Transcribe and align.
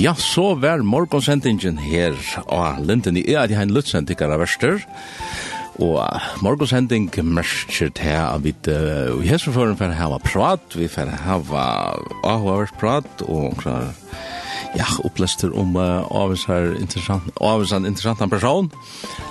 Ja, 0.00 0.14
så 0.16 0.54
var 0.56 0.80
morgonsendingen 0.80 1.76
her 1.76 2.14
av 2.48 2.78
Linden 2.80 3.18
i 3.20 3.24
Ea, 3.34 3.42
de 3.46 3.56
har 3.58 3.66
en 3.66 3.72
lutsendikere 3.74 4.38
verster. 4.40 4.78
Og 5.76 6.00
morgonsending 6.40 7.10
merker 7.28 7.90
til 7.98 8.14
at 8.16 8.40
vi 8.40 8.54
i 8.54 9.28
hesseføren 9.28 9.76
for 9.76 9.92
å 9.92 9.98
hava 9.98 10.20
prat, 10.24 10.72
vi 10.72 10.88
for 10.88 11.04
å 11.04 11.18
hava 11.26 11.64
avhavers 12.24 12.72
prat, 12.80 13.26
og 13.26 13.58
klar, 13.60 13.90
ja, 14.78 14.88
opplester 15.04 15.52
om 15.52 15.76
uh, 15.76 16.08
avvisar 16.08 16.78
interessant, 16.78 17.28
avvisar 17.36 17.84
interessant 17.84 18.24
person. 18.32 18.72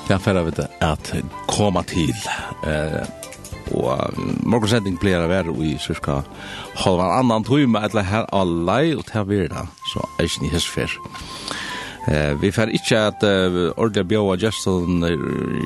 Det 0.05 0.19
er 0.19 0.21
for 0.21 0.37
å 0.37 0.69
at 0.91 1.11
komme 1.49 1.85
til. 1.89 2.13
Uh, 2.61 3.01
og 3.73 3.89
uh, 3.89 4.21
morgonsending 4.45 5.01
blir 5.01 5.17
å 5.17 5.33
være 5.33 5.57
i 5.65 5.73
cirka 5.81 6.21
halvannan 6.85 7.25
annan 7.25 7.49
tøyme, 7.49 7.81
eller 7.89 8.05
her 8.05 8.29
alle, 8.29 8.79
og 8.99 9.05
til 9.09 9.25
å 9.25 9.29
være 9.33 9.51
det 9.57 9.67
så 9.89 10.05
eisen 10.21 10.47
i 10.47 10.53
hesfer. 10.53 10.93
Eh, 12.07 12.33
vi 12.41 12.51
får 12.51 12.71
ikke 12.73 12.99
at 13.11 13.23
uh, 13.27 13.69
ordentlig 13.75 14.05
bjøa 14.13 14.37
Gjersten 14.39 15.03
er 15.05 15.17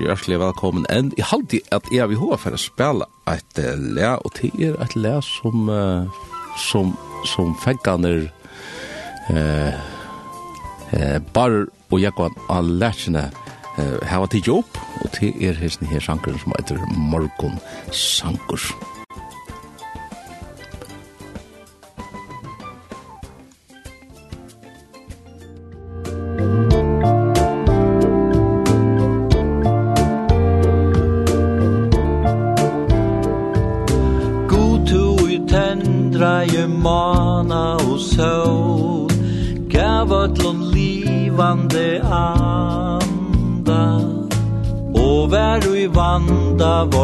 hjertelig 0.02 0.40
velkommen 0.42 0.88
enn. 0.92 1.14
Jeg 1.18 1.30
halte 1.30 1.62
at 1.72 1.88
jeg 1.94 2.10
vil 2.10 2.20
hva 2.20 2.40
for 2.42 2.58
å 2.58 2.60
spille 2.60 3.08
et 3.32 3.62
uh, 3.62 3.74
le, 3.78 4.10
og 4.18 4.34
det 4.40 4.52
er 4.58 4.80
et 4.84 4.96
le 4.98 5.14
som, 5.24 5.70
uh, 5.70 6.24
som, 6.60 6.96
som 7.30 7.54
fengene 7.64 8.16
eh, 9.30 9.74
eh, 10.92 11.20
bare 11.34 11.68
og 11.92 12.02
jeg 12.02 12.14
kan 12.18 12.34
ha 12.50 12.62
lært 12.62 13.06
sine 13.06 13.30
hava 14.06 14.28
til 14.30 14.50
opp, 14.54 14.78
og 15.02 15.14
det 15.18 15.32
er 15.42 15.58
hesten 15.58 15.90
her 15.90 16.02
sankeren 16.02 16.38
som 16.42 16.54
heter 16.58 16.82
Morgon 16.94 17.58
Sanker. 17.90 18.62
Morgon 18.62 18.93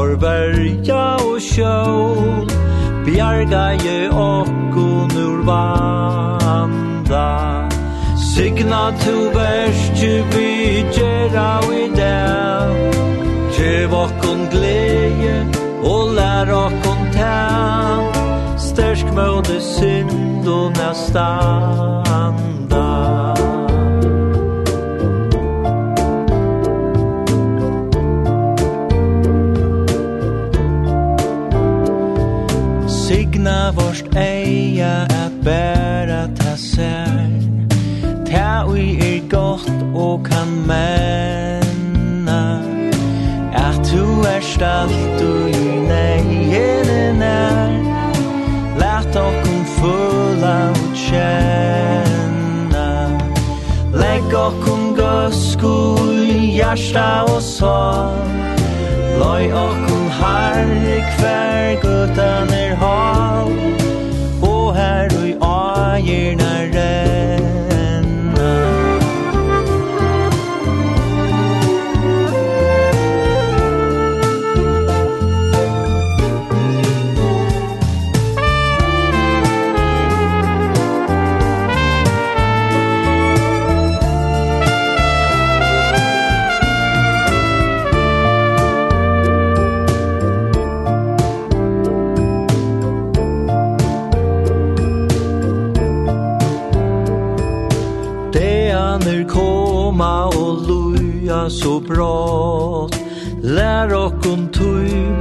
vår 0.10 0.16
verja 0.18 1.16
og 1.22 1.42
sjål 1.42 2.48
Bjarga 3.06 3.72
je 3.84 4.10
okkon 4.10 5.12
ur 5.18 5.44
vanda. 5.46 7.30
Signa 8.18 8.92
tu 9.02 9.30
verstu 9.34 10.24
vi 10.34 10.86
gjerra 10.94 11.60
i 11.74 11.90
dag. 11.96 12.76
Gjev 13.58 13.94
okkon 13.94 14.48
gleje 14.52 15.46
og 15.84 16.14
lær 16.16 16.54
okkon 16.54 17.12
tan 17.14 18.04
Stersk 18.58 19.06
møde 19.16 19.62
synd 19.62 20.48
og 20.48 20.72
næstan 20.78 22.69
først 34.00 34.16
eia 34.16 35.04
at 35.04 35.32
bæra 35.44 36.28
ta 36.36 36.56
sær. 36.56 37.30
Ta 38.26 38.66
ui 38.68 38.98
er 39.00 39.30
gott 39.30 39.70
og 39.96 40.24
kan 40.24 40.48
menna 40.68 42.62
At 43.54 43.80
tu 43.84 44.24
erst 44.36 44.62
alt 44.62 45.22
ui 45.22 45.52
negene 45.88 47.26
er 47.26 47.84
Lat 48.78 49.16
okkum 49.16 49.66
fulla 49.66 50.70
og 50.70 50.94
kjenna 50.96 52.90
Legg 53.94 54.34
okkum 54.34 54.96
gøsku 54.96 55.98
i 56.22 56.56
hjärsta 56.60 57.24
og 57.24 57.42
sår 57.42 58.14
Loi 59.20 59.52
okkum 59.52 60.08
harri 60.20 61.02
hver 61.18 61.82
gutan 61.82 62.54
er 62.54 62.76
hall 62.76 63.79
year 66.00 66.36
så 101.50 101.80
brått. 101.80 103.00
Lär 103.42 103.94
och 103.94 104.26
om 104.26 104.50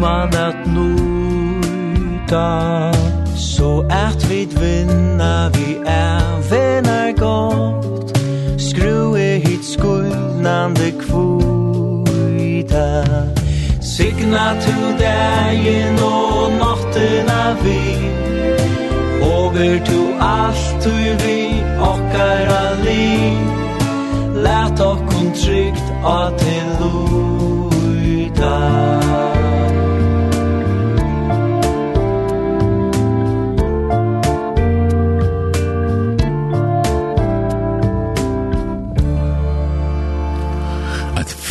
man 0.00 0.28
att 0.28 0.66
nota 0.66 2.42
Så 3.36 3.88
att 3.90 4.24
vi 4.30 4.46
vinna 4.46 5.48
vi 5.48 5.76
är 5.86 7.12
gott. 7.12 8.18
Skru 8.60 9.18
i 9.18 9.38
hit 9.38 9.64
skuldnande 9.64 10.90
kvita 10.90 11.66
Signa 13.82 14.54
till 14.60 14.96
dagen 14.98 15.94
och 15.94 16.52
notterna 16.52 17.56
vi 17.64 17.80
Over 19.22 19.78
to 19.86 20.14
allt 20.20 20.84
du 20.84 21.16
vi 21.26 21.62
och 21.80 22.20
är 22.20 22.46
alli 22.46 23.36
Lät 24.34 24.80
och 24.80 24.98
kon 25.10 25.32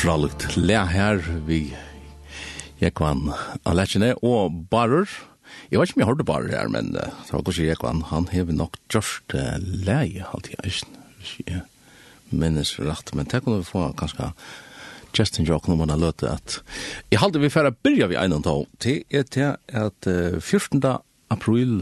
fralukt 0.08 0.56
le 0.56 0.78
her 0.88 1.18
vi 1.46 1.58
Jekvan 2.80 3.28
Alekjene 3.68 4.14
og 4.26 4.56
Barer. 4.72 5.06
Jeg 5.70 5.82
vet 5.82 5.92
ikke 5.92 5.98
om 5.98 6.02
jeg 6.02 6.10
hørte 6.10 6.26
Barer 6.26 6.54
her, 6.54 6.70
men 6.72 6.94
uh, 6.96 7.12
det 7.28 7.36
var 7.36 7.44
kanskje 7.46 7.68
Jekvan, 7.68 8.02
han 8.10 8.30
hever 8.32 8.56
nok 8.56 8.80
gjort 8.90 9.36
uh, 9.36 9.58
leie 9.62 10.24
alltid, 10.32 10.58
ikke? 10.64 11.60
minnesrätt, 12.30 13.14
men 13.14 13.26
det 13.26 13.42
kommer 13.44 13.58
vi 13.58 13.64
få 13.64 13.92
ganska 13.98 14.34
Justin 15.14 15.46
Jock 15.46 15.68
når 15.68 15.76
man 15.76 15.90
har 15.90 15.98
låtit 15.98 16.30
at 16.30 16.62
jeg 17.12 17.20
halte 17.22 17.40
vi 17.40 17.50
færre 17.50 17.72
byrja 17.72 18.08
vi 18.12 18.18
en 18.20 18.42
til 18.44 18.66
till 18.80 19.04
ett 19.10 19.38
at 19.38 20.08
14 20.42 20.82
april 21.30 21.80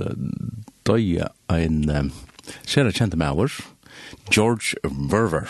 døye 0.86 1.30
en 1.50 1.90
um, 1.90 2.12
sere 2.66 2.94
kjente 2.94 3.18
maver, 3.18 3.54
George 4.32 4.78
Verver. 4.84 5.50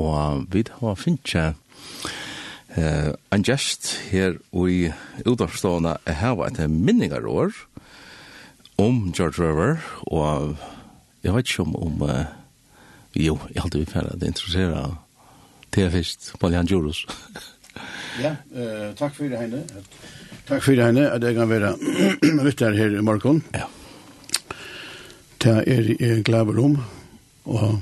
Og 0.00 0.46
vi 0.52 0.64
har 0.80 0.96
finnet 0.96 1.34
uh, 2.76 3.12
en 3.32 3.44
gest 3.44 3.92
her 4.10 4.38
i 4.54 4.92
utavstående 5.26 5.98
her 6.06 6.36
var 6.38 6.52
et 6.52 6.70
minninger 6.70 7.26
år 7.26 7.52
om 8.80 9.10
George 9.12 9.42
Verver, 9.42 9.80
og 10.08 10.56
jeg 11.22 11.34
vet 11.34 11.50
ikke 11.50 11.66
om, 11.66 11.76
om 11.76 12.02
uh, 12.08 12.39
Jo, 13.16 13.38
jeg 13.54 13.62
halte 13.62 13.80
vi 13.80 13.88
færre, 13.90 14.14
det 14.18 14.30
interesserer 14.30 14.94
til 15.72 15.82
jeg 15.86 15.92
først, 15.92 16.32
Paul 16.40 16.52
Jan 16.52 16.66
Djurus. 16.66 17.06
ja, 18.24 18.36
uh, 18.54 18.90
takk 18.98 19.14
for 19.14 19.30
det, 19.30 19.38
henne. 19.38 19.64
Takk 20.48 20.62
for 20.62 20.72
det, 20.74 20.86
henne, 20.86 21.10
at 21.10 21.22
jeg 21.22 21.34
kan 21.34 21.50
være 21.50 21.74
vittar 22.46 22.74
her 22.78 22.98
i 22.98 23.04
morgen. 23.04 23.44
Ja. 23.54 23.68
Det 25.40 25.56
er 25.66 25.94
jeg 25.98 26.24
glad 26.24 26.52
rom, 26.56 26.82
og 27.44 27.80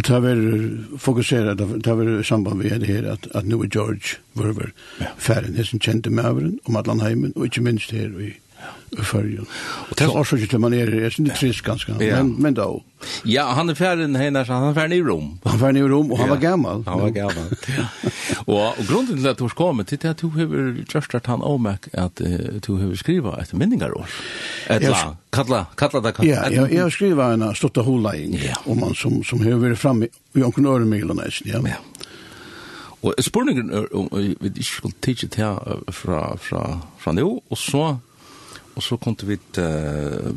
Og 0.00 0.06
det 0.08 0.22
var 0.22 0.98
fokuseret, 0.98 1.58
det 1.58 1.96
var 1.96 2.22
samband 2.22 2.56
med 2.56 2.80
det 2.80 2.86
her, 2.86 3.12
at, 3.12 3.28
at 3.34 3.46
nå 3.46 3.62
er 3.62 3.68
George 3.68 4.16
Verver 4.34 4.70
ja. 5.00 5.06
ferden, 5.18 5.64
som 5.64 5.78
kjente 5.78 6.10
med 6.10 6.24
avren, 6.24 6.58
om 6.64 6.76
Atlanheimen, 6.76 7.32
og 7.36 7.44
ikke 7.44 7.60
minst 7.60 7.90
her 7.90 8.08
i 8.16 8.30
i 8.92 9.02
färgen. 9.02 9.46
Och 9.90 9.96
det 9.98 10.04
er 10.04 10.16
også 10.16 10.36
ikke 10.36 10.46
til 10.46 10.60
man 10.60 10.72
är 10.72 10.86
det 10.86 11.04
är 11.04 11.20
inte 11.20 11.34
trist 11.34 11.62
ganska 11.62 11.92
ja. 12.00 12.22
men 12.22 12.42
men 12.42 12.54
då. 12.54 12.82
Ja, 13.24 13.44
han 13.44 13.70
er 13.70 13.74
ferdig 13.74 14.16
henne, 14.18 14.44
han 14.44 14.68
er 14.68 14.74
ferdig 14.74 14.98
i 14.98 15.02
Rom. 15.02 15.40
Han 15.44 15.60
var 15.60 15.76
i 15.76 15.82
Rom 15.82 16.12
och 16.12 16.18
han 16.18 16.28
var 16.28 16.36
gammal. 16.36 16.84
Han 16.86 17.00
var 17.00 17.10
gammal. 17.10 17.56
ja. 17.68 17.84
Och, 18.46 18.78
og 18.78 18.84
grunden 18.88 19.16
til 19.16 19.28
at 19.28 19.38
du 19.38 19.46
det 19.96 20.04
att 20.04 20.18
du 20.18 20.28
har 20.28 20.74
just 20.94 21.14
att 21.14 21.26
han 21.26 21.42
omärk 21.42 21.88
att 21.92 22.16
du 22.66 22.72
har 22.72 22.94
skriva 22.94 23.40
ett 23.40 23.52
minningar 23.52 23.96
år. 23.98 24.08
Ett 24.68 24.82
la 24.82 25.16
kalla 25.32 25.66
kalla 25.76 26.00
det 26.00 26.12
kan. 26.12 26.26
Ja, 26.26 26.50
jag 26.50 26.72
jag 26.72 26.92
skriver 26.92 27.32
en 27.32 27.54
stotta 27.54 27.80
hola 27.80 28.14
ja. 28.16 28.54
om 28.64 28.80
man 28.80 28.94
som 28.94 29.24
som 29.24 29.40
har 29.40 29.74
fram 29.74 30.02
i 30.02 30.42
onkonörmilen 30.42 31.20
ja. 31.44 31.60
Ja. 31.64 31.74
Og 33.02 33.14
spurningen 33.20 33.72
er 33.72 33.88
om 33.96 34.08
vi 34.12 34.36
ikke 34.48 34.64
skulle 34.64 34.94
tidsi 35.02 35.28
til 35.32 35.56
fra, 35.90 36.36
fra, 36.36 36.64
fra 37.00 37.12
nå, 37.12 37.28
og 37.50 37.58
så 37.58 37.96
og 38.80 38.84
så 38.84 38.96
kunne 38.96 39.26
vi 39.28 39.36
uh, 39.36 40.30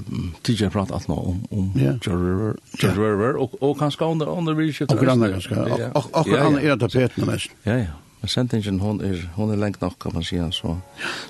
TJ 0.44 0.68
prate 0.68 0.92
alt 0.94 1.08
nå 1.08 1.16
om, 1.16 1.38
om 1.52 1.70
yeah. 1.80 1.96
George 2.04 2.26
River, 2.28 2.56
George. 2.76 3.00
River 3.00 3.40
og, 3.40 3.56
og 3.64 3.78
kanskje 3.80 4.06
under, 4.06 4.28
under 4.28 4.54
vi 4.54 4.68
ikke. 4.68 4.90
Og 4.92 5.00
grann 5.00 5.24
kanskje, 5.32 5.56
og, 5.56 5.80
og, 5.96 6.10
og 6.14 6.32
han 6.38 6.58
er 6.60 6.76
tapeten 6.76 7.28
mest. 7.30 7.56
Ja, 7.66 7.78
ja. 7.86 7.94
Men 8.20 8.32
sentingen, 8.32 8.80
hon 8.80 9.00
er, 9.04 9.22
hon 9.36 9.52
er 9.52 9.60
lengt 9.60 9.82
nok, 9.82 9.96
kan 10.00 10.12
man 10.14 10.24
si. 10.24 10.40
Så, 10.52 10.76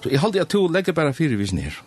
så 0.01 0.09
jeg 0.09 0.21
halte 0.21 0.41
jeg 0.41 0.49
to, 0.49 0.65
legger 0.67 0.93
bare 0.93 1.13
fire 1.13 1.37
vis 1.37 1.53
ned. 1.53 1.77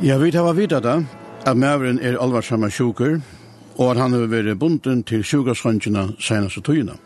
Ja, 0.00 0.18
vi 0.18 0.32
tar 0.32 0.52
videre 0.54 0.80
da 0.80 0.98
at 1.46 1.56
maveren 1.56 1.98
er 2.02 2.18
alvarsamme 2.18 2.70
sjuker, 2.74 3.20
og 3.76 3.90
at 3.90 4.00
han 4.00 4.14
har 4.16 4.26
vært 4.32 4.58
bunden 4.58 5.04
til 5.06 5.22
sjukershåndkina 5.24 6.08
senast 6.18 6.58
og 6.58 6.64
tøyina. 6.66 6.96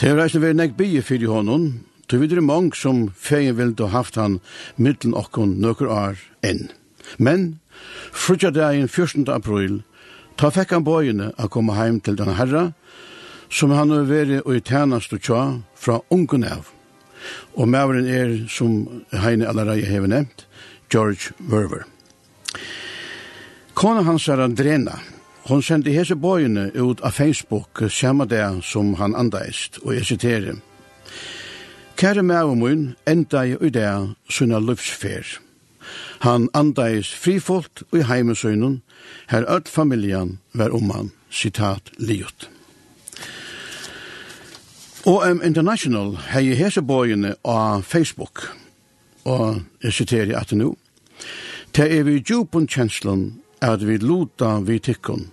Det 0.00 0.08
har 0.08 0.16
reisende 0.16 0.46
vært 0.46 0.56
nek 0.56 0.76
for 0.78 1.02
fyrir 1.02 1.28
hånden, 1.28 1.84
til 2.08 2.20
videre 2.20 2.40
mange 2.40 2.74
som 2.74 3.10
feien 3.14 3.56
vil 3.56 3.74
ha 3.78 3.86
haft 3.86 4.16
han 4.16 4.40
middelen 4.76 5.14
okkon 5.14 5.60
nøkker 5.60 5.86
år 5.86 6.16
enn. 6.42 6.70
Men, 7.18 7.58
frutja 8.12 8.50
dagen 8.50 8.88
14. 8.88 9.28
april, 9.28 9.82
ta 10.36 10.48
fekk 10.50 10.72
han 10.72 10.84
bøyene 10.84 11.32
å 11.36 11.48
komme 11.48 11.76
heim 11.76 12.00
til 12.00 12.16
denne 12.16 12.38
herra, 12.38 12.72
som 13.50 13.70
han 13.70 13.90
har 13.90 14.08
vært 14.08 14.46
og 14.46 14.56
i 14.56 14.60
tjenast 14.64 15.12
og 15.12 15.20
tja 15.20 15.42
fra 15.74 16.00
ungen 16.10 16.44
av. 16.44 16.72
Og 17.56 17.68
maveren 17.68 18.06
er, 18.06 18.46
som 18.48 19.02
Heine 19.12 19.48
allerede 19.48 19.84
har 19.84 20.06
nevnt, 20.06 20.46
George 20.88 21.34
Verver. 21.38 21.84
Kona 23.78 24.02
hans 24.02 24.28
er 24.28 24.40
Andrena. 24.42 24.96
Hon 25.46 25.60
sendte 25.62 25.92
hese 25.94 26.16
bøyene 26.18 26.64
ut 26.74 26.98
av 27.06 27.14
Facebook 27.14 27.84
samme 27.94 28.24
dag 28.26 28.56
som 28.66 28.96
han 28.98 29.14
andeist, 29.14 29.78
og 29.84 29.94
jeg 29.94 30.08
siterer. 30.08 30.58
Kære 31.94 32.24
mævumun 32.26 32.96
enda 33.06 33.44
i 33.46 33.54
i 33.54 33.70
det 33.70 34.16
sunna 34.30 34.58
lufsfer. 34.58 35.38
Han 36.26 36.48
andeist 36.54 37.14
frifolt 37.14 37.84
og 37.92 37.98
i 37.98 38.02
heimesøynen, 38.02 38.82
her 39.30 39.46
ødt 39.46 39.68
familjan 39.68 40.38
var 40.54 40.74
om 40.74 40.90
han, 40.90 41.12
sitat 41.30 41.94
liot. 41.98 42.50
OM 45.06 45.42
International 45.44 46.16
hei 46.34 46.54
hese 46.54 46.82
bøyene 46.82 47.36
av 47.44 47.82
Facebook, 47.82 48.48
og 49.24 49.62
jeg 49.82 49.92
siterer 49.92 50.38
at 50.38 50.52
nu. 50.52 50.74
Det 51.76 51.98
er 51.98 52.02
vi 52.02 52.18
djupun 52.18 52.66
kjenslen 52.66 53.38
at 53.60 53.86
vi 53.86 53.98
luta 53.98 54.58
vi 54.60 54.78
tikkun, 54.78 55.28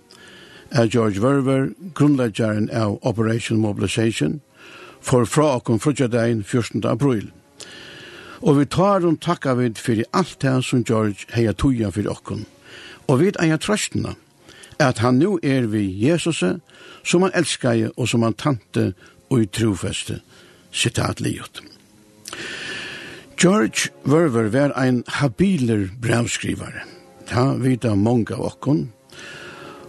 er 0.72 0.88
George 0.88 1.22
Verver, 1.22 1.69
grunnleggjaren 1.94 2.69
av 2.74 3.00
Operation 3.01 3.60
Mobilization, 3.60 4.42
for 5.01 5.25
fra 5.25 5.56
okkom 5.60 5.80
frutjadein 5.80 6.44
14. 6.44 6.86
april. 6.89 7.30
Og 8.42 8.60
vi 8.60 8.66
tar 8.66 9.06
om 9.06 9.18
takka 9.18 9.54
vid 9.56 9.77
fyrir 9.77 10.10
alt 10.13 10.42
det 10.42 10.57
som 10.66 10.83
George 10.83 11.30
heia 11.33 11.54
tuja 11.54 11.92
fyrir 11.94 12.12
okkom. 12.12 12.45
Og 13.07 13.22
vi 13.22 13.31
eia 13.39 13.57
trøstena, 13.62 14.16
at 14.80 15.00
han 15.00 15.19
nu 15.21 15.38
er 15.44 15.69
vi 15.71 15.86
Jesus, 16.07 16.44
som 17.04 17.21
han 17.21 17.31
elskar 17.33 17.92
og 17.95 18.10
som 18.10 18.25
han 18.25 18.33
tante 18.33 18.94
og 19.30 19.42
i 19.42 19.45
trofeste. 19.45 20.19
Sitat 20.71 21.21
liot. 21.21 21.62
George 23.38 23.92
Verver 24.04 24.50
var 24.50 24.74
ein 24.80 25.04
habiler 25.07 25.89
brevskrivare. 26.01 26.94
Ta 27.30 27.54
vita 27.54 27.95
många 27.95 28.36
av 28.36 28.45
okkon. 28.51 28.89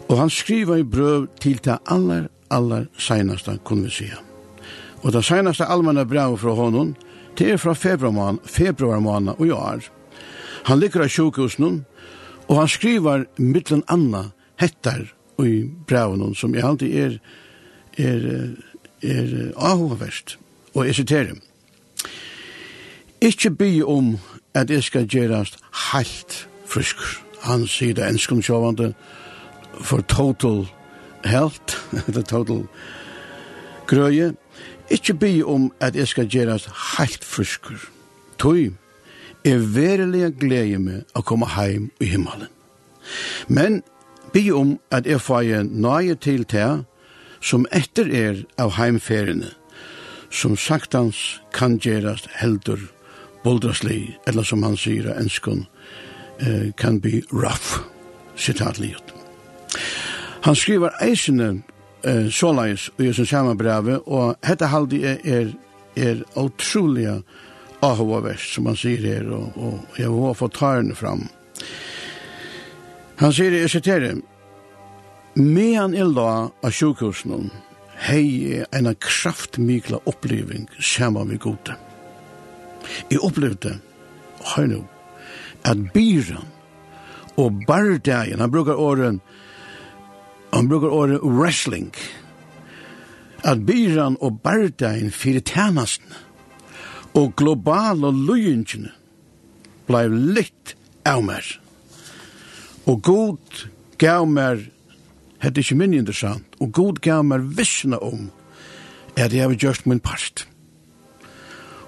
Og 0.09 0.19
han 0.19 0.31
skriva 0.31 0.79
i 0.79 0.87
brøv 0.87 1.27
til 1.41 1.59
ta 1.59 1.79
allar, 1.85 2.29
allar 2.51 2.87
seinasta 2.99 3.57
kunne 3.65 3.91
vi. 3.91 4.11
Og 5.03 5.13
det 5.13 5.25
seinaste 5.25 5.65
allmänna 5.65 6.05
brev 6.05 6.37
fra 6.37 6.55
honom, 6.55 6.95
det 7.39 7.51
er 7.53 7.57
fra 7.57 7.75
februarmån, 7.75 8.39
februarmån 8.45 9.29
og 9.29 9.47
i 9.47 9.51
år. 9.51 9.83
Han 10.65 10.81
ligger 10.81 11.03
av 11.03 11.09
sjukhusen, 11.09 11.85
og 12.49 12.57
han 12.57 12.69
skriver 12.69 13.27
mittlen 13.37 13.85
anna 13.87 14.31
hettar 14.57 15.13
i 15.43 15.69
brevnen, 15.87 16.35
som 16.35 16.55
jeg 16.55 16.65
alltid 16.65 16.95
er, 16.95 17.19
er, 17.99 18.57
er, 19.03 19.53
er. 19.57 20.37
Og 20.75 20.87
jeg 20.87 20.95
siterer. 20.95 21.37
Ikke 23.21 23.51
by 23.51 23.83
om 23.83 24.19
at 24.55 24.71
jeg 24.71 24.83
skal 24.83 25.07
gjerast 25.07 25.59
heilt 25.93 26.49
friskur 26.67 27.26
han 27.47 27.67
sier 27.71 27.95
det 27.97 28.07
enskomsjåvande 28.07 28.93
for 29.81 30.03
total 30.11 30.67
health, 31.25 31.79
the 32.15 32.23
total 32.23 32.67
grøye. 33.87 34.35
Ikke 34.91 35.15
by 35.15 35.43
om 35.43 35.71
at 35.81 35.97
jeg 35.97 36.09
skal 36.09 36.29
gjerast 36.31 36.71
helt 36.97 37.25
fruskur. 37.25 37.81
Tøy, 38.39 38.73
er 39.47 39.63
verilig 39.63 40.33
glede 40.41 40.79
meg 40.83 41.15
å 41.15 41.23
komme 41.23 41.47
heim 41.55 41.91
i 42.03 42.11
himmelen. 42.11 42.51
Men 43.47 43.83
by 44.35 44.43
om 44.51 44.77
at 44.91 45.07
jeg 45.07 45.23
får 45.23 45.69
nøye 45.71 46.17
til 46.19 46.45
til 46.45 46.83
som 47.41 47.67
etter 47.71 48.11
er 48.11 48.43
av 48.59 48.75
heimferiene, 48.75 49.53
som 50.31 50.57
sagtans 50.57 51.41
kan 51.55 51.79
gjerast 51.79 52.27
heldur 52.41 52.81
boldrasli, 53.45 54.17
eller 54.27 54.43
som 54.43 54.65
han 54.67 54.77
sier 54.77 55.07
av 55.13 55.21
enskund, 55.23 55.67
uh, 56.41 56.73
can 56.77 56.99
be 56.99 57.23
rough. 57.33 57.81
Sitat 58.37 58.79
liot. 58.79 59.15
Han 60.45 60.55
skriver 60.55 60.93
eisene 61.03 61.63
uh, 62.07 62.29
såleis 62.31 62.91
i 62.99 63.13
sin 63.13 63.27
samme 63.27 63.57
og 64.07 64.37
dette 64.47 64.67
halde 64.67 65.03
er, 65.03 65.19
er, 65.25 65.53
er 65.97 66.23
utrolig 66.37 67.23
ahoverst, 67.83 68.55
som 68.55 68.67
han 68.67 68.77
sier 68.77 69.03
her, 69.03 69.29
og, 69.33 69.53
og 69.57 69.99
jeg 69.99 70.11
må 70.11 70.33
få 70.35 70.49
ta 70.49 70.81
fram. 70.95 71.29
Han 73.17 73.33
sier, 73.33 73.53
jeg 73.53 73.71
siterer, 73.71 74.17
Medan 75.37 75.93
jeg 75.93 76.09
la 76.17 76.49
av 76.65 76.73
sjukhusen, 76.73 77.51
hei 78.09 78.63
en 78.73 78.89
kraftmikla 78.97 79.99
oppleving 80.09 80.65
saman 80.81 81.29
vi 81.29 81.37
gode. 81.37 81.75
Jeg 83.11 83.21
opplevde, 83.21 83.75
hør 84.55 84.71
nå, 84.71 84.79
at 85.67 85.81
byren 85.95 86.47
og 87.37 87.65
bardagen, 87.67 88.41
han 88.41 88.51
brukar 88.51 88.79
åren, 88.81 89.21
han 90.53 90.69
brukar 90.69 90.89
åren 90.89 91.21
wrestling, 91.21 91.93
at 93.45 93.67
byren 93.67 94.17
og 94.21 94.41
bardagen 94.41 95.11
fyrir 95.11 95.41
tænasten 95.41 96.15
og 97.15 97.35
global 97.37 98.05
og 98.05 98.15
løyingene 98.29 98.93
blei 99.87 100.07
litt 100.11 100.75
av 101.07 101.23
mer. 101.25 101.45
Og 102.87 103.03
god 103.03 103.67
gav 103.99 104.27
mer, 104.29 104.61
hette 105.43 105.63
ikke 105.63 105.79
min 105.79 105.95
interessant, 105.95 106.47
og 106.61 106.73
god 106.73 107.01
gav 107.03 107.25
mer 107.25 107.45
vissene 107.59 107.99
om 108.03 108.29
at 109.17 109.33
jeg 109.33 109.47
har 109.47 109.55
gjort 109.55 109.87
min 109.87 110.01
part. 110.01 110.47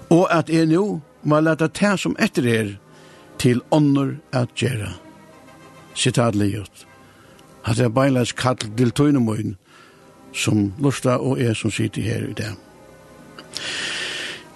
Og 0.09 0.25
at 0.33 0.49
jeg 0.49 0.69
nå 0.71 0.85
må 1.23 1.41
leta 1.43 1.67
det 1.67 1.95
som 2.01 2.15
etter 2.19 2.47
er, 2.47 2.71
til 3.39 3.61
ånder 3.71 4.15
at 4.35 4.53
gjøre. 4.55 4.93
Sitat 5.95 6.35
livet. 6.35 6.85
At 7.65 7.79
jeg 7.79 7.93
beilas 7.93 8.31
kall 8.31 8.57
til 8.57 8.91
tøynemøyen, 8.91 9.57
som 10.33 10.73
Lusta 10.79 11.17
og 11.17 11.41
er 11.41 11.53
som 11.57 11.71
sitter 11.71 12.01
her 12.01 12.27
i 12.29 12.33
dag. 12.33 12.55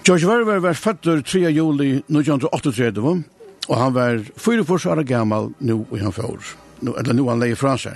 George 0.04 0.28
Verver 0.28 0.60
var 0.60 0.74
føtter 0.74 1.22
3. 1.22 1.40
juli 1.56 1.90
1938, 1.96 3.24
og 3.70 3.78
han 3.78 3.94
var 3.96 4.20
44 4.38 4.92
år 4.92 5.04
gammal 5.04 5.54
nu 5.60 5.86
i 5.96 6.02
han 6.04 6.12
får, 6.12 6.56
eller 6.84 7.14
nu 7.14 7.30
han 7.30 7.40
leie 7.40 7.56
fra 7.56 7.78
seg. 7.80 7.96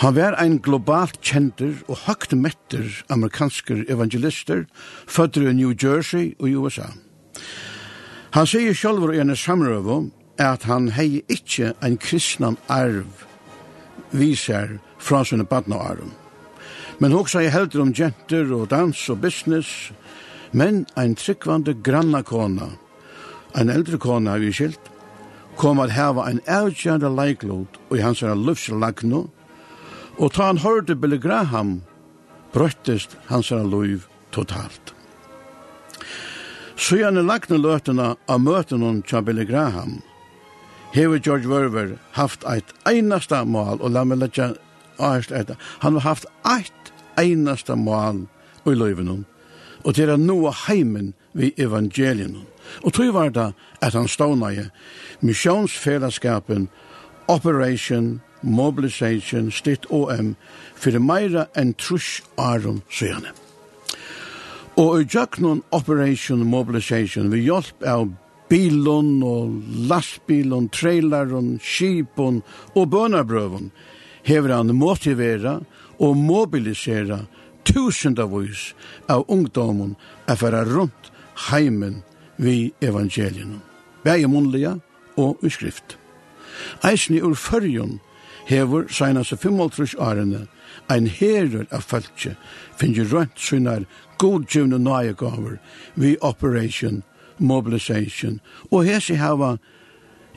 Han 0.00 0.14
var 0.16 0.38
ein 0.40 0.60
globalt 0.64 1.18
kjenter 1.20 1.74
og 1.90 1.98
høgt 2.06 2.32
metter 2.32 3.02
amerikansker 3.12 3.82
evangelister, 3.92 4.64
føtter 5.04 5.50
i 5.50 5.52
New 5.58 5.74
Jersey 5.74 6.30
og 6.38 6.48
USA. 6.62 6.86
Han 8.30 8.46
sier 8.46 8.74
sjálfur 8.78 9.10
i 9.10 9.18
en 9.18 9.34
samrøvo 9.34 10.04
at 10.38 10.62
han 10.70 10.92
hei 10.94 11.24
ikkje 11.26 11.72
en 11.82 11.96
kristnan 11.98 12.56
arv 12.70 13.24
viser 14.14 14.76
fra 15.02 15.24
sine 15.26 15.42
badnaarm. 15.44 16.12
Men 17.02 17.16
hoksa 17.16 17.42
jeg 17.42 17.54
heldur 17.56 17.82
om 17.82 17.94
jenter 17.96 18.52
og 18.54 18.68
dans 18.70 19.00
og 19.10 19.18
business, 19.24 19.90
men 20.52 20.84
ein 20.96 21.16
tryggvande 21.18 21.74
grannakona, 21.82 22.70
ein 23.58 23.72
eldre 23.72 23.98
kona 23.98 24.36
vi 24.38 24.52
skilt, 24.54 24.90
kom 25.58 25.82
at 25.82 25.96
heva 25.96 26.28
ein 26.28 26.42
avgjørende 26.46 27.10
leiklod 27.10 27.80
og 27.88 27.96
i 27.98 28.04
hans 28.04 28.22
er 28.22 28.38
lufslagno, 28.38 29.26
og 30.20 30.32
ta 30.36 30.52
han 30.52 30.62
hørte 30.62 30.94
Billy 30.94 31.18
Graham, 31.18 31.80
brøttest 32.54 33.16
hans 33.26 33.50
er 33.50 33.66
totalt. 34.30 34.94
Så 36.80 36.96
gjerne 36.96 37.20
lagna 37.28 37.58
løtena 37.60 38.04
av 38.24 38.38
møtene 38.40 39.02
tja 39.04 39.20
Billy 39.20 39.44
Graham. 39.44 39.98
Hever 40.94 41.20
George 41.20 41.48
Werver 41.48 41.98
haft 42.16 42.46
eit 42.48 42.72
einasta 42.88 43.42
mål, 43.44 43.82
og 43.84 43.92
la 43.92 44.06
meg 44.08 44.22
letja 44.22 44.54
ahest 44.96 45.30
etter, 45.30 45.58
han 45.84 45.98
har 45.98 46.06
haft 46.06 46.24
eit 46.48 46.92
einasta 47.20 47.76
mål 47.76 48.24
i 48.64 48.72
løyvenon, 48.72 49.26
og 49.84 49.98
til 49.98 50.08
å 50.08 50.16
nå 50.16 50.38
heimen 50.64 51.12
vi 51.36 51.52
evangelien. 51.60 52.40
Og 52.80 52.96
tog 52.96 53.12
var 53.12 53.36
det 53.36 53.50
at 53.84 53.92
han 53.92 54.08
stånaje 54.08 54.70
misjonsfellesskapen 55.20 56.70
Operation 57.28 58.22
Mobilisation, 58.40 59.52
stitt 59.52 59.84
OM, 59.92 60.32
for 60.74 60.96
meira 60.96 61.44
enn 61.52 61.76
trus 61.76 62.22
arum 62.40 62.80
søgjane. 62.88 63.36
Og 64.76 65.00
i 65.00 65.06
Jøknon 65.10 65.62
Operation 65.72 66.44
Mobilization, 66.46 67.30
vi 67.32 67.42
hjelp 67.48 67.82
av 67.86 68.08
bilon 68.50 69.22
og 69.26 69.54
lastbilon, 69.90 70.68
traileron, 70.74 71.58
skipon 71.62 72.40
og 72.74 72.90
bønabrøven, 72.90 73.70
hever 74.26 74.54
han 74.54 74.74
motivera 74.76 75.58
og 76.00 76.16
mobilisera 76.16 77.22
tusendavis 77.64 78.70
av 79.10 79.24
ungdomen 79.28 79.96
er 80.28 80.38
færa 80.40 80.64
rundt 80.68 81.10
heimen 81.50 82.02
vi 82.36 82.72
evangelien. 82.80 83.60
Begge 84.04 84.28
munnlige 84.28 84.78
og 85.16 85.42
i 85.44 85.50
skrift. 85.50 85.98
Eisen 86.84 87.20
ur 87.20 87.34
fyrjon 87.34 87.98
hever 88.48 88.88
seinast 88.88 89.36
55 89.36 89.94
årene 89.98 90.46
ein 90.90 91.06
herur 91.06 91.66
av 91.70 91.84
fæltje 91.86 92.34
finnje 92.80 93.04
rønt 93.12 93.36
synar 93.38 93.84
godgjøvne 94.20 94.78
nøye 94.78 95.14
gaver 95.18 95.56
vi 95.96 96.16
operation, 96.20 97.02
mobilisation. 97.38 98.40
Og 98.70 98.84
hese 98.84 99.16
hava 99.16 99.56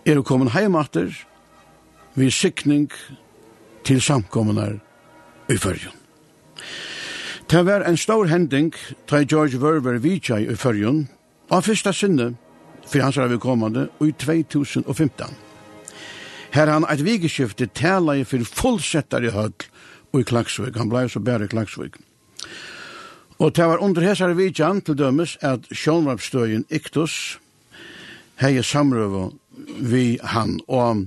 er 0.05 0.21
kommet 0.23 0.53
heimater 0.55 1.11
vi 2.15 2.29
sikning 2.31 2.89
til 3.83 4.01
samkommunar 4.01 4.79
i 5.49 5.57
fyrjun. 5.57 5.99
Det 7.49 7.65
var 7.65 7.83
en 7.85 7.97
stor 7.97 8.25
hending 8.25 8.73
til 9.07 9.27
George 9.27 9.61
Verver 9.61 9.99
vidtja 9.99 10.39
i 10.39 10.55
fyrjun, 10.55 11.07
av 11.51 11.65
fyrsta 11.67 11.91
sinne, 11.93 12.33
for 12.87 13.03
hans 13.03 13.17
er 13.17 13.27
vi 13.27 13.37
kommande, 13.37 13.89
i 14.01 14.11
2015. 14.15 15.35
Her 16.53 16.69
han 16.69 16.85
eit 16.89 17.03
vikeskifte 17.03 17.67
tala 17.67 18.15
i 18.15 18.23
fyrir 18.23 18.45
fullsettar 18.45 19.25
i 19.25 19.33
høll 19.33 19.53
og 20.13 20.19
i 20.21 20.25
Klagsvig. 20.29 20.75
Han 20.77 20.89
blei 20.89 21.07
så 21.09 21.19
bære 21.19 21.47
i 21.47 21.51
Klagsvig. 21.51 21.91
Og 23.43 23.51
det 23.51 23.65
var 23.67 23.81
under 23.83 24.05
hessar 24.07 24.31
vidjan 24.39 24.77
til 24.87 24.95
dømes 24.95 25.33
at 25.43 25.65
sjånvarpstøyen 25.75 26.63
Iktus 26.71 27.41
hei 28.39 28.61
samrøve 28.63 29.33
vi 29.83 30.17
han. 30.23 30.61
Og 30.71 31.03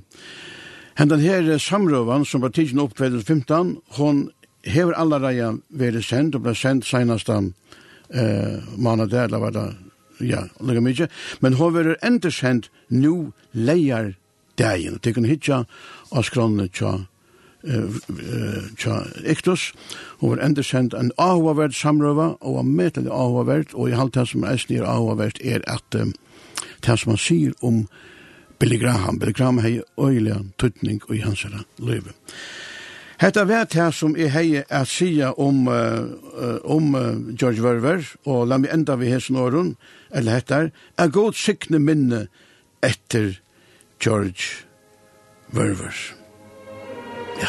hendan 1.01 1.25
her 1.25 1.49
samrøvan 1.57 2.27
som 2.29 2.45
var 2.45 2.53
tidsen 2.53 2.83
opp 2.85 2.93
2015, 2.99 3.79
hon 3.97 4.27
hever 4.69 4.93
allareia 5.01 5.55
veri 5.71 6.03
sendt 6.05 6.37
og 6.37 6.45
ble 6.45 6.55
sendt 6.55 6.85
senast 6.85 7.33
eh, 7.33 8.61
måned 8.77 9.11
der, 9.11 9.31
eller 9.31 9.41
var 9.41 9.57
det, 9.57 9.67
ja, 10.21 10.45
lukka 10.61 10.85
mykje, 10.85 11.09
men 11.41 11.57
hon 11.57 11.73
veri 11.73 11.97
endersendt 12.05 12.69
nu 12.93 13.33
leier 13.53 14.13
dagen, 14.61 14.99
og 14.99 15.05
det 15.05 15.17
kan 15.17 15.25
hitja 15.25 15.65
av 16.13 16.29
skronne 16.29 16.69
tja 16.69 16.99
tja 18.79 19.01
Iktus, 19.27 19.73
og 20.21 20.37
var 20.37 20.45
enda 20.47 20.63
sendt 20.63 20.95
en 20.95 21.11
avhåverd 21.19 21.75
samrøva, 21.75 22.37
og 22.41 22.59
var 22.61 22.69
medelig 22.69 23.11
avhåverd, 23.11 23.75
og 23.75 23.91
i 23.91 23.97
halv 23.99 24.13
det 24.15 24.29
som 24.31 24.45
er 24.47 24.61
snir 24.63 24.87
avhåverd 24.87 25.41
er 25.43 25.65
at 25.67 25.85
det 25.93 26.99
som 27.01 27.13
han 27.13 27.21
sier 27.21 27.57
om 27.63 27.87
Billy 28.59 28.79
Graham, 28.79 29.19
Billy 29.19 29.33
Graham 29.33 29.59
hei 29.59 29.81
øyla 29.99 30.41
tutning 30.59 31.03
og 31.09 31.17
i 31.17 31.25
hans 31.25 31.45
løyve. 31.79 32.15
Hetta 33.21 33.47
vært 33.49 33.75
her 33.77 33.95
som 33.97 34.17
er 34.17 34.29
hei 34.35 34.61
at 34.61 34.91
sia 34.93 35.31
om, 35.41 35.69
uh, 35.69 36.61
om 36.65 36.93
uh, 36.95 37.17
George 37.33 37.65
Verver, 37.65 38.05
og 38.29 38.45
la 38.49 38.59
meg 38.61 38.75
enda 38.75 38.99
vi 39.01 39.09
hesen 39.13 39.39
åren, 39.41 39.75
eller 40.13 40.37
hettar, 40.37 40.69
er 41.01 41.13
god 41.13 41.37
sikne 41.37 41.81
minne 41.81 42.27
etter 42.85 43.39
George 44.01 44.67
Verver. 45.49 45.97
Ja. 47.41 47.49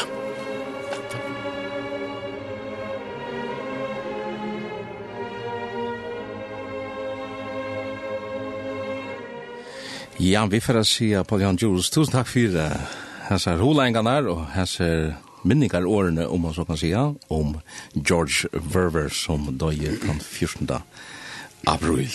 Ja, 10.18 10.46
vi 10.46 10.60
får 10.60 10.82
sige, 10.82 11.24
Paul 11.24 11.40
Jan 11.40 11.58
Jules, 11.60 11.90
tusen 11.90 12.12
takk 12.12 12.26
for 12.26 12.52
det. 12.52 12.72
Her 13.28 13.38
ser 13.38 13.60
holengene 13.60 14.16
og 14.32 14.46
her 14.54 14.64
ser 14.64 15.12
minningar 15.44 15.86
årene, 15.86 16.26
om 16.28 16.40
man 16.40 16.54
så 16.54 16.64
kan 16.64 16.76
si, 16.76 16.90
om 16.94 17.54
George 17.94 18.48
Verver, 18.52 19.08
som 19.08 19.46
døde 19.58 19.94
den 20.02 20.20
14. 20.20 20.68
april. 21.66 22.10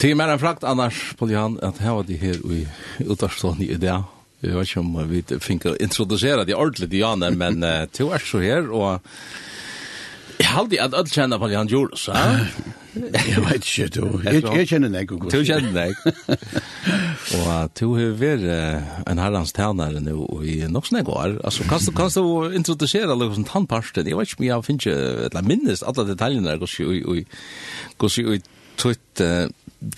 Til 0.00 0.16
mer 0.16 0.32
enn 0.32 0.40
frakt, 0.40 0.64
annars, 0.64 1.02
Paul 1.18 1.34
Jan, 1.34 1.58
at 1.62 1.82
her 1.82 1.98
var 1.98 2.06
de 2.08 2.16
her 2.16 2.38
i 2.46 2.62
utavstående 3.04 3.66
i 3.66 3.76
det. 3.76 3.98
Jeg 4.40 4.56
vet 4.56 4.70
ikke 4.70 4.80
om 4.80 4.98
vi 5.10 5.22
fikk 5.44 5.66
introdusere 5.76 6.46
de 6.48 6.56
ordentlig, 6.56 7.02
Janne, 7.02 7.28
men 7.36 7.64
uh, 7.64 7.84
to 7.92 8.08
er 8.14 8.22
så 8.24 8.40
her, 8.40 8.70
og 8.72 9.00
jeg 10.40 10.48
har 10.48 10.62
aldri 10.62 10.78
at 10.80 10.94
alle 10.96 11.12
kjenner 11.12 11.40
på 11.40 11.50
Jan 11.52 11.68
Jules, 11.68 12.06
ja? 12.08 12.20
Jeg 12.96 13.42
vet 13.44 13.66
ikke, 13.68 13.88
du. 13.92 14.06
Jeg, 14.24 14.40
jeg 14.42 14.66
kjenner 14.66 14.90
deg 14.90 15.10
godt. 15.10 15.30
Du 15.30 15.44
kjenner 15.46 15.74
deg. 15.76 15.92
og 17.36 17.74
du 17.78 17.84
har 17.94 18.14
vært 18.18 18.46
en 19.06 19.20
herrens 19.20 19.52
tænare 19.54 20.00
nå 20.02 20.24
i 20.42 20.56
nok 20.66 20.88
sånne 20.88 21.04
går. 21.06 21.36
Altså, 21.46 21.66
kan 21.70 21.84
du, 21.84 21.92
kan 21.94 22.10
du 22.10 22.56
introdusere 22.56 23.12
alle 23.12 23.28
sånn 23.36 23.46
tannparsten? 23.46 24.08
Jeg 24.10 24.18
vet 24.18 24.32
ikke 24.32 24.42
om 24.42 24.48
jeg 24.48 24.66
finner 24.66 25.28
ikke, 25.28 25.44
minnes 25.46 25.84
alle 25.86 26.06
detaljene 26.08 26.50
der, 26.50 26.58
hvordan 26.58 28.32
jeg 28.32 28.42
tøyt 28.80 29.24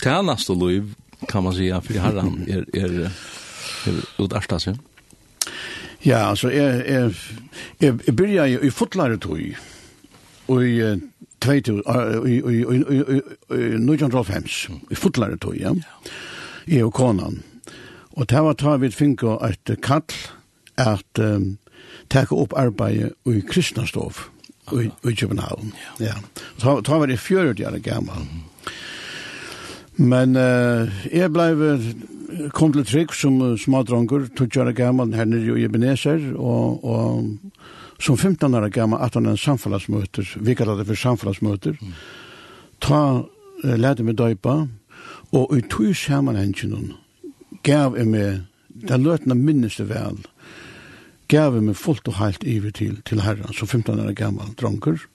tænast 0.03 0.51
og 0.53 0.61
liv, 0.67 0.91
kan 1.31 1.47
man 1.47 1.55
si, 1.55 1.71
for 1.71 2.03
herren 2.03 2.43
er... 2.51 2.67
er 2.77 3.07
ut 4.19 4.33
Arsta, 4.33 4.59
ja? 4.65 4.73
Ja, 6.05 6.17
altså, 6.17 6.51
är 6.51 6.81
är 6.81 7.17
är 7.79 8.11
börjar 8.11 8.45
ju 8.45 8.59
i 8.59 8.71
fotlare 8.71 9.17
tog, 9.17 9.55
Och 10.45 10.63
i 10.63 10.99
tveit, 11.39 11.67
i 11.67 11.71
1905, 11.71 14.43
i 14.91 14.95
fotlare 14.95 15.37
tog, 15.37 15.57
ja, 15.57 15.75
i 16.65 16.81
och 16.81 16.93
konan. 16.93 17.43
Og 18.15 18.29
det 18.29 18.41
var 18.41 18.53
ta 18.53 18.77
vi 18.77 18.91
finko 18.91 19.45
et 19.45 19.81
kall, 19.81 20.03
at 20.77 21.19
um, 21.19 21.57
teka 22.09 22.35
opp 22.35 22.53
arbeidet 22.57 23.11
i 23.25 23.41
kristna 23.41 23.87
stov, 23.87 24.13
i, 24.71 24.91
i 25.09 25.15
København. 25.15 25.73
Ja. 25.99 26.05
ja. 26.05 26.13
Ta, 26.59 26.81
ta 26.81 26.97
var 26.97 27.07
det 27.07 27.17
40 27.17 27.67
år 27.67 27.77
gammal. 27.77 28.21
Mm. 28.21 28.39
Men 30.01 30.33
uh, 30.35 30.89
jeg 31.13 31.29
blei 31.33 31.51
kom 32.55 32.73
til 32.73 32.85
trygg 32.87 33.13
som 33.13 33.37
uh, 33.43 33.53
smadronger, 33.59 34.25
tuttjara 34.33 34.73
gammal 34.73 35.13
her 35.13 35.27
nere 35.29 35.57
i 35.59 35.67
Ebenezer, 35.67 36.31
og, 36.33 36.81
og 36.81 38.01
som 38.01 38.17
15 38.17 38.57
år 38.57 38.69
gammal 38.73 39.03
at 39.05 39.13
han 39.13 39.29
en 39.29 39.37
samfunnsmøter, 39.37 40.37
vi 40.41 40.55
kallar 40.57 40.81
det 40.81 40.87
for 40.89 40.97
samfunnsmøter, 40.97 41.77
mm. 41.77 41.93
ta 42.81 43.03
uh, 43.21 43.75
lærte 43.77 44.05
meg 44.05 44.17
døypa, 44.17 44.63
og 45.33 45.53
i 45.57 45.61
tog 45.69 45.93
samanhengen 45.97 46.93
gav 47.63 47.97
jeg 47.97 48.09
meg, 48.09 48.43
det 48.73 48.97
løtene 48.99 49.37
minnes 49.37 49.77
det 49.77 49.91
vel, 49.93 50.17
gav 51.29 51.53
jeg 51.53 51.69
meg 51.69 51.77
fullt 51.77 52.09
og 52.09 52.17
heilt 52.17 52.43
iver 52.49 52.73
til, 52.73 52.97
til 53.05 53.21
herren, 53.21 53.53
som 53.53 53.69
15 53.69 54.01
år 54.01 54.13
gammal 54.17 54.57
dronker, 54.57 55.05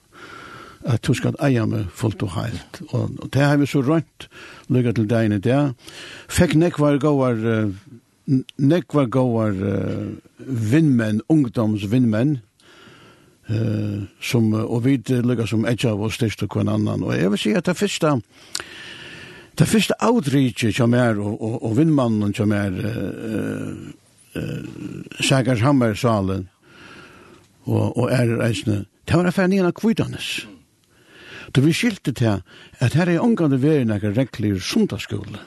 at 0.87 1.03
du 1.03 1.13
skal 1.13 1.35
eie 1.43 1.63
meg 1.67 1.89
fullt 1.95 2.23
og 2.23 2.33
heilt. 2.37 2.81
Og, 2.89 3.09
og 3.19 3.31
det 3.33 3.43
har 3.43 3.57
vi 3.59 3.67
så 3.67 3.81
rønt 3.83 4.27
lykket 4.71 4.99
til 4.99 5.07
deg 5.09 5.33
i 5.33 5.39
det. 5.43 5.61
Fikk 6.31 6.55
nekvar 6.59 6.99
gåar, 7.03 7.41
nekvar 8.57 9.09
gåar 9.11 9.57
uh, 9.59 10.05
vinnmenn, 10.39 11.21
ungdomsvinnmenn, 11.29 12.37
uh, 13.51 14.05
som, 14.21 14.53
og 14.53 14.85
vi 14.85 14.99
lykket 14.99 15.51
som 15.51 15.65
et 15.67 15.85
av 15.85 16.01
oss 16.01 16.19
styrst 16.19 16.45
og 16.47 16.55
hver 16.55 16.69
annan. 16.69 17.03
Og 17.03 17.15
jeg 17.17 17.31
vil 17.33 17.43
si 17.43 17.55
at 17.57 17.67
det 17.67 17.77
første, 17.77 18.13
det 19.59 19.67
første 19.67 19.97
outreachet 19.99 20.77
som 20.77 20.95
er, 20.95 21.19
og, 21.19 21.41
og, 21.41 21.57
og 21.63 21.75
vinnmannen 21.81 22.35
som 22.37 22.55
er, 22.55 22.79
uh, 22.79 23.73
uh, 24.39 25.19
Sækars 25.19 25.65
Hammersalen, 25.65 26.47
og, 27.67 27.97
og 27.99 28.07
er 28.15 28.31
reisende, 28.39 28.85
det 29.05 29.17
var 29.17 29.27
affæren 29.27 29.51
igjen 29.53 29.67
av 29.67 29.75
kvidanes. 29.75 30.29
Mm 30.45 30.58
Da 31.55 31.61
vi 31.61 31.73
skilte 31.73 32.13
til 32.13 32.41
at 32.79 32.93
her 32.97 33.09
er 33.09 33.23
omgående 33.23 33.61
veri 33.61 33.87
nekka 33.87 34.13
regler 34.13 34.59
sundagsskole. 34.61 35.41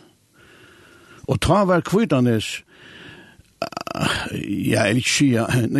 Og 1.31 1.39
ta 1.41 1.63
var 1.69 1.85
kvidanes, 1.87 2.63
ja, 4.43 4.83
jeg 4.83 4.97
vil 4.97 5.03
ikke 5.03 5.15
si, 5.15 5.29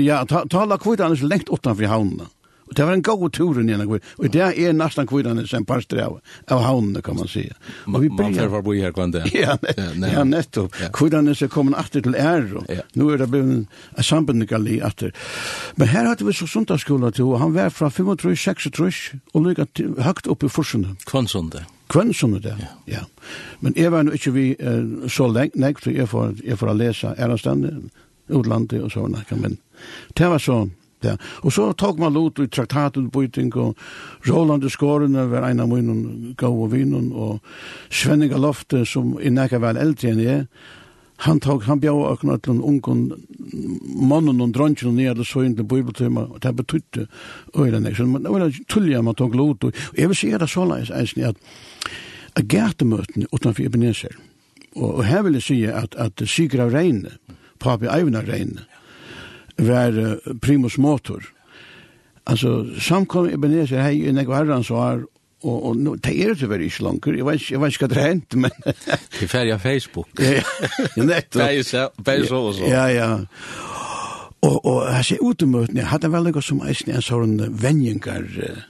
ja, 0.07 0.21
ta, 0.29 0.45
ta 0.47 0.65
la 0.69 0.79
kvidanes 0.79 1.25
lengt 1.27 1.51
utanfor 1.51 1.91
havnene. 1.91 2.29
Og 2.69 2.77
det 2.77 2.87
var 2.87 2.95
en 2.97 3.03
god 3.05 3.33
tur 3.37 3.59
inn 3.61 3.69
igjen, 3.69 3.83
og 3.91 4.29
det 4.33 4.43
er 4.43 4.73
nesten 4.77 5.09
kvidene 5.11 5.45
som 5.49 5.67
parster 5.69 6.01
av, 6.05 6.19
av 6.53 6.63
havnene, 6.65 7.03
kan 7.05 7.19
man 7.19 7.29
si. 7.29 7.45
Og 7.91 7.99
vi 8.01 8.09
blir... 8.09 8.31
Man 8.31 8.39
får 8.39 8.53
bare 8.55 8.67
bo 8.67 8.77
her 8.77 8.95
kvann 8.97 9.15
det. 9.15 9.25
Ja, 9.37 9.57
ja, 9.77 10.25
nettopp. 10.25 10.79
Ja. 10.81 10.89
er 10.89 11.35
som 11.35 11.49
kommer 11.53 11.77
alltid 11.77 12.07
til 12.07 12.17
ære, 12.17 12.65
ja. 12.69 12.87
nå 12.95 13.11
er 13.11 13.19
det 13.19 13.29
blevet 13.31 13.53
en 13.53 13.67
sambandgallé 13.99 14.81
alltid. 14.85 15.13
Men 15.77 15.89
her 15.89 16.09
hadde 16.09 16.27
vi 16.27 16.33
så 16.33 16.47
sundagsskola 16.47 17.11
til, 17.11 17.25
og 17.25 17.41
han 17.41 17.55
var 17.55 17.69
fra 17.69 17.91
35, 17.91 18.37
36, 18.37 19.21
og 19.35 19.47
lykket 19.47 19.85
høyt 19.99 20.29
opp 20.29 20.45
i 20.45 20.53
forsene. 20.53 20.97
Kvann 21.09 21.29
sundag. 21.29 21.67
Kvann 21.93 22.15
sundag, 22.15 22.55
ja. 22.61 22.71
ja. 22.87 23.05
Men 23.61 23.77
jeg 23.77 23.93
var 23.93 24.07
nå 24.07 24.15
ikke 24.17 24.33
vi 24.33 24.47
uh, 24.61 25.09
så 25.13 25.29
lengt, 25.29 25.59
nek, 25.61 25.81
for 25.83 25.93
jeg 25.93 26.09
får, 26.09 26.39
jeg 26.45 26.59
får 26.59 26.77
lese 26.79 27.13
ærestandet, 27.19 27.91
utlandet 28.33 28.81
og 28.81 28.95
sånn, 28.95 29.19
men 29.43 29.59
det 30.17 30.31
var 30.31 30.41
så 30.41 30.63
ja. 31.05 31.17
Og 31.43 31.53
så 31.55 31.71
tok 31.79 31.99
man 32.03 32.15
lot 32.15 32.39
i 32.43 32.49
traktatutbyting, 32.49 33.55
og 33.57 33.79
Roland 34.29 34.69
Skårene 34.71 35.27
var 35.31 35.49
en 35.49 35.65
av 35.65 35.73
mine 35.73 36.35
og 36.49 36.69
vinen, 36.73 37.11
og 37.13 37.41
Svenninga 37.91 38.41
Lofte, 38.41 38.85
som 38.87 39.17
er 39.21 39.35
nekka 39.35 39.63
vel 39.63 39.81
eldre 39.81 40.13
enn 40.13 40.23
jeg, 40.23 40.47
han 41.23 41.41
tog 41.41 41.63
han 41.63 41.81
bjau 41.81 42.01
akkurat 42.11 42.43
til 42.43 42.57
en 42.57 42.63
ungen 42.67 43.03
mannen 44.11 44.41
og 44.43 44.55
dronjen 44.55 44.91
og 44.91 44.97
nere 44.97 45.27
så 45.27 45.45
inn 45.47 45.55
til 45.55 45.69
bibeltøyma 45.71 46.25
og 46.25 46.41
det 46.43 46.55
betydde 46.59 47.07
øyne 47.55 47.95
så 47.95 48.07
det 48.07 48.33
var 48.33 48.59
tullige 48.69 49.03
man 49.03 49.15
tog 49.15 49.37
lot 49.39 49.65
og 49.65 49.79
jeg 49.99 50.11
vil 50.11 50.19
si 50.19 50.33
det 50.33 50.51
så 50.51 50.67
leis 50.67 50.91
eisen 50.91 51.23
at 51.31 51.37
at 52.35 52.49
gætemøtene 52.49 53.29
utenfor 53.31 53.63
Ebenezer 53.63 54.17
og, 54.75 54.95
og 54.95 55.05
her 55.05 55.23
vil 55.23 55.39
jeg 55.39 55.43
si 55.43 55.63
at, 55.65 55.95
at 55.95 56.23
Sigur 56.27 56.65
av 56.65 56.75
Reine 56.75 57.15
papi 57.61 57.87
Eivna 57.87 58.25
Reine 58.27 58.67
var 59.59 59.97
primus 60.43 60.79
motor. 60.79 61.25
Altså, 62.27 62.63
samkom 62.79 63.29
Ebenezer 63.33 63.83
hei 63.83 64.05
i 64.07 64.13
nekva 64.15 64.41
herrans 64.41 64.71
har 64.71 65.03
og, 65.43 65.65
og 65.67 65.77
no, 65.77 65.95
det 65.99 66.13
er 66.23 66.37
det 66.39 66.49
veldig 66.51 66.69
ikke 66.71 66.85
langer, 66.87 67.17
jeg 67.19 67.27
vet, 67.27 67.47
jeg 67.51 67.61
vet 67.61 67.75
ikke 67.75 67.87
hva 67.87 67.91
det 67.91 68.03
hent, 68.03 68.35
men... 68.45 68.53
Til 69.19 69.29
ferie 69.29 69.59
Facebook. 69.59 70.09
ja, 70.19 70.37
ja, 70.39 70.43
nettopp. 71.11 71.97
bare 72.05 72.27
så 72.27 72.37
og 72.37 72.55
så. 72.55 72.69
Ja, 72.71 72.85
ja. 72.87 73.09
Og, 74.43 74.67
og 74.67 74.79
jeg 74.87 75.05
ser 75.05 75.23
utemøtene, 75.23 75.81
jeg 75.81 75.91
hadde 75.91 76.13
vel 76.13 76.29
noe 76.31 76.43
som 76.43 76.63
eisen 76.67 76.95
en 76.95 77.03
sånn 77.03 77.41
venjengar... 77.63 78.27
Uh, 78.39 78.69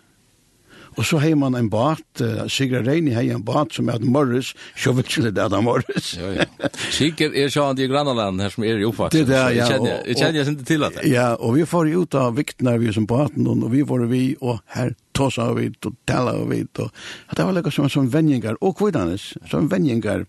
Og 0.97 1.05
så 1.09 1.21
har 1.23 1.35
man 1.41 1.59
en 1.59 1.71
bat, 1.73 2.05
uh, 2.23 2.47
Sigrid 2.53 2.87
Reini 2.87 3.17
har 3.17 3.27
en 3.35 3.45
bat 3.45 3.73
som 3.75 3.91
heter 3.93 4.07
Morris, 4.07 4.53
så 4.79 4.95
vet 4.97 5.11
ikke 5.11 5.33
det 5.35 5.45
er 5.49 5.65
Morris. 5.65 6.15
ja, 6.21 6.33
ja. 6.41 6.73
Sigrid 6.95 7.35
er 7.37 7.53
sånn 7.53 7.81
i 7.83 7.91
Granaland 7.91 8.41
her 8.43 8.55
som 8.55 8.65
er 8.65 8.81
i 8.81 8.87
oppvaksen, 8.89 9.27
det 9.27 9.35
der, 9.35 9.53
ja, 9.57 9.67
så 9.67 9.77
jeg 9.77 10.19
kjenner, 10.19 10.41
jeg 10.41 10.55
ikke 10.55 10.69
til 10.71 10.89
at 10.89 10.99
det. 10.99 11.07
Ja, 11.11 11.29
og 11.37 11.57
vi 11.59 11.67
får 11.69 11.93
ut 11.93 12.19
av 12.19 12.37
vikten 12.39 12.53
viktene 12.53 12.79
vi 12.79 12.93
som 12.93 13.07
baten, 13.07 13.47
og 13.47 13.71
vi 13.73 13.85
får 13.85 14.07
vi, 14.11 14.37
og 14.41 14.61
her 14.75 14.95
tåsa 15.15 15.53
vi, 15.55 15.71
og 15.85 15.95
tala 16.07 16.35
vi, 16.49 16.65
og 16.79 16.91
det 17.37 17.45
var 17.45 17.53
liksom 17.53 17.89
som, 17.89 17.91
som 17.91 18.13
venjengar, 18.13 18.57
og 18.61 18.77
kvidanes, 18.77 19.35
som 19.51 19.71
venjengar. 19.71 20.27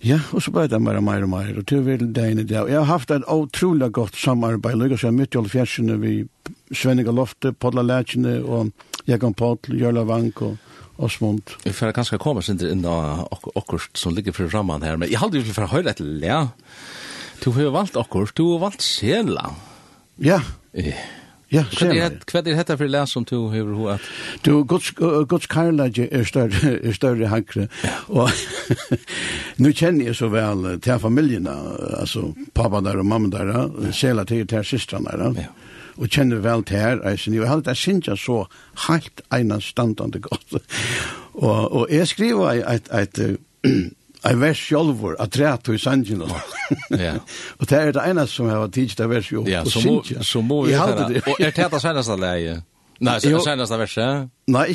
Ja, 0.00 0.20
og 0.32 0.42
så 0.42 0.52
bare 0.54 0.68
det 0.68 0.80
mer 0.80 0.96
og 0.96 1.04
mer 1.04 1.22
og 1.22 1.30
mer, 1.32 1.54
og 1.58 1.66
til 1.66 1.82
vi 1.82 1.96
det 1.98 2.24
ene 2.24 2.44
der. 2.46 2.68
Jeg 2.68 2.78
har 2.78 2.86
haft 2.86 3.10
et 3.10 3.26
utrolig 3.26 3.90
godt 3.92 4.16
samarbeid, 4.16 4.78
lykkes 4.78 5.04
jeg 5.04 5.14
midt 5.14 5.34
i 5.34 5.38
all 5.38 5.48
fjersene, 5.48 5.98
vi 5.98 6.28
svenninger 6.72 7.12
loftet, 7.12 7.58
podla 7.58 7.82
lærkene, 7.82 8.38
og 8.44 8.70
Jekon 9.08 9.36
Potl, 9.36 9.76
Jørla 9.80 10.04
Vanko, 10.08 10.52
Osmund. 11.00 11.54
Vi 11.64 11.72
får 11.72 11.94
kanskje 11.96 12.20
komme 12.20 12.42
sin 12.44 12.60
inn 12.64 12.84
av 12.88 13.26
akkurat 13.32 13.96
som 13.96 14.14
ligger 14.16 14.36
for 14.36 14.50
rammen 14.52 14.84
her, 14.84 14.98
men 15.00 15.08
jeg 15.08 15.22
hadde 15.22 15.40
jo 15.40 15.54
for 15.54 15.64
å 15.68 15.72
høre 15.72 15.94
etter, 15.94 16.10
ja. 16.24 16.42
Du 17.40 17.52
har 17.54 17.68
jo 17.68 17.74
valgt 17.76 17.96
akkurat, 17.96 18.34
du 18.36 18.44
har 18.52 18.66
valgt 18.66 18.84
Sjela. 18.84 19.52
Ja. 20.20 20.42
Ja. 20.74 20.98
Ja, 21.52 21.62
sjæl. 21.72 22.18
Hva 22.28 22.42
er 22.42 22.44
dette 22.44 22.76
for 22.76 22.90
læs 22.90 23.14
som 23.16 23.24
du 23.24 23.48
hever 23.52 23.72
ho 23.74 23.86
at? 23.94 24.04
Du, 24.44 24.64
Guds, 24.68 24.90
Guds 25.28 25.46
karlage 25.46 26.08
er 26.12 26.24
større, 26.28 26.74
er 26.86 26.92
større 26.92 27.30
hakre. 27.32 27.68
Og 28.08 28.28
nu 29.62 29.72
kjenner 29.72 30.10
jeg 30.10 30.18
så 30.18 30.28
vel 30.32 30.80
til 30.84 31.00
familien, 31.00 31.48
altså 31.48 32.32
pappa 32.54 32.82
der 32.84 33.00
og 33.00 33.06
mamma 33.06 33.32
der, 33.32 33.54
ja. 33.54 33.92
sjæla 33.92 34.24
til 34.28 34.46
til 34.46 34.64
systrene 34.64 35.16
der. 35.16 35.42
Ja 35.44 35.50
og 35.98 36.06
kjenner 36.14 36.42
vel 36.42 36.62
til 36.62 36.78
her, 36.78 37.00
eisen. 37.10 37.34
Jeg 37.34 37.48
hadde 37.48 37.66
det 37.66 37.76
synes 37.76 38.06
jeg 38.06 38.18
så 38.18 38.44
helt 38.88 39.22
ena 39.34 39.60
standande 39.60 40.20
godt. 40.22 40.62
og, 41.34 41.72
og 41.72 41.86
jeg 41.90 42.08
skriver 42.08 42.50
et, 42.50 42.88
et, 42.94 43.18
et 43.18 43.90
Jeg 44.24 44.40
vers 44.40 44.58
sjølvor, 44.58 45.14
at 45.22 45.30
tre 45.30 45.56
træt 45.56 45.74
i 45.74 45.78
sangen. 45.78 46.22
Ja. 46.90 47.12
Og 47.58 47.68
det 47.70 47.78
er 47.78 47.92
det 47.94 48.02
eneste 48.10 48.34
som 48.34 48.46
jeg 48.50 48.56
har 48.58 48.66
tidsit 48.74 49.00
av 49.04 49.10
vers 49.12 49.26
sjølvor. 49.30 49.50
Ja, 49.52 49.60
så 49.64 49.80
må, 49.84 50.02
så 50.26 50.40
må 50.42 50.64
vi 50.66 50.72
høre. 50.74 51.22
Og 51.22 51.36
er 51.38 51.50
det 51.54 51.70
det 51.72 51.80
seneste 51.84 52.16
leie? 52.18 52.62
Nei, 52.98 53.20
så 53.22 53.30
er 53.30 53.38
seneste 53.44 53.76
verset? 53.78 54.26
Nei, 54.50 54.74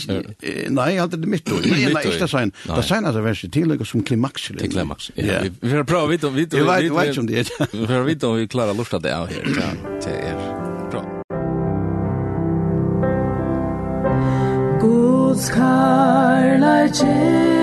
nei, 0.71 0.85
jeg 0.93 1.01
hadde 1.01 1.17
det 1.19 1.27
mitt 1.27 1.49
ord. 1.51 1.65
Nei, 1.67 1.91
nei, 1.91 2.03
ikke 2.07 2.27
sen. 2.31 2.53
Det 2.69 2.83
seneste 2.87 3.19
verset 3.25 3.51
tillegger 3.51 3.83
som 3.87 4.03
klimaks. 4.07 4.41
Til 4.47 4.71
klimaks, 4.71 5.11
ja. 5.19 5.41
Vi 5.43 5.69
får 5.73 5.83
prøve 5.89 6.03
å 6.07 6.09
vite 6.13 6.27
om 6.29 6.35
vi 6.37 6.45
klarer 6.47 7.19
om 7.19 7.27
det. 7.27 7.43
vi 7.73 7.87
får 7.89 8.03
vite 8.07 8.23
om 8.29 8.35
vi 8.39 8.47
klarer 8.47 8.71
å 8.79 8.81
av 8.95 8.99
det 9.03 9.11
av 9.17 9.27
her. 9.27 9.43
Ja, 9.59 9.69
til 10.05 10.15
er 10.31 10.35
bra. 10.93 11.03
Guds 14.83 15.45
karlajtjen 15.51 17.62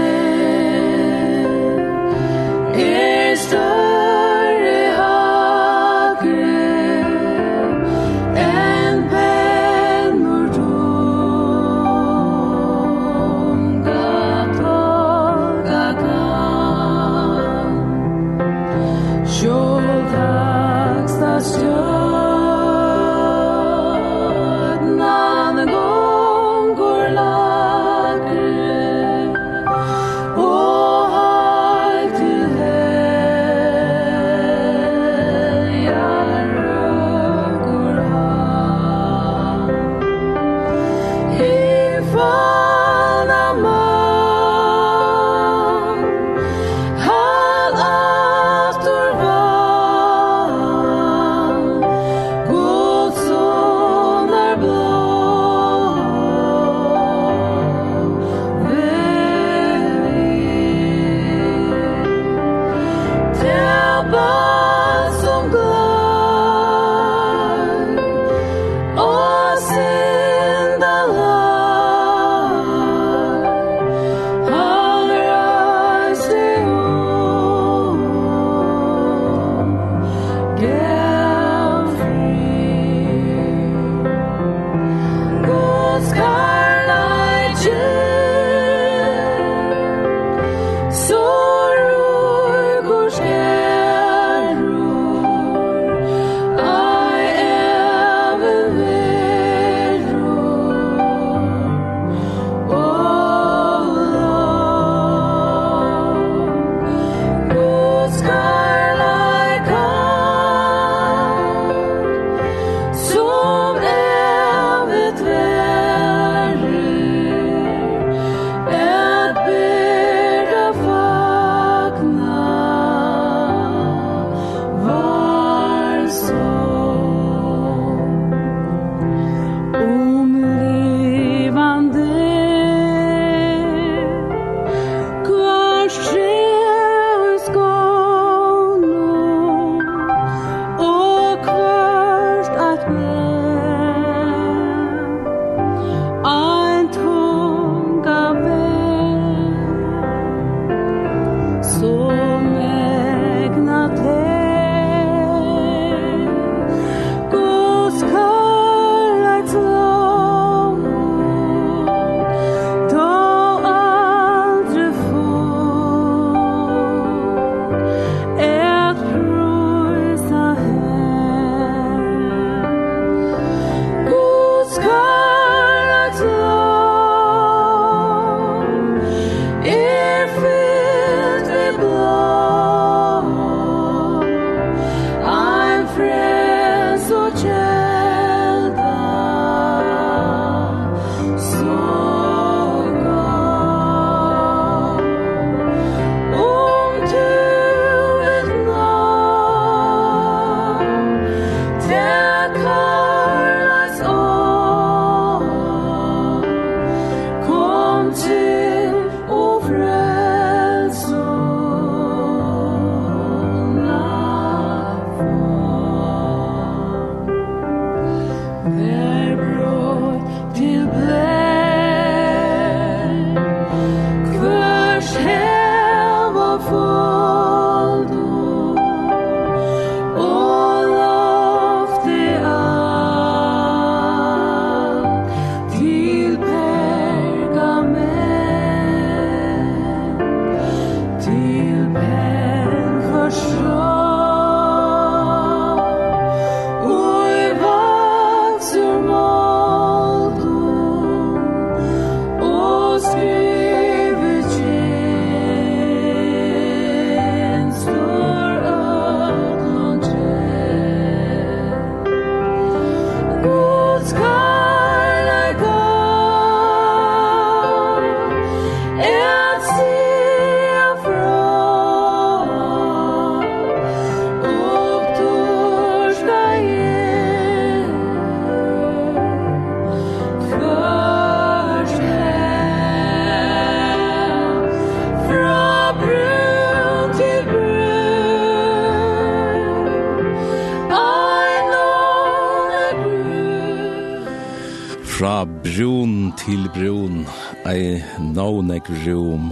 til 296.40 296.68
brun, 296.72 297.24
ei 297.68 298.00
nånek 298.32 298.88
rum, 299.04 299.50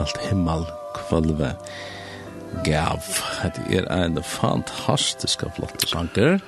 alt 0.00 0.18
himmel, 0.28 0.66
kvalve, 0.96 1.54
gav. 2.66 3.00
Det 3.56 3.80
er 3.80 3.88
en 3.96 4.18
fantastisk 4.24 5.46
flott 5.56 5.86
sanker. 5.88 6.38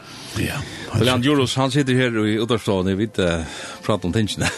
Ja. 0.41 0.61
Og 1.01 1.25
Juros, 1.25 1.57
han 1.57 1.73
sitter 1.73 1.97
her 1.97 2.21
i 2.25 2.37
Udarstående, 2.43 2.97
vi 2.99 3.09
vet, 3.09 3.23
prater 3.87 4.11
om 4.11 4.15
tingene. 4.15 4.51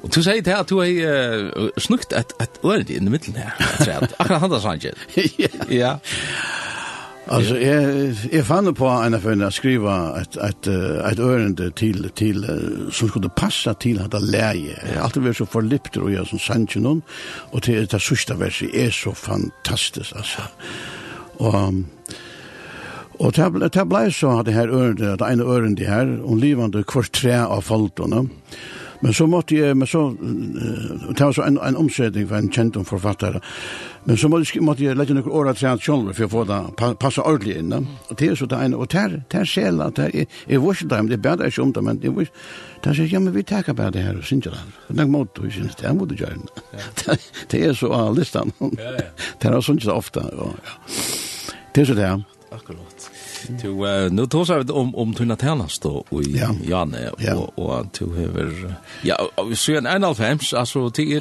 Og 0.00 0.08
du 0.14 0.22
sier 0.22 0.40
til 0.40 0.56
at 0.56 0.70
du 0.70 0.78
har 0.80 1.76
snukt 1.80 2.14
et, 2.16 2.32
et 2.40 2.60
øre 2.64 2.84
i 2.88 3.00
midten 3.04 3.36
her, 3.36 3.52
akkurat 3.60 4.40
han 4.40 4.52
da 4.52 4.62
sanker. 4.62 4.96
Ja. 5.80 5.98
Alltså 7.30 7.58
jag 7.58 8.14
jag 8.32 8.46
fann 8.46 8.74
på 8.74 8.86
en 8.86 9.14
av 9.14 9.42
att 9.46 9.54
skriva 9.54 10.20
ett 10.20 10.36
ett 10.36 10.66
ett 11.12 11.18
örende 11.18 11.70
till 11.70 12.10
till 12.14 12.44
som 12.92 13.08
skulle 13.08 13.28
passa 13.28 13.74
till 13.74 14.00
att 14.00 14.22
läge. 14.22 14.98
Allt 15.00 15.14
det 15.14 15.34
så 15.34 15.46
förlippt 15.46 15.96
och 15.96 16.12
jag 16.12 16.26
som 16.26 16.38
Sanchinon 16.38 17.02
och 17.52 17.62
till 17.62 17.86
det 17.86 18.00
sista 18.00 18.34
verset 18.34 18.74
är 18.74 18.90
så 18.90 19.14
fantastiskt 19.14 20.16
alltså. 20.16 20.42
Och 21.36 21.72
och 23.20 23.32
det 23.32 23.84
blei 23.84 24.10
så 24.12 24.38
at 24.38 24.46
det 24.46 24.52
her 24.52 24.68
øren, 24.68 24.96
det 24.96 25.26
ene 25.26 25.44
øren 25.44 25.74
det 25.74 25.86
her, 25.86 26.22
om 26.24 26.38
livande 26.38 26.82
kvart 26.82 27.12
tre 27.12 27.36
av 27.36 27.60
faltene, 27.60 28.28
Men 29.00 29.14
så 29.16 29.26
måtte 29.26 29.56
jeg, 29.56 29.76
men 29.80 29.88
så, 29.88 30.02
det 30.12 31.20
var 31.24 31.32
så 31.32 31.44
en, 31.46 31.56
en 31.64 31.76
omsetning 31.80 32.26
for 32.28 32.36
en 32.36 32.50
kjent 32.52 32.76
om 32.76 32.84
forfattare, 32.84 33.40
men 34.04 34.16
så 34.20 34.28
måtte, 34.28 34.48
jeg, 34.52 34.64
måtte 34.64 34.84
jeg 34.84 34.96
lette 34.96 35.14
noen 35.16 35.30
året 35.40 35.56
til 35.60 35.70
at 35.70 35.80
kjolver 35.84 36.16
for 36.16 36.26
å 36.26 36.32
få 36.34 36.42
det 36.48 36.58
passe 37.00 37.24
ordentlig 37.24 37.56
inn. 37.60 37.72
Og 37.72 38.12
det 38.20 38.28
er 38.28 38.36
så 38.36 38.48
det 38.50 38.58
ene, 38.60 38.76
og 38.76 38.90
det 38.92 39.00
er, 39.00 39.16
det 39.32 39.40
er 39.40 39.48
sjela, 39.48 39.88
det 39.96 40.06
er, 40.08 40.36
jeg 40.48 40.62
var 40.64 40.76
ikke 40.76 40.90
det, 40.92 41.00
men 41.00 41.12
det 41.12 41.20
bedre 41.24 41.48
ikke 41.48 41.64
om 41.64 41.72
det, 41.76 41.84
men 41.86 42.02
det 42.02 42.12
var 42.16 42.28
Det 42.80 42.90
er 42.94 43.12
ja, 43.12 43.20
men 43.20 43.34
vi 43.34 43.42
takker 43.44 43.76
bare 43.76 43.92
det 43.92 44.02
her, 44.04 44.16
og 44.16 44.24
synes 44.24 44.46
ikke 44.46 44.56
det. 44.56 44.96
Det 44.96 45.02
er 45.04 45.10
måte, 45.12 45.42
og 45.44 45.52
synes, 45.52 45.74
det 45.76 45.84
er 45.86 45.90
en 45.90 45.98
måte 46.00 46.16
gjøre 46.16 46.36
det. 47.04 47.18
Det 47.52 47.62
er 47.64 47.72
så 47.76 47.92
av 47.92 48.16
listan. 48.16 48.52
Det 49.40 49.48
er 49.48 49.60
sånn 49.64 49.80
ikke 49.80 49.96
ofte. 49.96 50.24
Det 51.72 51.82
er 51.82 51.88
så 51.88 51.96
det. 51.96 52.10
Akkurat. 52.52 52.99
Du 53.48 53.68
uh, 53.68 54.12
nu 54.12 54.26
tosar 54.26 54.58
vi 54.58 54.72
om 54.72 54.94
om 54.94 55.14
tunna 55.14 55.36
tärnast 55.36 55.82
då 55.82 56.04
och 56.08 56.22
i 56.22 56.38
ja. 56.38 56.54
Janne 56.64 57.08
och 57.08 57.22
ja. 57.22 57.34
och 57.54 57.86
du 57.98 58.16
hever, 58.18 58.74
ja 59.02 59.30
vi 59.48 59.56
ser 59.56 59.76
en 59.76 59.86
en 59.86 60.02
halv 60.02 60.18
hems 60.18 60.54
alltså 60.54 60.90
till 60.90 61.20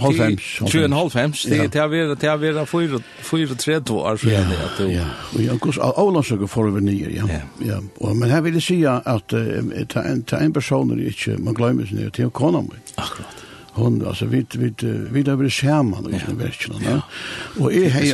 till 0.71 0.83
en 0.83 0.93
halv 0.93 1.13
hems 1.13 1.43
det 1.43 1.67
det 1.67 1.79
är 1.79 2.15
det 2.15 2.47
är 2.47 2.53
det 2.53 2.65
för 2.65 3.01
för 3.45 3.55
tre 3.55 3.79
två 3.79 3.95
år 3.95 4.17
så 4.17 4.27
är 4.27 4.31
det 4.31 4.83
då 4.83 4.91
ja 4.91 5.05
och 5.33 5.41
jag 5.41 5.61
kus 5.61 5.77
alla 5.77 6.23
så 6.23 6.35
går 6.35 6.47
för 6.47 6.65
ja, 6.65 6.79
nio 6.79 7.09
ja 7.09 7.23
ja 7.59 7.81
och 7.97 8.15
men 8.15 8.43
vil 8.43 8.53
jeg 8.53 8.63
si 8.63 8.85
at 8.85 9.33
uh, 9.33 9.85
ta 9.89 10.01
en 10.01 10.23
ta 10.23 10.37
en 10.37 10.53
person 10.53 10.91
er 10.91 11.07
ikke, 11.07 11.37
man 11.37 11.53
glemmer 11.53 11.83
glömmer 11.83 11.85
sig 11.85 11.95
nu 11.95 12.09
kona 12.09 12.29
konom 12.29 12.71
akkurat 12.95 13.35
hon 13.71 14.07
alltså 14.07 14.25
vi 14.25 14.45
vi 14.53 14.73
vi 15.11 15.23
där 15.23 15.35
blir 15.35 15.49
skärman 15.49 16.05
och 16.05 16.11
inte 16.11 16.33
verkligen 16.33 16.81
ja 16.83 17.01
och 17.63 17.73
är 17.73 17.89
hej 17.89 18.13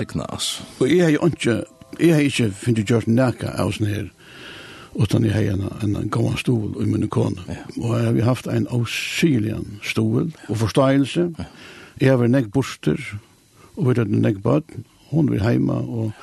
och 0.77 0.89
är 0.89 1.03
hej 1.03 1.17
inte 1.23 1.65
jeg 1.99 2.13
har 2.13 2.25
ikke 2.25 2.51
finnet 2.51 2.89
gjort 2.89 3.07
nækka 3.07 3.53
av 3.61 3.71
sånn 3.75 3.89
her, 3.89 4.09
utan 4.95 5.25
jeg 5.27 5.35
har 5.35 5.53
en, 5.53 5.95
en, 5.95 6.09
gammel 6.11 6.37
stol 6.39 6.75
i 6.81 6.87
min 6.87 7.07
kone. 7.11 7.43
Ja. 7.51 7.63
Og 7.81 7.95
jeg 7.99 8.11
har 8.23 8.29
haft 8.31 8.49
en 8.51 8.67
avsynlig 8.73 9.55
stol 9.83 10.29
og 10.47 10.59
forståelse. 10.63 11.29
Jeg 12.01 12.11
har 12.11 12.19
vært 12.21 12.35
nekk 12.35 12.51
borster, 12.55 12.99
og 13.75 13.91
vært 13.91 14.11
nekk 14.11 14.41
bad, 14.43 14.77
hon 15.11 15.31
vil 15.31 15.43
heima, 15.43 15.79
og, 15.83 16.13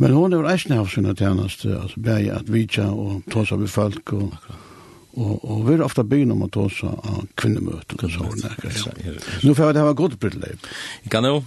men 0.00 0.16
hon 0.16 0.36
har 0.36 0.50
eisne 0.52 0.78
haft 0.78 0.96
sina 0.96 1.14
tjeneste, 1.16 1.72
altså 1.76 2.04
bæg 2.04 2.28
at 2.32 2.52
vidja 2.52 2.88
og 2.92 3.24
tåsa 3.32 3.58
vi 3.60 3.68
folk, 3.68 4.12
og, 4.16 4.36
og, 5.16 5.34
og 5.42 5.66
vi 5.68 5.76
er 5.76 5.84
ofte 5.84 6.04
byen 6.08 6.32
om 6.36 6.46
å 6.46 6.52
tåsa 6.52 6.92
av 6.92 7.26
kvinnemøte, 7.40 7.98
og 8.00 8.12
så 8.12 8.28
ja. 9.04 9.16
Nå 9.44 9.56
får 9.56 9.72
jeg 9.72 9.76
det 9.76 9.84
her 9.84 10.00
godt 10.04 10.20
brittleip. 10.20 10.72
Kan 11.12 11.28
jo. 11.28 11.42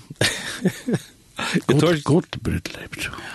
Godt 2.06 2.38
brytleip, 2.44 3.02
tror 3.02 3.18
jeg 3.22 3.34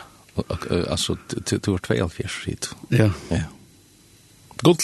alltså 0.90 1.16
till 1.44 1.61
till 1.61 1.79
24 1.88 2.09
hit. 2.46 2.74
Ja. 2.88 3.11
Ja. 3.29 3.40
Gott 4.57 4.83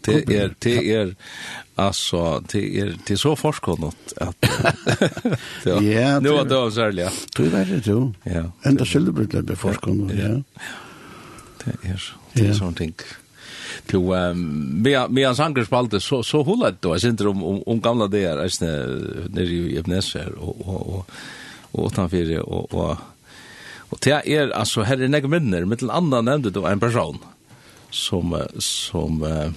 det 0.00 0.36
är 0.36 0.54
det 0.58 0.92
är 0.94 1.14
alltså 1.74 2.42
det 2.52 2.78
är 2.80 2.98
det 3.06 3.16
så 3.16 3.36
forskar 3.36 3.72
att 4.16 4.36
Ja. 5.64 5.80
Nu 6.20 6.28
var 6.28 6.44
det 6.44 6.72
så 6.72 6.80
här. 6.80 7.10
Du 7.36 7.48
vet 7.48 7.68
det 7.68 7.92
du. 7.92 8.12
Ja. 8.22 8.52
Ända 8.62 8.84
skulle 8.84 9.12
bröllop 9.12 9.58
forskar 9.58 9.90
ja. 9.90 10.42
Det 11.64 11.88
är 11.88 12.14
det 12.32 12.46
är 12.46 12.54
sånt 12.54 12.76
ting 12.76 12.94
to 13.86 14.14
um 14.14 14.82
vi 14.84 15.08
me 15.08 15.24
as 15.24 15.40
angers 15.40 15.66
spalte 15.66 16.00
så 16.00 16.22
så 16.22 16.42
hållet 16.42 16.82
då 16.82 16.98
sind 16.98 17.20
om 17.20 17.44
om, 17.44 17.62
om 17.66 17.80
gamla 17.80 18.06
där 18.06 18.38
är 18.38 19.28
nere 19.28 19.44
i 19.44 19.78
Ebneser 19.78 20.32
och 20.38 20.68
och 20.68 20.94
och 20.94 21.10
och 21.72 21.86
utanför 21.86 22.38
och 22.38 22.74
och 22.74 22.96
Og 23.94 24.00
det 24.02 24.14
er, 24.26 24.50
altså, 24.50 24.82
her 24.88 24.98
er 24.98 25.10
nek 25.12 25.28
minner, 25.30 25.66
mittel 25.70 25.92
anna 25.94 26.18
nevnte 26.24 26.50
du 26.50 26.64
en 26.66 26.82
person 26.82 27.20
som, 27.94 28.32
som 28.58 29.20
uh, 29.22 29.52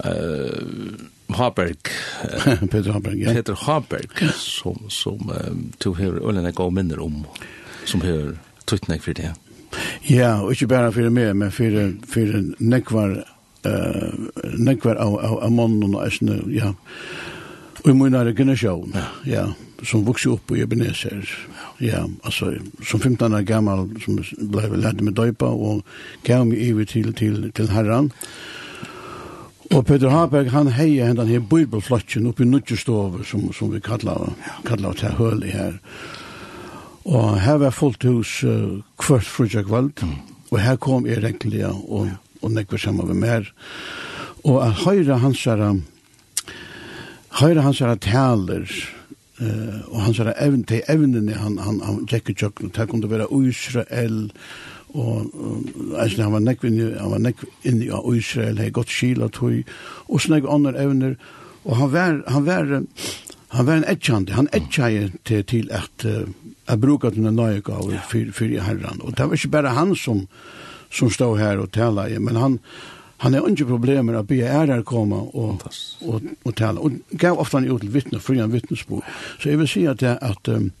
uh, 0.00 1.34
Haberg, 1.36 1.90
uh, 2.46 2.62
Peter 2.72 2.94
Haberg, 2.94 3.18
ja. 3.20 3.34
Peter 3.36 3.58
Haberg, 3.66 4.22
som, 4.40 4.88
som 4.88 5.28
uh, 5.28 5.52
du 5.84 5.92
hører 5.98 6.24
øyne 6.24 6.46
nek 6.46 6.62
minner 6.72 7.02
om, 7.04 7.26
som 7.84 8.00
hører 8.00 8.38
tøytnek 8.64 9.04
for 9.04 9.20
det. 9.20 9.34
Ja, 10.08 10.40
og 10.40 10.56
ikke 10.56 10.70
bare 10.72 10.92
for 10.96 11.12
meg, 11.12 11.34
men 11.36 11.52
for, 11.52 11.76
for 12.08 12.40
nekvar, 12.56 13.18
uh, 13.68 14.32
nekvar 14.56 14.96
av, 14.96 15.18
av, 15.20 15.36
av 15.44 15.52
mannen 15.60 15.92
og 15.92 16.08
æsne, 16.08 16.40
ja, 16.48 16.72
yeah 16.72 17.28
Och 17.82 17.90
i 17.90 17.94
min 17.94 18.12
generation, 18.12 18.96
ja, 19.24 19.52
som 19.82 20.04
vokste 20.04 20.28
opp 20.28 20.50
i 20.50 20.60
Ebenezer. 20.60 21.28
Ja, 21.78 22.08
altså, 22.22 22.54
som 22.84 23.00
15 23.00 23.34
år 23.34 23.40
gammal 23.40 23.88
som 24.04 24.20
ble 24.38 24.68
lært 24.78 25.00
med 25.02 25.16
døypa, 25.18 25.46
og 25.50 25.82
gav 26.22 26.46
meg 26.46 26.62
över 26.62 26.84
til, 26.84 27.12
til, 27.14 27.50
til 27.52 27.70
Herren. 27.70 28.12
Og 29.72 29.86
Peter 29.86 30.10
Haberg 30.12 30.50
han 30.52 30.68
heier 30.68 31.06
händan 31.06 31.26
här 31.26 31.40
bibelflotchen 31.40 32.26
uppe 32.26 32.42
i 32.42 33.24
som 33.24 33.52
som 33.52 33.72
vi 33.72 33.80
kallar 33.80 34.32
kallar 34.64 34.92
til 34.92 35.08
høl 35.08 35.44
i 35.44 35.50
her. 35.50 35.80
Og 37.04 37.40
her 37.40 37.56
var 37.56 37.70
fullt 37.70 38.02
hus 38.02 38.44
uh, 38.44 38.82
kvart 38.98 39.24
fruja 39.24 39.62
kvöld. 39.62 40.02
Mm. 40.02 40.14
Och 40.50 40.58
här 40.58 40.76
kom 40.76 41.06
jeg 41.06 41.18
egentligen 41.18 41.70
og, 41.88 42.08
og 42.42 42.50
nekvar 42.50 42.78
samma 42.78 43.04
med 43.04 43.16
mer. 43.16 43.52
Og 44.44 44.66
att 44.66 44.78
höra 44.84 45.16
hans 45.16 45.46
här 45.46 45.80
høyre 47.40 47.64
hans 47.64 47.80
er 47.80 47.94
taler, 48.02 48.66
uh, 49.40 49.80
og 49.90 49.98
hans 50.06 50.20
er 50.22 50.32
evn, 50.36 50.64
til 50.68 50.84
evnene 50.90 51.36
han, 51.38 51.58
han, 51.62 51.80
han 51.86 52.04
gikk 52.10 52.32
i 52.32 52.36
kjøkken, 52.42 52.72
til 52.74 52.90
kunne 52.90 53.10
være 53.10 53.30
Israel, 53.48 54.30
og 54.92 55.30
altså, 55.96 56.22
han 56.26 56.34
var 56.34 56.44
nekk 56.44 56.66
inni, 56.68 56.90
han 56.98 57.14
var 57.14 57.22
nekk 57.24 57.44
inni 57.68 57.88
av 57.94 58.08
Israel, 58.12 58.60
hei 58.60 58.72
godt 58.74 58.92
skila 58.92 59.30
tøy, 59.32 59.62
og 60.08 60.20
snakk 60.20 60.48
andre 60.50 60.74
evner, 60.82 61.16
og 61.64 61.76
han 61.78 61.92
var, 61.92 62.18
han 62.28 62.46
var, 62.46 62.72
han 63.56 63.68
var 63.68 63.78
en 63.80 63.88
etjande, 63.88 64.36
han 64.36 64.50
etjaje 64.52 65.12
til, 65.28 65.44
til 65.48 65.70
at 65.72 66.08
uh, 66.08 66.26
jeg 66.68 66.80
bruker 66.80 67.14
denne 67.14 67.32
nøye 67.34 67.62
gav 67.64 67.88
fyr, 68.10 68.32
fyr 68.34 68.58
i 68.58 68.60
herran, 68.62 69.00
og 69.02 69.16
det 69.16 69.28
var 69.28 69.38
ikke 69.38 69.54
bare 69.56 69.76
han 69.78 69.96
som, 69.96 70.26
som 70.92 71.10
stod 71.10 71.38
her 71.40 71.62
og 71.62 71.72
tala 71.72 72.06
men 72.20 72.36
han, 72.36 72.58
han 73.22 73.34
har 73.34 73.48
inte 73.48 73.64
problem 73.64 74.06
med 74.06 74.16
att 74.16 74.28
be 74.28 74.36
ärar 74.36 74.82
komma 74.82 75.16
och, 75.16 75.62
och, 76.00 76.20
och 76.42 76.56
tala. 76.56 76.80
Och 76.80 76.90
gav 77.10 77.38
ofta 77.38 77.56
han 77.56 77.72
ut 77.72 77.80
till 77.80 77.90
vittne, 77.90 78.20
fria 78.20 78.46
vittnesbord. 78.46 79.02
Så 79.40 79.48
jag 79.48 79.58
vill 79.58 79.68
säga 79.68 79.90
att, 79.90 80.02
att 80.02 80.48
um, 80.48 80.72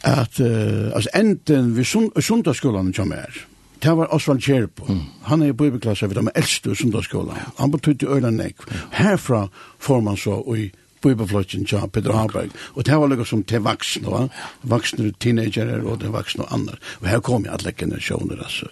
at 0.00 0.40
uh, 0.40 0.94
altså 0.94 1.10
enten 1.14 1.76
vi 1.76 1.84
sundagsskolan 2.22 2.94
som 2.94 3.12
er, 3.12 3.46
det 3.82 3.96
var 3.96 4.14
Osvald 4.14 4.40
Kjerpo. 4.40 4.86
Mm. 4.88 5.02
Han 5.22 5.42
er 5.42 5.46
i 5.46 5.52
bibelklasse 5.52 6.08
ved 6.08 6.16
de 6.16 6.30
eldste 6.34 6.74
sundagsskolan. 6.74 7.36
Ja. 7.36 7.52
Han 7.58 7.70
betydde 7.70 8.06
i 8.06 8.08
Øyland 8.08 8.36
Nek. 8.36 8.56
Ja. 8.70 8.76
Herfra 8.92 9.48
får 9.78 10.00
man 10.00 10.16
så 10.16 10.54
i 10.56 10.70
bibelflotjen 11.02 11.66
til 11.66 11.78
Peter 11.92 12.12
Harberg. 12.12 12.50
Og 12.74 12.86
det 12.86 12.96
var 12.96 13.06
liksom 13.06 13.26
som 13.26 13.44
til 13.44 13.60
vaksne, 13.60 14.10
va? 14.10 14.28
vaksne 14.62 15.12
teenagerer 15.20 15.84
og 15.84 16.00
til 16.00 16.08
vaksne 16.08 16.44
og 16.44 16.54
andre. 16.54 16.80
Og 17.00 17.08
her 17.08 17.20
kom 17.20 17.44
jeg 17.44 17.52
alle 17.52 17.72
generasjoner, 17.72 18.42
altså. 18.42 18.66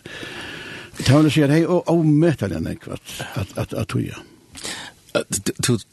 Tavne 1.02 1.30
sier 1.33 1.50
hei, 1.50 1.64
og 1.66 1.88
avmetal 1.90 2.54
enn 2.54 2.70
ekvart, 2.70 3.16
at 3.59 3.74
tuja. 3.90 4.20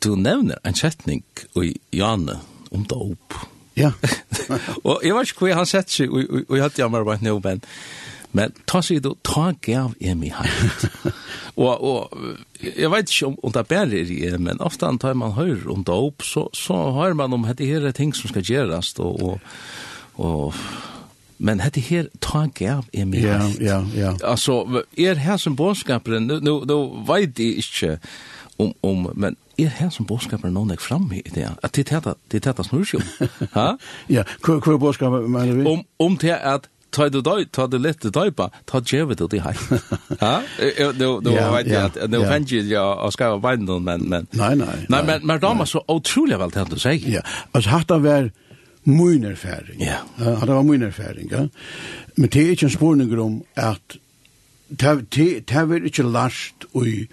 Du 0.04 0.16
nevner 0.16 0.62
en 0.66 0.78
setning 0.78 1.24
i 1.62 1.74
Janne 1.94 2.40
om 2.72 2.86
det 2.88 2.98
opp. 2.98 3.42
Ja. 3.78 3.92
Og 4.88 5.00
jeg 5.04 5.16
vet 5.16 5.30
ikke 5.32 5.46
hvor 5.46 5.60
han 5.62 5.70
sett 5.70 5.94
seg, 5.94 6.12
og 6.12 6.56
jeg 6.58 6.64
hadde 6.64 6.82
jammer 6.82 7.06
bare 7.08 7.24
nå, 7.24 7.38
men 7.44 7.62
men 8.32 8.52
ta 8.66 8.82
sig 8.82 9.00
då 9.00 9.16
ta 9.22 9.54
gav 9.62 9.94
i 10.00 10.16
mig 10.16 10.30
här. 10.30 10.52
och 11.56 11.98
och 11.98 12.18
jag 12.76 12.90
vet 12.90 13.00
inte 13.00 13.26
om, 13.26 13.38
om 13.44 13.52
det 13.52 13.68
bär 13.68 13.94
i 13.94 14.38
men 14.38 14.60
ofta 14.60 14.98
tar 14.98 15.14
man 15.14 15.32
hör 15.32 15.72
om 15.72 15.84
det 15.84 16.24
så 16.24 16.50
så 16.54 16.92
hör 16.92 17.14
man 17.14 17.34
om 17.34 17.54
det 17.58 17.66
här 17.66 17.92
ting 17.92 18.14
som 18.14 18.30
ska 18.30 18.40
göras 18.40 18.94
då 18.94 19.04
och 19.04 19.40
och 20.14 20.56
Men 21.42 21.60
hette 21.60 21.82
her 21.82 22.06
tanke 22.22 22.66
gav 22.68 22.86
er 22.94 23.06
mig 23.10 23.24
ja. 23.24 23.40
Ja, 23.60 23.80
ja. 23.98 24.14
Altså, 24.24 24.84
er 24.98 25.18
her 25.18 25.38
som 25.38 25.56
bådskaperen, 25.56 26.28
nu, 26.28 26.40
nu, 26.40 26.64
nu 26.66 27.04
vet 27.08 27.40
jeg 27.40 27.58
ikke 27.58 27.98
om, 28.60 28.74
om, 28.84 29.10
men 29.16 29.38
er 29.58 29.72
her 29.80 29.90
som 29.90 30.06
bådskaperen 30.06 30.54
noen 30.54 30.70
jeg 30.70 30.84
fram 30.84 31.10
i 31.14 31.24
det? 31.34 31.48
At 31.64 31.76
det 31.76 31.92
er 31.92 32.14
dette 32.32 32.64
snursjon. 32.68 33.02
Ha? 33.58 33.72
ja, 34.10 34.24
hva 34.46 34.60
er 34.60 34.78
bådskaperen, 34.78 35.32
mener 35.32 35.58
vi? 35.58 35.66
Om, 35.66 35.82
om 36.00 36.18
til 36.22 36.38
at 36.38 36.70
ta 36.92 37.08
du 37.10 37.22
døy, 37.26 37.48
ta 37.50 37.66
du 37.72 37.80
lett 37.80 38.04
døypa, 38.04 38.50
ta 38.68 38.82
djevet 38.84 39.18
du 39.18 39.28
det 39.32 39.42
her. 39.42 39.58
Ja, 40.22 40.92
nu 40.94 41.18
vet 41.24 41.72
jeg 41.72 41.82
at, 41.82 41.98
nu 42.12 42.20
fanns 42.28 42.52
jeg 42.54 42.70
ja, 42.70 42.84
å 43.02 43.10
skrive 43.16 43.40
bein, 43.42 43.66
men, 43.66 44.06
men, 44.06 44.30
nei, 44.38 44.54
nei, 44.54 44.54
nei, 44.54 44.86
men, 44.92 45.08
men, 45.08 45.26
men, 45.26 45.26
men, 45.26 45.26
men, 45.26 45.42
men, 45.42 45.42
men, 45.42 45.42
men, 45.42 45.66
men, 45.66 45.90
men, 46.06 46.30
men, 46.86 47.10
Ja, 47.18 47.26
men, 47.56 47.66
men, 47.66 48.06
men, 48.06 48.32
min 48.84 49.24
erfaring. 49.24 49.80
Ja. 49.80 50.02
Yeah. 50.20 50.42
Uh, 50.42 50.46
det 50.48 50.56
var 50.56 50.64
min 50.64 50.82
erfaring, 50.82 51.32
ja. 51.32 51.48
Men 52.16 52.30
det 52.30 52.42
er 52.42 52.50
ikke 52.50 52.66
en 52.66 52.78
spurning 52.78 53.20
om 53.20 53.44
at 53.56 53.98
det 54.70 54.88
er 55.52 55.86
ikke 55.86 56.04
last 56.04 56.66
i 56.76 57.08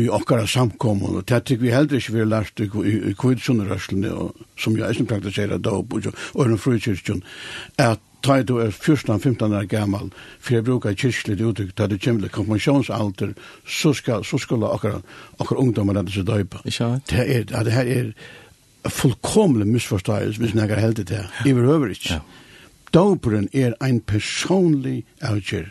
i 0.00 0.08
okkara 0.08 0.46
samkommun, 0.46 1.16
og 1.16 1.28
det 1.28 1.60
vi 1.60 1.70
heller 1.70 1.96
ikke 1.96 2.12
vi 2.12 2.18
har 2.18 2.26
lært 2.26 2.60
i, 2.60 2.64
i, 2.64 2.94
i 3.10 3.12
kvidsundrørslene, 3.12 4.10
som 4.58 4.76
jeg 4.76 4.88
eisen 4.88 5.06
praktiserer 5.06 5.58
da 5.58 5.76
opp, 5.78 5.92
og, 5.92 6.08
og 6.34 6.48
den 6.48 6.58
frukirkjen, 6.58 7.22
at 7.78 8.00
ta 8.24 8.38
du 8.42 8.56
er 8.62 8.72
14-15 8.72 9.44
år 9.52 9.66
gammal, 9.68 10.08
for 10.40 10.56
jeg 10.56 10.64
bruker 10.64 10.96
kirkelig 10.96 11.44
uttrykk, 11.44 11.74
ta 11.76 11.86
du 11.86 11.98
kommer 11.98 12.24
til 12.24 12.32
konfirmasjonsalter, 12.32 13.34
så 13.68 13.92
skal, 13.92 14.24
så 14.24 14.40
skal 14.40 14.64
okkara, 14.64 15.02
okkara 15.38 15.60
ungdommer 15.60 15.98
rette 15.98 16.14
seg 16.14 16.26
døypa. 16.28 16.64
Det 16.64 17.20
er, 17.20 17.44
det 17.44 17.76
her 17.76 17.92
er, 17.98 18.10
fullkomlig 18.90 19.66
misforståelse, 19.66 20.40
hvis 20.40 20.54
jeg 20.54 20.68
har 20.68 20.80
heldig 20.80 21.06
det. 21.08 21.26
Jeg 21.44 21.56
vil 21.56 21.62
behøver 21.62 21.94
ikke. 21.94 22.20
Dåperen 22.94 23.48
er 23.52 23.74
en 23.82 24.00
personlig 24.00 25.04
avgjør. 25.22 25.70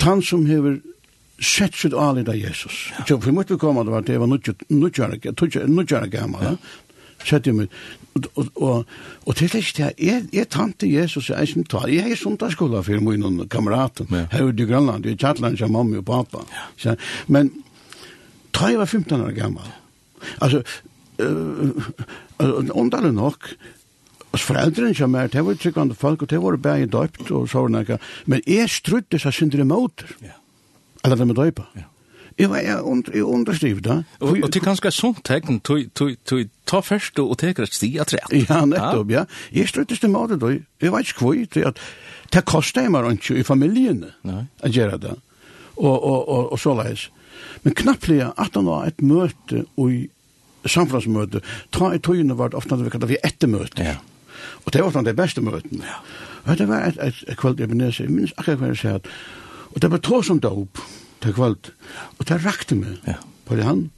Han 0.00 0.22
som 0.22 0.46
hever 0.46 0.78
sett 1.40 1.74
sitt 1.76 1.94
alid 1.96 2.28
av 2.28 2.36
Jesus. 2.36 2.90
Så 3.08 3.18
for 3.20 3.32
måtte 3.32 3.58
komme 3.60 3.84
til 3.84 3.96
at 3.96 4.06
det 4.06 4.20
var 4.20 4.28
nudgjøra 4.28 6.06
gammal. 6.06 6.56
Sett 7.24 7.46
jo 7.46 7.56
mitt. 7.58 7.74
Og 8.56 9.34
til 9.36 9.48
slik 9.48 9.74
det 9.76 9.90
er, 9.98 10.22
jeg 10.32 10.48
tante 10.50 10.88
Jesus, 10.88 11.28
jeg 11.30 11.40
er 11.40 11.50
som 11.50 11.64
tar, 11.64 11.88
jeg 11.92 12.10
er 12.10 12.18
sundagsskola 12.18 12.80
for 12.82 13.04
min 13.04 13.44
kameraten, 13.48 14.08
her 14.32 14.48
ute 14.48 14.64
i 14.64 14.66
Grønland, 14.66 15.06
i 15.06 15.16
Kjatland, 15.16 15.58
som 15.60 15.72
mamma 15.72 16.00
og 16.00 16.08
pappa. 16.08 16.44
Men, 17.28 17.52
ta 18.52 18.72
jeg 18.72 18.80
var 18.80 18.88
15 18.88 19.20
år 19.20 19.36
gammal. 19.36 19.68
Alltså 20.38 20.62
underlig 21.20 23.14
nok, 23.16 23.52
Og 24.30 24.38
foreldrene 24.38 24.94
som 24.94 25.14
er, 25.18 25.26
det 25.26 25.42
var 25.42 25.56
tryggande 25.58 25.94
folk, 25.98 26.22
og 26.22 26.30
det 26.30 26.38
var 26.42 26.56
bare 26.62 26.86
døypt 26.86 27.30
og 27.30 27.48
så 27.50 27.64
var 27.66 27.86
sånn, 27.86 28.02
men 28.30 28.42
jeg 28.46 28.70
strudde 28.70 29.18
seg 29.18 29.34
syndere 29.34 29.66
imot, 29.66 30.04
ja. 30.22 30.36
eller 31.02 31.18
det 31.18 31.26
med 31.26 31.38
døypa. 31.40 31.66
Ja. 31.74 31.88
Jeg, 32.38 32.48
jeg, 32.62 32.76
jeg 33.12 33.24
underskriv 33.26 33.80
da. 33.84 33.98
Og, 34.22 34.38
og 34.38 34.52
til 34.54 34.62
ganske 34.64 34.92
sånt 34.94 35.24
tegn, 35.26 35.58
du 35.60 36.36
ta 36.64 36.80
først 36.80 37.18
og 37.20 37.34
teker 37.42 37.66
et 37.66 37.74
sti 37.74 37.90
av 38.00 38.06
tre. 38.08 38.22
Ja, 38.46 38.62
nettopp, 38.64 39.10
ja. 39.12 39.26
Jeg 39.52 39.68
strudde 39.68 39.98
seg 39.98 40.06
imot 40.08 40.36
da. 40.38 40.54
jeg 40.54 40.94
vet 40.94 41.10
ikke 41.10 41.26
hvor, 41.26 41.42
til 41.50 41.66
at 41.72 41.82
det 42.30 42.46
kostet 42.46 42.86
meg 42.94 43.10
ikke 43.10 43.40
i 43.42 43.44
familien 43.44 44.06
å 44.22 44.70
gjøre 44.70 45.02
det, 45.02 45.16
og, 45.74 45.96
og, 45.96 46.20
og, 46.22 46.52
og 46.54 46.62
så 46.62 46.76
leis. 46.78 47.08
Men 47.66 47.74
knapplig, 47.74 48.22
at 48.30 48.54
han 48.54 48.70
var 48.70 48.86
et 48.86 49.02
møte 49.02 49.66
og 49.74 50.06
samfunnsmøte, 50.68 51.40
ta 51.72 51.92
i 51.94 52.00
tøyene 52.02 52.36
var 52.38 52.52
det 52.52 52.58
ofte 52.60 52.78
vi 52.80 52.92
kallet 52.92 53.12
vi 53.12 53.20
ettermøte. 53.24 53.84
Ja. 53.84 53.98
Og 54.64 54.72
det 54.72 54.80
var 54.80 54.88
ofte 54.88 55.04
det 55.04 55.16
beste 55.16 55.44
møtene. 55.44 55.84
Ja. 55.86 56.00
Og 56.46 56.58
det 56.58 56.68
var 56.68 56.88
et, 56.88 56.98
et, 57.00 57.22
et 57.28 57.38
kveld 57.38 57.60
jeg 57.60 57.70
minnes, 57.70 58.00
jeg 58.00 58.10
minnes 58.10 58.34
akkurat 58.36 58.60
hva 58.60 58.72
jeg 58.72 58.80
sier 58.80 58.98
at, 59.00 59.08
og 59.70 59.82
det 59.82 59.90
var 59.92 60.02
to 60.04 60.22
som 60.26 60.40
dop, 60.42 60.80
det 61.22 61.34
kveld, 61.36 61.72
og 62.18 62.28
det 62.28 62.40
rakte 62.44 62.78
meg, 62.78 62.96
ja. 63.06 63.18
på 63.46 63.58
det 63.58 63.68
han, 63.68 63.88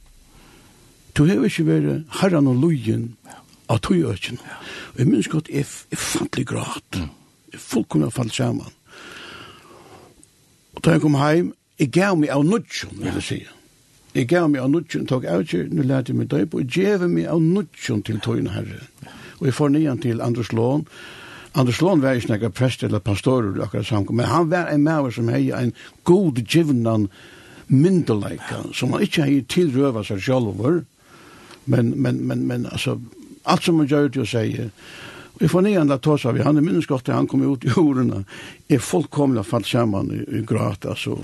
du 1.13 1.25
har 1.29 1.43
ikke 1.45 1.65
vært 1.67 2.19
herren 2.19 2.49
og 2.49 2.61
lojen 2.61 3.11
ja. 3.29 3.39
av 3.71 3.81
tøyøkken. 3.85 4.39
Ja. 4.43 4.61
Og 4.93 5.01
jeg 5.03 5.09
minnes 5.09 5.31
godt, 5.31 5.51
jeg, 5.51 5.67
jeg 5.91 6.01
fantelig 6.01 6.47
grat, 6.51 6.99
mm. 6.99 7.09
jeg 7.53 7.63
fullkomne 7.63 8.11
falt 8.11 8.35
sammen. 8.35 8.71
Og 10.73 10.81
da 10.83 10.95
jeg 10.95 11.03
kom 11.03 11.19
hjem, 11.19 11.51
jeg 11.79 11.91
gav 11.93 12.17
meg 12.17 12.33
av 12.33 12.45
nudgen, 12.47 12.97
vil 12.97 13.13
jeg 13.13 13.27
si. 13.27 13.43
Ja 13.43 13.59
Jeg 14.13 14.29
gav 14.29 14.49
meg 14.51 14.61
av 14.61 14.69
nudgen, 14.69 15.07
tok 15.09 15.25
avgjør, 15.25 15.71
nu 15.73 15.81
lærte 15.81 16.13
jeg 16.13 16.19
meg 16.19 16.29
døyp, 16.29 16.53
og 16.53 16.69
gav 16.69 17.07
meg 17.09 17.25
av 17.33 17.41
nudgen 17.41 18.03
til 18.05 18.19
tøyne 18.21 18.53
herre. 18.53 18.83
Og 19.39 19.49
jeg 19.49 19.57
får 19.57 19.73
nian 19.73 20.01
til 20.03 20.21
Anders 20.21 20.51
Lån. 20.53 20.85
Anders 21.57 21.81
Lån 21.81 22.01
var 22.01 22.17
ikke 22.17 22.33
nekka 22.33 22.51
prest 22.53 22.83
eller 22.85 23.01
pastorer 23.01 23.57
akkurat 23.61 23.89
samkom, 23.89 24.21
men 24.21 24.29
han 24.29 24.51
var 24.53 24.69
en 24.69 24.85
maver 24.85 25.13
som 25.13 25.29
hei 25.33 25.47
en 25.53 25.73
god 26.05 26.43
givnan 26.45 27.09
myndeleika, 27.67 28.63
som 28.73 28.93
han 28.93 29.05
ikke 29.05 29.25
hei 29.25 29.41
tilrøva 29.49 30.05
seg 30.05 30.21
sjálfur, 30.21 30.83
men, 31.65 31.93
men, 31.97 32.21
men, 32.27 32.45
men, 32.47 32.65
altså, 32.69 32.99
alt 33.49 33.65
som 33.65 33.81
han 33.81 33.89
gjør 33.89 34.13
til 34.13 34.25
å 34.25 34.29
sige, 34.29 34.69
Vi 35.43 35.49
får 35.49 35.61
nian 35.61 35.89
da 35.91 35.97
tås 35.99 36.23
av, 36.25 36.37
han 36.39 36.55
er 36.55 36.63
minnesgott, 36.63 37.09
han 37.11 37.25
kom 37.27 37.41
ut 37.43 37.65
i 37.67 37.71
orena. 37.75 38.21
Är 38.67 38.79
fullkomliga 38.79 39.43
falt 39.43 39.67
samman 39.67 40.11
i, 40.15 40.37
i 40.37 40.41
grat, 40.47 40.85
altså, 40.85 41.17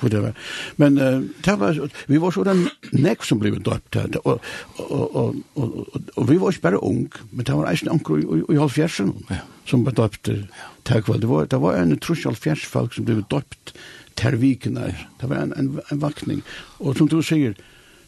vad 0.00 0.10
det 0.10 0.20
var. 0.20 0.32
Men 0.76 0.98
uh, 0.98 1.20
det 1.44 1.56
var, 1.60 1.90
vi 2.06 2.18
var 2.18 2.30
sådan 2.30 2.68
nek 2.92 3.24
som 3.24 3.38
blev 3.38 3.58
döpt 3.60 3.96
og, 4.00 4.16
og, 4.24 4.40
og, 4.78 5.12
og, 5.14 5.36
og, 5.60 6.08
og 6.16 6.30
vi 6.30 6.38
var 6.40 6.56
ikke 6.56 6.64
bare 6.70 6.80
ung, 6.80 7.12
men 7.30 7.44
det 7.44 7.58
var 7.58 7.68
eisen 7.68 7.92
anker 7.92 8.16
i, 8.16 8.24
i, 8.24 8.40
i 8.54 8.58
halvfjersen, 8.62 9.12
ja. 9.28 9.42
som 9.68 9.84
blev 9.84 9.98
döpt. 10.00 10.32
Ja. 10.32 11.02
kveld. 11.02 11.20
det, 11.20 11.28
var, 11.28 11.44
det 11.44 11.60
var 11.60 11.76
en 11.76 11.98
trus 11.98 12.24
halvfjärsfalk 12.24 12.94
som 12.94 13.04
blev 13.04 13.26
döpt 13.28 13.74
ter 14.14 14.40
vikene. 14.40 14.94
Det 15.20 15.28
var 15.28 15.36
en, 15.36 15.52
en, 15.52 15.80
en 15.90 16.00
vakning. 16.00 16.40
Og 16.80 16.96
som 16.96 17.08
du 17.08 17.20
sier, 17.22 17.52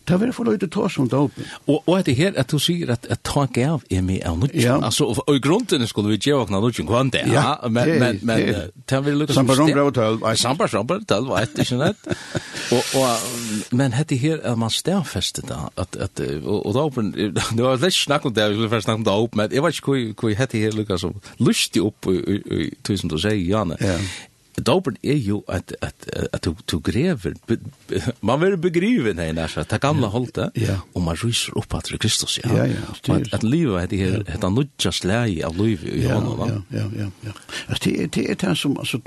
Det 0.08 0.20
var 0.20 0.32
for 0.34 0.48
løyde 0.48 0.66
tås 0.66 0.98
om 0.98 1.08
dopen. 1.08 1.46
Og, 1.66 1.82
og 1.86 2.06
det 2.06 2.16
her, 2.18 2.32
at 2.36 2.50
du 2.50 2.58
sier 2.58 2.90
at, 2.94 3.06
at 3.10 3.20
ta 3.26 3.44
gav 3.54 3.82
er 3.90 4.02
med 4.02 4.24
av 4.26 4.38
nutjen. 4.40 4.62
Ja. 4.62 4.78
Altså, 4.82 5.06
og, 5.12 5.22
og 5.28 5.36
i 5.38 5.42
grunden 5.42 5.86
skulle 5.86 6.14
vi 6.14 6.18
gjøre 6.18 6.46
åkna 6.46 6.60
nutjen 6.62 6.88
kvann 6.88 7.12
det, 7.14 7.22
ja, 7.30 7.54
men, 7.68 7.88
det, 7.88 7.98
men, 8.00 8.18
men, 8.22 8.42
det, 8.42 8.64
det 8.90 9.00
var 9.04 9.18
lukket 9.20 9.36
som 9.36 9.46
sted. 9.46 9.62
Sambar 9.62 9.92
tølv, 9.98 10.26
eit. 10.26 10.40
Sambar 10.42 10.72
sambar 10.72 11.04
tølv, 11.08 11.30
eit, 11.38 11.54
ikke 11.64 11.78
nett. 11.80 12.10
og, 12.74 12.82
og, 12.98 13.70
men 13.78 13.94
etter 13.98 14.18
her, 14.18 14.42
at 14.42 14.58
man 14.58 14.74
stedfester 14.74 15.46
da, 15.46 15.60
at, 15.78 15.96
at, 15.96 16.24
og, 16.42 16.58
og 16.66 16.74
dopen, 16.74 17.12
det 17.14 17.62
var 17.62 17.78
litt 17.82 17.98
snakk 17.98 18.26
om 18.26 18.34
det, 18.34 18.50
vi 18.50 18.58
skulle 18.58 18.72
først 18.74 18.88
snakke 18.88 19.04
om 19.04 19.06
dopen, 19.06 19.42
men 19.44 19.54
jeg 19.54 19.64
vet 19.64 19.78
ikke 19.78 19.92
hvor, 19.92 20.02
hvor 20.24 20.44
etter 20.46 20.66
her 20.66 20.76
lukket 20.76 21.04
som 21.04 21.16
lustig 21.38 21.84
opp, 21.84 22.10
tusen 22.86 23.12
du 23.12 23.18
sier, 23.22 23.38
Janne, 23.38 23.78
Dopen 24.60 24.96
er 25.02 25.16
jo 25.16 25.44
at, 25.48 25.72
at, 25.80 25.94
at 26.32 26.44
du, 26.44 26.54
du 26.70 26.78
grever, 26.84 27.32
man 28.20 28.40
vil 28.40 28.58
begrive 28.60 29.14
nei 29.16 29.30
nær, 29.32 29.48
det 29.48 29.78
gamle 29.80 30.10
holdet, 30.12 30.50
ja. 30.60 30.76
og 30.92 31.06
man 31.06 31.16
ryser 31.16 31.56
opp 31.56 31.72
at 31.78 31.88
Kristus, 32.00 32.36
ja. 32.42 32.50
ja, 32.52 32.66
ja 32.68 32.82
og 32.92 33.14
at, 33.16 33.32
at 33.32 33.46
livet 33.46 33.82
er 33.82 33.86
det 33.88 34.00
her, 34.02 34.18
heter 34.28 34.48
han 34.50 34.58
nudja 34.58 34.92
slei 34.92 35.40
av 35.46 35.56
livet 35.56 35.88
i 35.88 36.04
ja, 36.04 36.18
hånden. 36.20 36.64
Ja, 36.68 36.82
ja, 36.82 37.04
ja. 37.04 37.08
ja 37.24 37.36
altså, 37.68 37.80
Det, 37.84 37.94
er 38.02 38.12
det 38.12 38.26
er 38.30 38.40
det 38.44 38.58
som, 38.58 38.76
altså, 38.78 39.00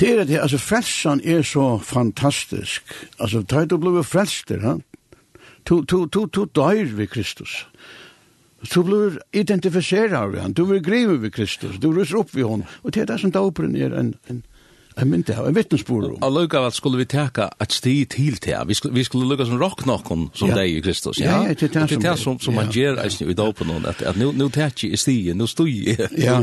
det 0.00 0.14
er 0.14 0.24
det, 0.24 0.40
altså, 0.40 0.58
frelsen 0.58 1.20
er 1.24 1.42
så 1.42 1.66
fantastisk. 1.78 2.94
Altså, 3.20 3.42
da 3.42 3.66
du 3.68 3.76
blir 3.76 4.02
frelster, 4.02 4.64
ja, 4.64 4.78
du, 5.68 5.82
du, 5.82 6.06
du, 6.06 6.24
du 6.26 6.44
døyr 6.44 6.96
ved 6.96 7.06
Kristus 7.06 7.66
så 8.62 8.82
blir 8.82 9.10
du 9.10 9.18
identifiseret 9.32 10.32
ved 10.32 10.40
han, 10.40 10.52
du 10.52 10.66
blir 10.66 10.80
grevet 10.80 11.22
ved 11.22 11.34
Kristus, 11.34 11.78
du 11.78 11.92
ryser 11.92 12.22
opp 12.22 12.34
ved 12.34 12.46
hon, 12.46 12.64
og 12.82 12.94
det 12.94 13.02
er 13.02 13.12
det 13.12 13.20
som 13.20 13.32
dåperen 13.34 13.76
er 13.76 13.94
en, 13.98 14.14
en, 14.30 14.42
en 14.96 15.08
mynte 15.10 15.34
av, 15.34 15.48
en 15.48 15.56
vittnesbord 15.56 16.04
om. 16.04 16.16
Og 16.22 16.34
lukka 16.36 16.62
at 16.68 16.76
skulle 16.76 17.00
vi 17.00 17.06
teka 17.10 17.48
et 17.62 17.74
sti 17.74 17.94
til 18.12 18.36
til, 18.42 18.54
vi 18.68 18.76
skulle, 18.78 18.94
vi 18.94 19.04
skulle 19.04 19.26
lukka 19.28 19.48
som 19.48 19.58
rock 19.58 19.80
rocknokken 19.80 20.28
som 20.38 20.52
ja. 20.52 20.60
deg 20.60 20.76
i 20.76 20.82
Kristus, 20.84 21.18
ja? 21.18 21.40
Ja, 21.42 21.48
ja, 21.48 21.54
det 21.58 21.70
er 21.76 21.86
det 22.04 22.18
som, 22.20 22.38
som, 22.38 22.54
man 22.54 22.70
gjør 22.70 23.00
eisen 23.02 23.30
i 23.30 23.34
dåpen, 23.34 23.72
at, 23.88 24.02
at 24.02 24.20
nu, 24.20 24.30
nu 24.32 24.48
teka 24.48 24.86
i 24.86 24.96
sti, 24.96 25.32
nu 25.34 25.46
stui 25.50 25.74
i 25.90 25.96
Ja, 26.22 26.38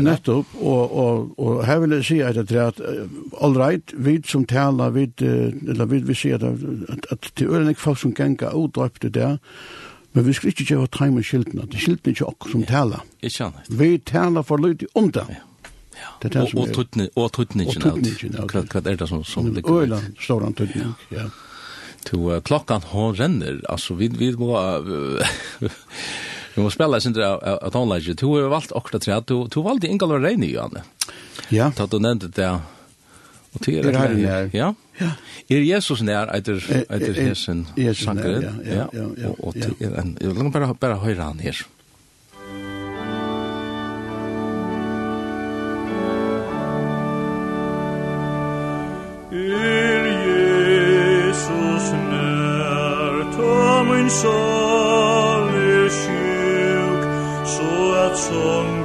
nettopp, 0.00 0.52
og, 0.60 0.96
og, 0.98 1.38
og 1.38 1.64
her 1.66 1.78
vil 1.84 1.96
jeg 2.00 2.04
si 2.04 2.18
at 2.20 2.36
det 2.36 2.58
er 2.58 2.74
at, 2.74 2.82
all 3.40 3.56
right, 3.56 3.94
vi 3.96 4.18
som 4.28 4.44
taler, 4.44 4.90
vi, 4.90 5.08
eller 5.22 5.88
vi, 5.88 6.02
vi 6.04 6.14
sier 6.14 6.36
at, 6.36 6.44
at, 6.52 7.08
at, 7.10 7.32
at, 7.32 7.46
er 7.48 7.68
ikke 7.68 7.80
folk 7.80 7.98
som 7.98 8.14
at, 8.18 8.52
utdrøpte 8.52 9.08
det, 9.08 9.38
Men 10.12 10.26
vi 10.26 10.34
skal 10.36 10.52
ikke 10.52 10.66
gjøre 10.68 10.90
time 10.92 11.16
med 11.20 11.24
skiltene. 11.24 11.64
Det 11.70 11.78
er 11.78 11.86
skiltene 11.86 12.12
ikke 12.16 12.28
akkur 12.28 12.52
som 12.52 12.66
taler. 12.68 13.06
Ikke 13.24 13.46
annet. 13.48 13.70
Vi 13.80 13.90
taler 14.12 14.44
for 14.44 14.60
lyd 14.60 14.84
om 14.98 15.08
det. 15.14 15.24
Ja. 15.28 15.70
ja. 16.00 16.10
Det 16.22 16.30
er 16.30 16.34
det 16.36 16.58
og 16.58 16.74
tøtning. 16.76 17.08
Og 17.16 17.32
tøtning. 17.32 17.70
Og 17.72 17.80
tøtning. 17.80 18.68
Hva 18.72 18.82
er 18.84 19.00
det 19.00 19.08
som, 19.08 19.24
som 19.24 19.48
ligger? 19.54 19.80
Øyla, 19.82 20.02
står 20.20 20.44
han 20.48 20.58
tøtning. 20.58 20.92
Ja. 21.14 21.30
To 22.10 22.26
uh, 22.28 22.40
klokkan 22.42 22.84
hon 22.92 23.16
renner. 23.16 23.62
Altså, 23.70 23.94
vi, 23.94 24.10
vi 24.12 24.32
må... 24.36 24.52
vi 26.54 26.60
må 26.60 26.70
spela 26.70 27.00
sin 27.00 27.12
drar 27.16 27.38
att 27.38 27.74
hon 27.74 27.88
lägger 27.88 28.14
Du 28.14 28.26
har 28.26 28.48
valt 28.52 28.72
akkurat 28.72 29.02
tre. 29.02 29.20
Du, 29.26 29.48
du 29.48 29.62
valde 29.62 29.88
Ingalvar 29.88 30.20
Reini, 30.20 30.52
Johanne. 30.52 30.82
Ja. 31.48 31.72
Da 31.76 31.86
du 31.86 31.98
nämnde 31.98 32.28
det. 32.28 32.58
Och 33.52 33.60
till 33.60 33.86
er 33.86 33.92
her, 33.92 34.18
ja. 34.18 34.48
Ja. 34.52 34.74
Ja. 35.00 35.10
Er 35.50 35.62
Jesus 35.64 36.02
nær 36.04 36.28
etter 36.36 36.60
etter 36.92 37.16
hesen 37.16 37.66
sangren. 37.96 38.42
Ja, 38.64 38.88
ja, 38.92 39.06
ja. 39.16 39.30
Og 39.40 39.54
til 39.54 39.74
en 39.88 40.16
jeg 40.20 40.34
lang 40.36 40.52
bara 40.52 40.72
bara 40.74 40.98
høyra 41.00 41.30
han 41.30 41.40
her. 41.40 41.62
Er 49.32 50.04
Jesus 50.28 51.92
nær 52.10 53.22
tom 53.36 53.86
min 53.88 54.10
sjal 54.20 55.48
er 55.56 55.88
sjuk, 56.02 57.02
så 57.56 57.72
at 58.04 58.18
som 58.28 58.81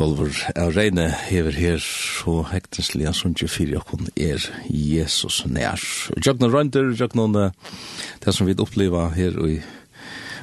Kolver 0.00 0.32
av 0.56 0.70
regne 0.72 1.10
hever 1.26 1.52
her 1.60 1.82
så 1.84 2.38
hektenslig 2.48 3.04
han 3.04 3.12
som 3.12 3.34
ikke 3.34 3.50
fyrir 3.52 3.82
okkon 3.82 4.06
er 4.16 4.40
Jesus 4.64 5.42
nær. 5.44 5.82
Jøgna 6.16 6.48
røynter, 6.48 6.94
jøgna 6.96 7.50
det 8.24 8.32
som 8.32 8.48
vi 8.48 8.54
oppleva 8.56 9.10
her 9.12 9.36
og, 9.36 9.58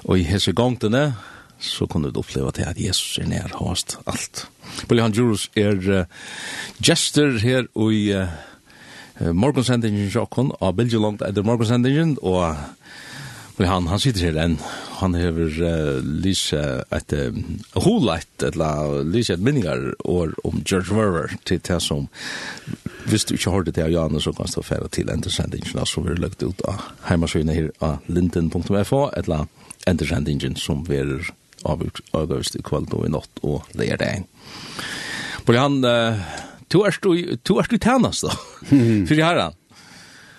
og 0.06 0.22
i 0.22 0.28
hese 0.30 0.54
gongtene 0.54 1.16
så 1.58 1.88
kan 1.90 2.06
du 2.06 2.12
oppleva 2.22 2.52
til 2.54 2.70
at 2.70 2.78
Jesus 2.78 3.18
er 3.18 3.32
nær 3.32 3.56
hast 3.58 3.98
alt. 4.06 4.44
Bulli 4.86 5.02
han 5.02 5.18
Jurus 5.18 5.48
er 5.58 5.82
uh, 5.90 6.06
gester 6.78 7.40
her 7.42 7.66
og 7.74 7.98
i 7.98 8.12
uh, 8.14 8.30
morgonsendingen 9.34 10.14
sjokkon, 10.14 10.54
av 10.62 10.78
Bilge 10.78 11.02
langt 11.02 11.26
etter 11.26 11.42
morgonsendingen 11.42 12.20
og 12.22 12.62
Bulli 13.58 13.74
han, 13.74 13.90
han 13.90 14.06
sitter 14.06 14.30
her 14.30 14.38
enn 14.46 14.62
han 14.98 15.16
hever 15.18 15.58
uh, 15.62 15.98
lyse 16.02 16.60
et 16.94 17.14
uh, 17.14 17.38
holeit, 17.86 18.44
eller 18.44 19.04
lyse 19.06 19.34
et 19.34 19.44
minningar 19.44 19.92
år 20.06 20.34
om 20.48 20.62
George 20.64 20.96
Werver 20.96 21.36
til 21.46 21.62
det 21.68 21.80
som, 21.84 22.08
hvis 23.10 23.28
du 23.28 23.36
ikke 23.36 23.54
har 23.54 23.68
det 23.68 23.76
til 23.78 23.94
Janne, 23.94 24.22
så 24.22 24.34
kan 24.36 24.50
du 24.54 24.62
fære 24.66 24.90
til 24.94 25.12
endersendingen 25.14 25.86
som 25.86 26.06
vi 26.06 26.14
har 26.16 26.24
lagt 26.24 26.44
ut 26.44 26.64
av 26.68 26.82
heimasynet 27.10 27.56
her 27.56 27.70
av 27.82 28.02
linden.fo, 28.08 29.04
eller 29.18 29.46
endersendingen 29.88 30.58
som 30.60 30.84
vi 30.88 31.02
er 31.04 31.30
avgjørst 31.68 32.58
i 32.58 32.66
kveld 32.66 32.94
og 32.94 33.06
i 33.08 33.14
natt 33.14 33.44
og 33.44 33.70
lærdagen. 33.78 34.28
Både 35.48 35.64
han, 35.64 35.80
uh, 35.86 36.42
to 36.74 36.84
erst 36.88 37.06
du, 37.06 37.38
du 37.38 37.78
tjenas 37.78 38.24
da, 38.26 38.34
for 38.68 39.24
herren. 39.24 39.56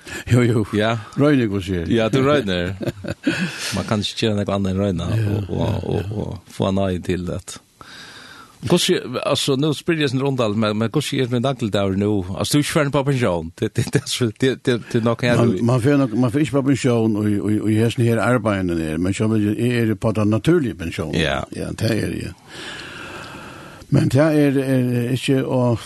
Jo, 0.33 0.43
jo. 0.45 0.65
Ja. 0.77 0.97
Røyne 1.19 1.49
går 1.51 1.65
sier. 1.65 1.89
Ja, 1.93 2.09
du 2.13 2.21
røyner. 2.25 2.75
Man 3.77 3.89
kan 3.89 4.05
ikke 4.05 4.25
kjøre 4.25 4.37
noe 4.41 4.59
annet 4.59 4.75
enn 4.75 4.83
røyne 4.83 5.09
og, 5.09 5.49
og, 5.49 5.89
og, 5.95 6.13
og 6.25 6.53
få 6.53 6.69
en 6.73 6.85
øye 6.85 7.01
til 7.05 7.27
det. 7.29 7.41
Hvordan, 8.59 9.19
altså, 9.27 9.55
nå 9.57 9.71
spyrir 9.73 10.01
jeg 10.03 10.11
sin 10.11 10.23
rundal, 10.23 10.57
men, 10.59 10.77
men 10.79 10.91
hvordan 10.91 11.21
er 11.21 11.29
min 11.31 11.73
der 11.73 11.97
nå? 11.97 12.27
Altså, 12.39 12.53
du 12.53 12.59
er 12.59 12.65
ikke 12.65 12.73
ferdig 12.73 12.93
på 12.93 13.03
pensjon, 13.03 13.53
det, 13.61 13.77
det, 13.77 13.85
det, 13.95 14.03
det, 14.41 14.67
det, 14.67 14.83
det 14.93 14.99
er 14.99 15.05
nok 15.05 15.23
her. 15.23 15.37
Man, 15.37 15.59
man, 15.63 15.81
får 15.81 15.97
nok, 15.97 16.13
man 16.13 16.33
får 16.33 16.39
ikke 16.39 16.53
på 16.53 16.63
pensjon, 16.63 17.17
og, 17.17 17.25
og, 17.25 17.53
og 17.63 17.71
jeg 17.71 17.85
hesten 17.85 18.05
her 18.05 18.21
arbeidene 18.23 18.79
der, 18.79 18.99
men 18.99 19.15
så 19.15 19.25
er 19.25 19.87
det 19.87 20.01
på 20.01 20.13
den 20.13 20.29
naturlige 20.29 20.75
pensjonen. 20.75 21.15
Ja. 21.15 21.41
Ja, 21.57 21.71
det 21.71 21.91
er 22.03 22.07
det, 22.07 22.23
ja. 22.23 22.33
Men 23.89 24.09
det 24.09 24.21
er, 24.21 24.59
er 24.59 25.11
ikke 25.15 25.45
å... 25.47 25.79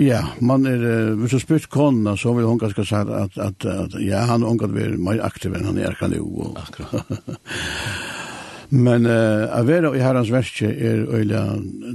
Ja, 0.00 0.22
man 0.40 0.64
er, 0.66 1.12
hvis 1.20 1.34
du 1.34 1.40
spyrt 1.42 1.68
kona, 1.72 2.14
så 2.16 2.32
vil 2.32 2.46
hun 2.48 2.60
ganske 2.60 2.84
sagt 2.88 3.10
at, 3.12 3.36
at, 3.36 3.66
at 3.68 3.96
ja, 4.00 4.22
han 4.30 4.44
omgatt 4.46 4.72
være 4.72 4.96
mer 4.96 5.20
aktiv 5.24 5.52
enn 5.52 5.68
han 5.68 5.80
er 5.80 5.96
kan 5.98 6.14
jo. 6.16 6.24
Og... 6.46 6.56
Akkurat. 6.62 7.12
Men 8.72 9.04
uh, 9.04 9.52
å 9.52 9.64
være 9.68 9.90
i 9.98 10.00
herrens 10.00 10.32
verste 10.32 10.70
er 10.72 11.04
øyla, 11.04 11.42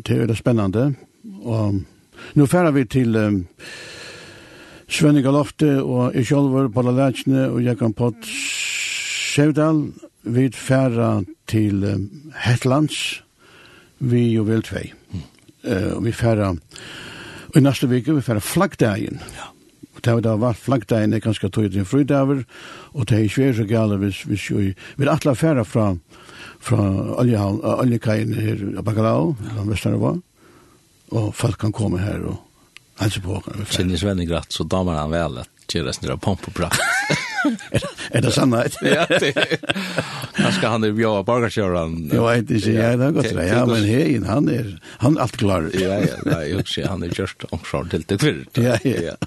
det 0.05 0.13
er 0.13 0.27
øyla 0.27 0.35
spennende. 0.37 0.91
Og 1.41 1.79
nå 2.37 2.45
færer 2.45 2.75
vi 2.75 2.85
til 2.85 3.17
um, 3.17 3.39
Svenne 4.85 5.23
Galofte 5.25 5.79
og 5.81 6.13
jeg 6.13 6.29
selv 6.29 6.69
på 6.75 6.85
Lalatsjene 6.85 7.47
og 7.49 7.63
jeg 7.65 7.79
kan 7.81 7.97
på 7.97 8.11
Sjøvdal. 8.29 9.87
Vi 10.27 10.51
færer 10.53 11.25
til 11.49 11.81
um, 11.87 12.05
Hetlands, 12.45 13.23
vi 13.97 14.27
jo 14.35 14.45
vel 14.45 14.61
tvei. 14.61 14.91
Mm. 14.93 15.27
Uh, 15.65 15.93
vi 16.05 16.13
færer 16.13 16.61
I 17.57 17.61
neste 17.65 17.89
veke 17.89 18.13
vi 18.13 18.21
færre 18.21 18.43
flaggdagen. 18.43 19.21
Ja. 19.33 19.51
Og 19.97 20.03
det 20.05 20.11
har 20.13 20.19
da 20.21 20.35
vært 20.37 20.61
flaggdagen 20.61 21.15
er 21.15 21.23
ganske 21.23 21.49
tog 21.49 21.71
til 21.73 21.85
fridaver, 21.89 22.43
og 22.93 23.07
det 23.09 23.17
er 23.17 23.23
ikke 23.25 23.53
så 23.57 23.65
gale 23.65 23.97
hvis, 23.97 24.19
hvis 24.29 24.49
vi, 24.53 24.73
vi 24.97 25.09
atle 25.09 25.33
færre 25.35 25.63
fra, 25.65 25.87
fra 26.61 26.83
oljekajen 27.17 28.35
her 28.37 28.61
i 28.61 28.83
Bakalau, 28.85 29.33
ja. 29.41 29.65
Vesterva, 29.65 30.13
og 31.17 31.31
folk 31.33 31.57
kan 31.63 31.73
komme 31.73 32.03
her 32.03 32.27
og 32.29 32.37
helse 33.01 33.23
på. 33.25 33.39
åkene. 33.39 33.65
Kjenner 33.65 33.97
Svenny 33.97 34.29
Gratt, 34.29 34.53
så 34.53 34.67
damer 34.67 34.99
han 35.01 35.13
vel 35.15 35.41
at 35.41 35.49
kjøres 35.67 36.03
nere 36.03 36.19
pomp 36.21 36.45
og 36.47 36.53
prakt. 36.61 36.77
er, 37.75 37.89
er 38.11 38.27
det 38.27 38.35
sannhet? 38.37 38.77
ja, 38.85 39.07
det 39.09 39.33
kanskje 40.47 40.71
han 40.71 40.87
er 40.87 40.93
bjør 40.95 41.23
borgarsjøren. 41.27 41.95
Jeg 42.11 42.23
vet 42.23 42.51
ikke, 42.57 42.75
jag 42.75 43.01
er 43.05 43.15
godt 43.15 43.31
det. 43.35 43.47
Ja, 43.49 43.63
men 43.67 43.87
hei, 43.87 44.19
han 44.27 44.51
er, 44.51 44.69
han 45.03 45.17
er 45.17 45.25
alt 45.27 45.39
klar. 45.39 45.67
ja, 45.75 45.99
ja, 46.03 46.19
nei, 46.25 46.43
jeg 46.51 46.61
husker, 46.61 46.87
han 46.91 47.03
er 47.03 47.15
just 47.15 47.47
omkring 47.51 47.89
til 47.91 48.05
det 48.07 48.19
kvirt. 48.21 48.61
Ja, 48.61 48.77
ja. 48.83 49.17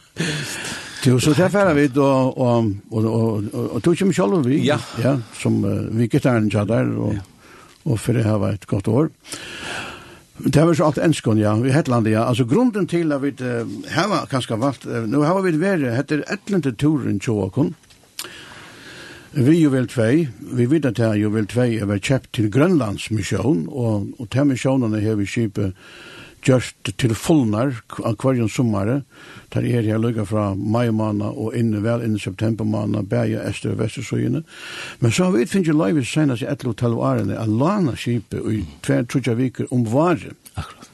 Jo, 1.06 1.16
så 1.20 1.32
det 1.32 1.48
færer 1.52 1.76
vi, 1.76 1.86
og, 1.96 2.38
og, 2.38 2.72
og, 2.92 3.04
og, 3.04 3.44
og, 3.54 3.76
tog 3.82 3.94
ikke 3.96 4.12
selv 4.12 4.42
vi, 4.44 4.60
ja. 4.66 4.76
ja, 5.00 5.14
som 5.40 5.62
uh, 5.64 5.86
vi 5.96 6.08
gittaren 6.12 6.50
tjadar, 6.52 6.90
og, 6.92 7.16
og 7.84 8.00
for 8.00 8.16
det 8.16 8.26
har 8.26 8.40
varit 8.42 8.60
et 8.60 8.68
godt 8.68 8.88
år. 8.88 9.08
Det 10.40 10.64
var 10.64 10.76
så 10.76 10.88
alt 10.88 11.00
enskon, 11.04 11.40
ja, 11.40 11.54
i 11.56 11.72
Hetlandet, 11.72 12.12
ja. 12.12 12.26
Altså, 12.28 12.44
grunden 12.48 12.88
til 12.88 13.12
at 13.16 13.24
vi 13.24 13.32
uh, 13.40 13.64
hava 13.96 14.26
kanskje 14.28 14.60
valgt, 14.60 14.84
uh, 14.88 15.06
nå 15.08 15.24
har 15.24 15.40
vi 15.44 15.56
vært, 15.60 15.88
heter 15.96 16.24
etlente 16.28 16.74
turen 16.76 17.20
tjåkon, 17.20 17.72
Vi 19.30 19.60
jo 19.60 19.70
vel 19.70 19.86
tvei, 19.86 20.24
vi 20.58 20.64
vet 20.66 20.88
at 20.88 20.98
her 20.98 21.12
jo 21.14 21.28
vel 21.30 21.46
tvei 21.46 21.76
er 21.78 21.86
vært 21.86 22.08
kjøpt 22.08 22.32
til 22.34 22.48
Grønlands 22.50 23.12
misjon, 23.14 23.68
og, 23.70 24.08
og 24.18 24.26
til 24.34 24.48
misjonene 24.48 24.98
her 24.98 25.14
vi 25.20 25.28
kjøpet 25.30 25.76
gjørst 26.42 26.90
til 26.98 27.14
fullnar 27.14 27.76
av 28.02 28.16
hverjon 28.18 28.50
sommare, 28.50 29.04
der 29.54 29.68
er 29.70 29.86
her 29.86 30.02
lukka 30.02 30.24
fra 30.26 30.48
mai 30.56 30.90
måned 30.90 31.30
og 31.30 31.54
inn, 31.54 31.70
vel 31.84 32.02
i 32.02 32.10
september 32.18 32.66
måned, 32.66 33.06
bæja 33.06 33.44
ester 33.46 33.76
og 33.76 33.78
vestersøyene. 33.84 34.42
Men 34.98 35.14
så 35.14 35.28
har 35.28 35.36
vi 35.36 35.46
utfinnet 35.46 35.78
løyve 35.78 36.04
senast 36.04 36.42
i 36.42 36.50
etter 36.50 36.72
og 36.72 36.80
tell 36.82 36.98
årene, 36.98 37.38
at 37.38 37.54
lana 37.62 37.94
kjøpet 37.94 38.50
i 38.50 38.64
tver 38.82 39.06
trutja 39.06 39.38
viker 39.38 39.70
om 39.70 39.86
vare. 39.94 40.34
Akkurat. 40.56 40.90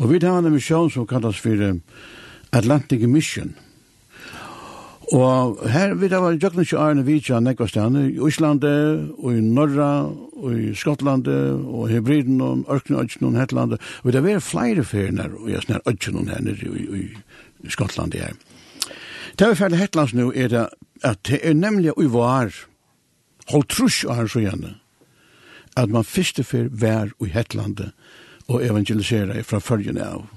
Og 0.00 0.10
vi 0.10 0.18
tar 0.18 0.42
en 0.42 0.50
misjon 0.50 0.90
som 0.90 1.06
kallas 1.06 1.38
for 1.38 1.70
Atlantic 2.50 3.06
Mission, 3.06 3.54
Og 5.10 5.58
her 5.70 5.94
vi 5.98 6.08
det 6.08 6.20
var 6.22 6.36
jøkken 6.38 6.62
ikke 6.62 6.78
Arne 6.78 7.02
Vidja 7.04 7.40
Nekvastjane, 7.42 8.04
i 8.12 8.18
Íslande, 8.22 8.74
og 9.18 9.34
i 9.34 9.40
Norra, 9.42 10.06
og 10.38 10.52
i 10.54 10.74
Skottlande, 10.74 11.34
og 11.66 11.88
i 11.88 11.96
Hebriden, 11.96 12.40
og 12.40 12.64
Ørkne 12.70 13.00
Øtjen, 13.02 13.26
og 13.26 13.40
Hetlande. 13.40 13.78
Og 14.04 14.12
det 14.12 14.22
var 14.22 14.38
flere 14.38 14.84
ferier 14.84 15.34
og 15.34 15.50
jeg 15.50 15.62
snar 15.62 15.82
Øtjen 15.86 16.20
og 16.20 16.28
nere 16.30 16.54
i 16.54 16.86
i, 17.00 17.08
i 17.66 17.70
Skottlande 17.70 18.22
her. 18.22 18.38
Det 19.38 19.48
vi 19.48 19.58
ferdig 19.58 19.78
Hetlands 19.78 20.14
nå 20.14 20.30
er 20.34 20.48
det 20.48 20.66
at 21.02 21.18
det 21.26 21.40
er 21.42 21.54
nemlig 21.54 21.92
i 21.98 22.06
var, 22.06 22.54
hold 23.50 23.66
trus 23.68 24.04
av 24.04 24.16
her 24.16 24.26
så 24.30 24.42
gjerne, 24.44 24.76
at 25.76 25.90
man 25.90 26.04
første 26.04 26.44
fer 26.44 26.68
vær 26.70 27.10
i 27.24 27.32
Hetlande 27.34 27.90
og 28.48 28.62
evangelisere 28.62 29.42
fra 29.42 29.58
følgende 29.58 30.06
av. 30.06 30.28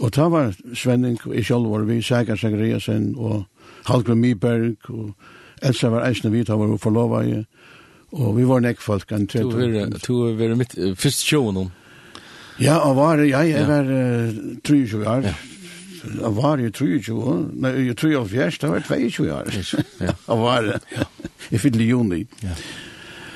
Og 0.00 0.14
det 0.14 0.30
var 0.30 0.54
Svenning, 0.74 1.18
og 1.24 1.34
jeg 1.34 1.46
selv 1.46 1.70
var 1.70 1.86
vi, 1.88 2.02
Sækar 2.02 2.36
Sækariasen 2.36 3.14
og 3.16 3.44
Hallgrun 3.88 4.20
Myberg, 4.20 4.90
og 4.90 5.14
Elsa 5.64 5.90
var 5.92 6.06
eisne 6.08 6.32
vidt, 6.32 6.52
han 6.52 6.60
var 6.60 6.76
forlova 6.80 7.22
i, 7.26 7.40
og 8.14 8.36
vi 8.36 8.44
var 8.46 8.62
nekk 8.62 8.82
folk, 8.82 9.10
en 9.12 9.26
tredje. 9.30 9.88
Du 10.06 10.12
var 10.20 10.36
vært 10.38 10.60
mitt, 10.60 10.76
fyrst 11.00 11.24
sjåen 11.26 11.64
om? 11.64 11.72
Ja, 12.62 12.78
og 12.86 12.96
var, 13.00 13.22
ja, 13.26 13.42
jeg 13.48 13.66
var 13.66 13.88
23 14.64 15.02
år, 15.02 15.28
jeg 16.04 16.32
var 16.36 16.60
jo 16.60 16.70
23, 16.70 17.28
nei, 17.64 17.70
jeg 17.88 17.96
tror 17.98 18.12
jeg 18.12 18.20
var 18.20 18.50
det 18.60 18.70
var 18.70 18.88
22 18.88 19.30
år, 19.34 19.52
jeg 19.54 20.40
var, 20.44 20.72
jeg 21.50 21.62
fyller 21.64 21.86
juni. 21.88 22.24
Ja. 22.44 22.56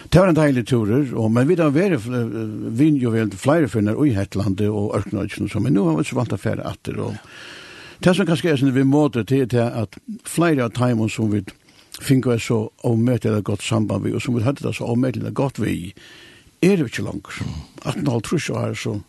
Det 0.09 0.23
var 0.23 0.31
en 0.31 0.39
deilig 0.39 0.65
turer, 0.71 1.09
og, 1.21 1.31
men 1.33 1.49
vi 1.49 1.57
har 1.59 1.69
jo 1.69 3.11
vel 3.13 3.33
flere 3.37 3.69
finner 3.69 3.99
i 4.07 4.15
Hetlandet 4.17 4.71
og 4.71 4.95
Ørknøysen, 4.97 5.51
men 5.61 5.75
nå 5.77 5.85
har 5.91 5.99
vi 5.99 6.07
så 6.09 6.17
vant 6.17 6.33
affære 6.33 6.65
atter, 6.65 7.01
og 7.03 7.17
ja. 7.17 7.25
Det 8.05 8.15
som 8.15 8.27
kanskje 8.29 8.53
er 8.53 8.61
sånn 8.61 8.75
vi 8.77 8.85
måte 8.87 9.25
til 9.27 9.49
er 9.59 9.75
at 9.83 9.99
flere 10.29 10.69
av 10.69 10.75
timen 10.77 11.11
som 11.11 11.33
vi 11.33 11.43
finner 11.99 12.37
er 12.37 12.43
så 12.43 12.61
avmøtelig 12.87 13.43
godt 13.49 13.65
samband 13.67 14.07
vi, 14.07 14.15
og 14.15 14.23
som 14.23 14.37
vi 14.37 14.45
hadde 14.47 14.63
det 14.63 14.75
så 14.79 14.87
avmøtelig 14.93 15.35
godt 15.35 15.59
vi, 15.59 15.95
er 16.63 16.79
det 16.79 16.91
ikke 16.93 17.07
langer. 17.07 17.41
18,5 17.83 18.53
år 18.55 18.69
er 18.69 18.75
så 18.75 19.01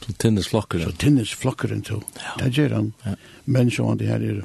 Så 0.00 0.12
tinnis 0.16 0.48
flokkeren. 0.48 0.88
Så 0.88 0.96
tinnis 0.96 1.34
flokkeren, 1.36 1.82
to. 1.82 2.00
Ja. 2.16 2.32
Det 2.44 2.54
gjør 2.56 2.72
han. 2.74 2.92
Ja. 3.04 3.14
Men 3.44 3.70
så 3.70 3.84
han 3.88 3.98
det 4.00 4.06
her 4.08 4.22
er. 4.24 4.38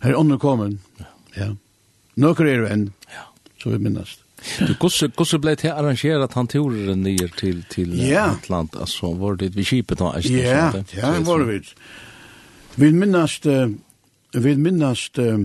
Her 0.00 0.14
er 0.14 0.16
underkommen. 0.16 0.78
Ja. 0.98 1.08
ja. 1.36 1.48
Nøkker 2.16 2.48
er 2.48 2.64
enn. 2.72 2.86
Ja. 3.12 3.26
Så 3.60 3.74
vi 3.74 3.82
minnast. 3.84 4.22
Du, 4.58 4.72
gosse, 4.80 5.08
gosse 5.16 5.38
ble 5.42 5.56
til 5.60 5.72
arrangeret 5.72 6.32
han 6.36 6.48
turen 6.48 7.02
nyer 7.04 7.28
til, 7.36 7.62
til 7.68 7.92
yeah. 7.98 8.32
Atlant, 8.36 8.76
altså, 8.80 9.12
var 9.20 9.36
det 9.40 9.54
vi 9.56 9.64
kipet 9.64 10.00
da? 10.00 10.12
Ja, 10.24 10.70
ja, 10.96 11.12
var 11.24 11.44
det 11.44 11.48
vi. 11.50 11.60
Vi 12.76 12.92
minnast, 12.92 13.46
uh, 13.46 13.70
vi 14.32 14.56
minnast, 14.56 15.18
uh, 15.18 15.40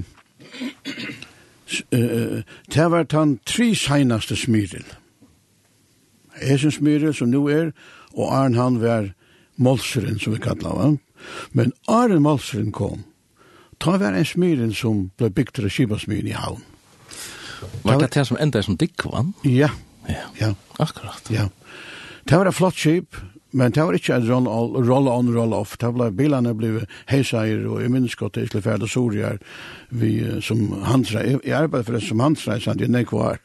uh, 1.94 2.42
det 2.74 2.92
var 2.92 3.04
den 3.04 3.40
tre 3.46 3.76
seinaste 3.76 4.36
smyril. 4.36 4.86
Esen 6.42 6.72
smyril 6.72 7.14
som 7.14 7.32
nu 7.32 7.48
er, 7.48 7.72
og 8.14 8.36
Arn 8.36 8.58
han 8.60 8.82
var 8.82 9.14
Molseren, 9.56 10.20
som 10.20 10.34
vi 10.34 10.40
kallar 10.44 10.82
han. 10.82 11.00
Men 11.52 11.72
Arn 11.88 12.22
Molseren 12.22 12.72
kom, 12.72 13.06
ta 13.80 13.96
var 13.98 14.12
en 14.12 14.28
smyril 14.28 14.76
som 14.76 15.10
ble 15.18 15.30
bygd 15.32 15.56
til 15.56 15.70
Kibasmyren 15.72 16.28
i 16.28 16.36
havn. 16.36 16.64
Var 17.84 18.00
det 18.00 18.14
det 18.14 18.28
som 18.28 18.38
enda 18.42 18.62
som 18.62 18.76
dikkvann? 18.78 19.34
Ja, 19.46 19.70
ja, 20.10 20.28
ja. 20.40 20.54
akkurat. 20.80 21.32
Ja. 21.32 21.48
Det 22.28 22.38
var 22.38 22.50
et 22.50 22.56
flott 22.56 22.76
skip, 22.76 23.16
Men 23.52 23.72
det 23.76 23.84
var 23.84 23.96
ikke 23.98 24.16
en 24.16 24.28
roll, 24.30 24.76
roll 24.88 25.08
on, 25.12 25.30
roll-off. 25.36 25.76
Det 25.82 25.92
ble 25.96 26.08
bilene 26.16 26.54
ble 26.56 26.86
heiseier, 27.12 27.66
og 27.68 27.82
jeg 27.84 27.92
minnes 27.92 28.16
godt 28.16 28.40
jeg 28.40 28.48
skulle 28.50 28.64
ferdig 28.64 28.90
sorier 28.92 29.40
vi, 29.90 30.14
som 30.44 30.70
hansre. 30.88 31.26
Jeg, 31.28 31.42
jeg 31.44 31.58
arbeidde 31.58 31.88
for 31.88 31.98
det 31.98 32.04
som 32.06 32.24
hansre, 32.24 32.60
sant, 32.64 32.84
jeg 32.84 32.92
nek 32.92 33.12
var. 33.16 33.42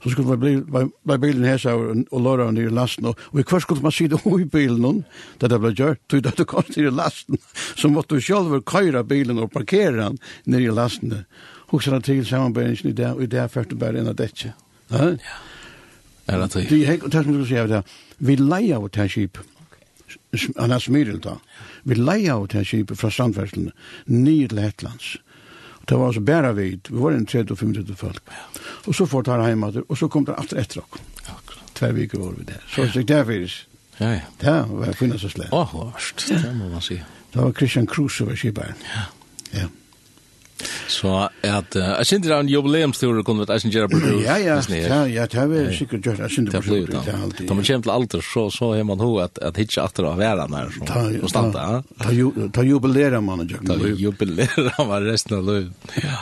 Så 0.00 0.14
skulle 0.14 0.36
vi 0.36 0.40
bli, 0.40 0.52
ble 0.64 0.86
ble 1.04 1.18
bilen 1.20 1.48
heiseier 1.48 2.04
og 2.06 2.22
låra 2.24 2.46
han 2.48 2.60
i 2.62 2.68
lasten, 2.72 3.10
og, 3.10 3.20
og 3.34 3.42
i 3.42 3.46
hver 3.50 3.64
skulle 3.66 3.84
man 3.84 3.94
si 3.94 4.06
det 4.10 4.20
i 4.22 4.46
bilen, 4.48 5.02
det 5.42 5.50
det 5.52 5.60
ble 5.60 5.74
gjort. 5.74 6.02
tog 6.08 6.22
det 6.24 6.46
kom 6.48 6.70
til 6.70 6.92
lasten, 6.94 7.42
så 7.74 7.90
måtte 7.90 8.16
du 8.16 8.24
selv 8.24 8.54
køyre 8.62 9.02
bilen 9.04 9.42
og 9.42 9.50
parkere 9.52 10.08
han 10.08 10.20
nere 10.46 10.70
i 10.70 10.74
lasten. 10.74 11.24
Hoksa 11.70 11.92
han 11.94 12.06
til 12.06 12.22
samarbeidingen 12.26 12.90
i 12.94 12.98
det, 13.02 13.10
og 13.14 13.26
i 13.26 13.30
det 13.30 13.50
førte 13.50 13.78
bare 13.78 13.98
en 13.98 14.10
av 14.10 14.18
dette. 14.18 14.54
Ja, 14.90 15.10
ja. 15.18 15.40
Det 16.30 16.36
er 16.36 16.46
det. 16.46 16.68
Det 16.70 16.88
er 16.88 17.08
det 17.10 17.24
som 17.24 17.32
du 17.32 17.44
skal 17.44 17.48
si 17.48 17.58
av 17.58 17.68
det. 17.68 17.82
Vi 18.20 18.36
leia 18.36 18.76
av 18.78 18.90
det 18.90 19.00
her 19.00 19.08
skip, 19.08 19.40
han 20.58 20.74
er 20.74 20.82
smyril 20.82 21.20
da, 21.24 21.38
vi 21.88 21.96
leia 21.96 22.36
av 22.36 22.48
det 22.50 22.60
her 22.60 22.68
skip 22.68 22.92
fra 23.00 23.10
strandverslene, 23.12 23.72
nye 24.12 24.48
til 24.50 24.60
Hetlands. 24.60 25.14
Det 25.88 25.96
var 25.98 26.10
altså 26.10 26.20
bæra 26.22 26.52
vid, 26.54 26.90
vi 26.92 27.00
var 27.00 27.16
en 27.16 27.26
30-35 27.26 27.96
folk. 27.98 28.22
Og 28.86 28.94
så 28.94 29.06
får 29.08 29.24
det 29.26 29.32
her 29.32 29.46
heimater, 29.48 29.86
og 29.88 29.98
så 29.98 30.08
kom 30.12 30.28
det 30.28 30.36
etter 30.38 30.60
etter 30.60 30.84
okk. 30.84 31.00
Tver 31.74 31.96
viker 31.96 32.20
var 32.20 32.36
vi 32.36 32.44
der. 32.50 32.60
Så 32.68 32.84
det 32.92 33.16
er 33.16 33.24
fyrir. 33.24 33.56
Ja, 34.00 34.10
ja. 34.12 34.20
Det 34.40 34.54
var 34.68 34.92
finnes 34.96 35.24
og 35.24 35.32
slett. 35.32 35.52
Åh, 35.52 35.74
varst, 35.74 36.28
det 36.28 36.52
må 36.56 36.68
man 36.70 36.84
si. 36.84 37.00
Det 37.32 37.40
var 37.40 37.52
Christian 37.56 37.88
Kruse 37.88 38.26
var 38.28 38.36
skiparen. 38.38 38.78
Ja. 38.94 39.04
Ja. 39.62 39.66
Så 40.90 41.12
at 41.46 41.76
jeg 41.76 42.06
synes 42.06 42.26
det 42.26 42.32
er 42.34 42.42
en 42.44 42.50
jubileumstur 42.50 43.22
kunne 43.26 43.44
vært 43.44 43.54
eisen 43.56 43.72
gjøre 43.74 43.90
på 43.92 44.00
det. 44.02 44.12
Ja, 44.24 44.36
ja, 44.40 44.58
ja, 44.68 45.00
ja, 45.08 45.26
det 45.30 45.62
er 45.62 45.72
sikkert 45.76 46.04
gjort. 46.06 46.22
Jeg 46.24 46.34
synes 46.36 46.52
det 46.52 46.60
er 46.60 46.68
sikkert. 46.68 47.06
Da 47.06 47.54
man 47.54 47.64
kommer 47.64 47.86
til 47.86 47.94
alder, 47.94 48.26
så, 48.26 48.46
så 48.54 48.72
har 48.74 48.84
man 48.88 49.02
ho 49.02 49.10
at, 49.22 49.40
at 49.42 49.60
hitje 49.60 49.82
atter 49.84 50.10
av 50.10 50.20
verden 50.20 50.56
her. 50.58 50.70
Så, 50.76 51.32
standa. 51.32 51.66
Ta 52.52 52.66
jubilerer 52.66 53.20
man, 53.24 53.46
Jack. 53.48 53.66
Ta 53.68 53.78
jubilerer 53.78 54.78
man 54.84 55.08
resten 55.08 55.38
av 55.40 55.50
løy. 55.50 55.66
Ja. 56.02 56.20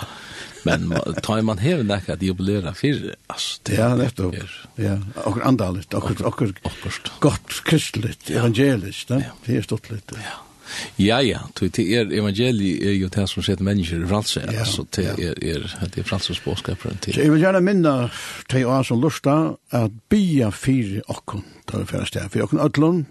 Men 0.67 0.91
tar 1.23 1.43
man 1.47 1.61
hever 1.63 1.87
nekka 1.87 2.17
at 2.17 2.23
jubilera 2.23 2.73
fyrir, 2.77 3.15
altså, 3.31 3.61
det 3.69 3.79
er 3.79 3.95
nettopp. 3.97 4.35
Ja, 4.77 4.97
okkur 5.23 5.47
andalit, 5.47 5.95
okkur, 5.95 6.19
okkur, 6.19 6.27
okkur, 6.27 6.53
okkur, 6.67 6.99
okkur, 7.15 7.39
okkur, 7.63 7.87
okkur, 7.87 8.83
okkur, 8.83 9.71
okkur, 9.79 9.97
okkur, 10.03 10.48
Ja, 11.01 11.21
ja, 11.25 11.43
det 11.61 11.79
er 11.79 12.11
evangeliet 12.13 12.83
er 12.87 12.97
jo 12.97 13.11
det 13.13 13.29
som 13.31 13.45
sett 13.47 13.63
mennesker 13.65 14.03
i 14.05 14.09
fralse, 14.11 14.43
ja, 14.47 14.65
altså 14.65 14.85
det 14.97 15.07
er, 15.15 15.39
er, 15.43 15.69
det 15.95 16.03
er 16.03 16.09
fralses 16.09 16.41
bådskaperen 16.45 16.99
til. 17.05 17.15
Så 17.17 17.25
jeg 17.27 17.33
vil 17.33 17.45
gjerne 17.45 17.63
minne 17.65 17.95
til 18.51 18.67
å 18.67 18.77
ha 18.77 18.83
som 18.87 19.01
lusta 19.03 19.39
at 19.75 19.97
bia 20.11 20.51
fire 20.55 21.05
okkon, 21.09 21.47
da 21.71 21.83
vi 21.83 21.91
færre 21.93 22.11
sted, 22.11 22.29
for 22.33 22.49
okkon 22.49 22.65
ødlån, 22.67 23.07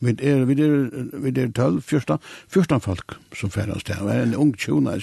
Vi 0.00 0.14
er, 0.24 0.44
vi 0.48 0.54
er, 0.64 0.88
vi 1.20 1.28
er 1.28 1.50
tølv, 1.52 1.82
fyrsta, 1.84 2.16
fyrsta 2.48 2.78
folk 2.80 3.18
som 3.36 3.50
færre 3.52 3.76
sted, 3.82 3.98
og 4.00 4.08
er 4.08 4.22
en 4.22 4.32
ung 4.34 4.54
tjona, 4.56 4.94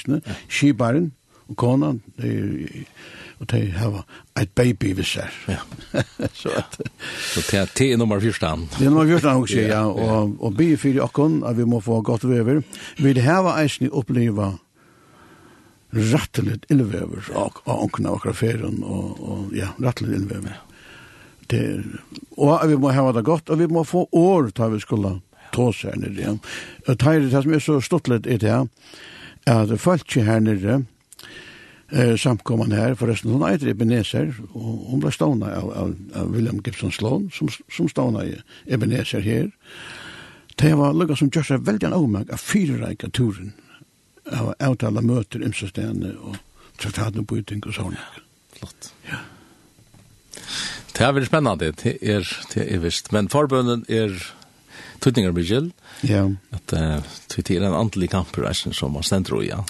skibaren, 0.49 1.11
og 1.47 1.55
konan, 1.55 2.01
det 2.17 2.31
er 2.33 2.87
og 3.39 3.49
de 3.51 3.59
har 3.71 4.03
et 4.41 4.49
baby 4.55 4.93
vi 4.97 5.03
ser. 5.05 5.33
Ja. 5.47 5.59
så 6.41 6.53
at, 6.57 6.79
så 7.33 7.43
det 7.51 7.59
er 7.59 7.73
til 7.75 7.97
nummer 7.99 8.19
14. 8.19 8.69
Det 8.77 8.85
er 8.85 8.89
nummer 8.89 9.05
14 9.05 9.29
også, 9.29 9.65
ja. 9.73 9.83
Og, 9.85 10.35
og 10.39 10.55
be 10.57 10.71
for 10.77 11.01
okken 11.05 11.43
at 11.45 11.57
vi 11.57 11.65
må 11.65 11.79
få 11.79 12.01
godt 12.01 12.27
vever. 12.29 12.63
Vi 12.97 13.03
vil 13.03 13.21
har 13.21 13.51
eisen 13.61 13.91
oppleva 13.91 14.53
ratteligt 15.95 16.65
illvever 16.69 17.29
av 17.35 17.61
onkene 17.65 18.11
og 18.11 18.25
kraferen, 18.25 18.81
og, 18.83 19.21
og 19.23 19.53
ja, 19.55 19.71
ratteligt 19.79 20.17
illvever. 20.19 20.57
Det, 21.47 21.61
og 22.35 22.65
vi 22.67 22.75
må 22.75 22.91
hava 22.91 23.13
det 23.15 23.23
godt, 23.23 23.49
og 23.49 23.61
vi 23.61 23.69
må 23.71 23.85
få 23.87 24.07
år 24.11 24.49
til 24.55 24.73
vi 24.73 24.81
skulle 24.83 25.13
ta 25.55 25.69
seg 25.71 25.95
nere. 26.01 26.35
Og 26.87 26.97
det 26.99 27.31
som 27.31 27.53
er 27.53 27.63
så 27.63 27.79
stortlet 27.81 28.27
i 28.27 28.37
det, 28.41 28.57
at 29.47 29.73
folk 29.79 30.11
her 30.11 30.43
nere, 30.43 30.81
eh, 31.91 32.15
samkomman 32.19 32.75
her, 32.75 32.95
forresten 32.99 33.31
hon 33.33 33.45
eitir 33.47 33.71
Ebenezer, 33.71 34.33
og 34.53 34.89
hon 34.91 35.03
ble 35.03 35.11
stående 35.13 35.51
av, 35.53 35.69
av, 35.71 35.93
av 36.17 36.33
William 36.33 36.59
Gibson 36.65 36.91
Sloan, 36.91 37.29
som, 37.35 37.51
som 37.73 37.89
stående 37.91 38.25
i 38.27 38.35
Ebenezer 38.73 39.23
her. 39.25 39.51
Det 40.57 40.73
var 40.77 40.95
lukka 40.97 41.15
som 41.19 41.29
gjør 41.29 41.51
seg 41.51 41.65
veldig 41.67 41.89
an 41.89 41.97
avmang 41.97 42.29
av 42.33 42.41
fyrereika 42.41 43.11
turen, 43.13 43.53
av 44.33 44.55
avtala 44.59 45.03
møter, 45.05 45.43
imsestene 45.45 46.15
og 46.17 46.39
traktaten 46.81 47.25
på 47.25 47.39
utting 47.41 47.61
og 47.65 47.75
sånn. 47.77 47.97
Flott. 48.57 48.91
Ja. 49.07 49.21
Det 50.97 51.05
er 51.05 51.13
veldig 51.13 51.29
spennende, 51.29 51.71
det 51.77 51.93
er, 52.01 52.25
det 52.53 52.65
er 52.65 52.81
visst. 52.81 53.11
Men 53.13 53.29
forbundet 53.29 53.85
er 53.93 54.15
tøtninger 55.03 55.33
Bridgel, 55.35 55.71
Ja. 56.05 56.23
At 56.53 56.73
uh, 56.73 57.01
det 57.37 57.49
er 57.55 57.65
en 57.65 57.77
andelig 57.77 58.09
kamper, 58.09 58.49
som 58.53 58.93
man 58.93 59.05
stender 59.05 59.41
i, 59.41 59.51
ja. 59.51 59.61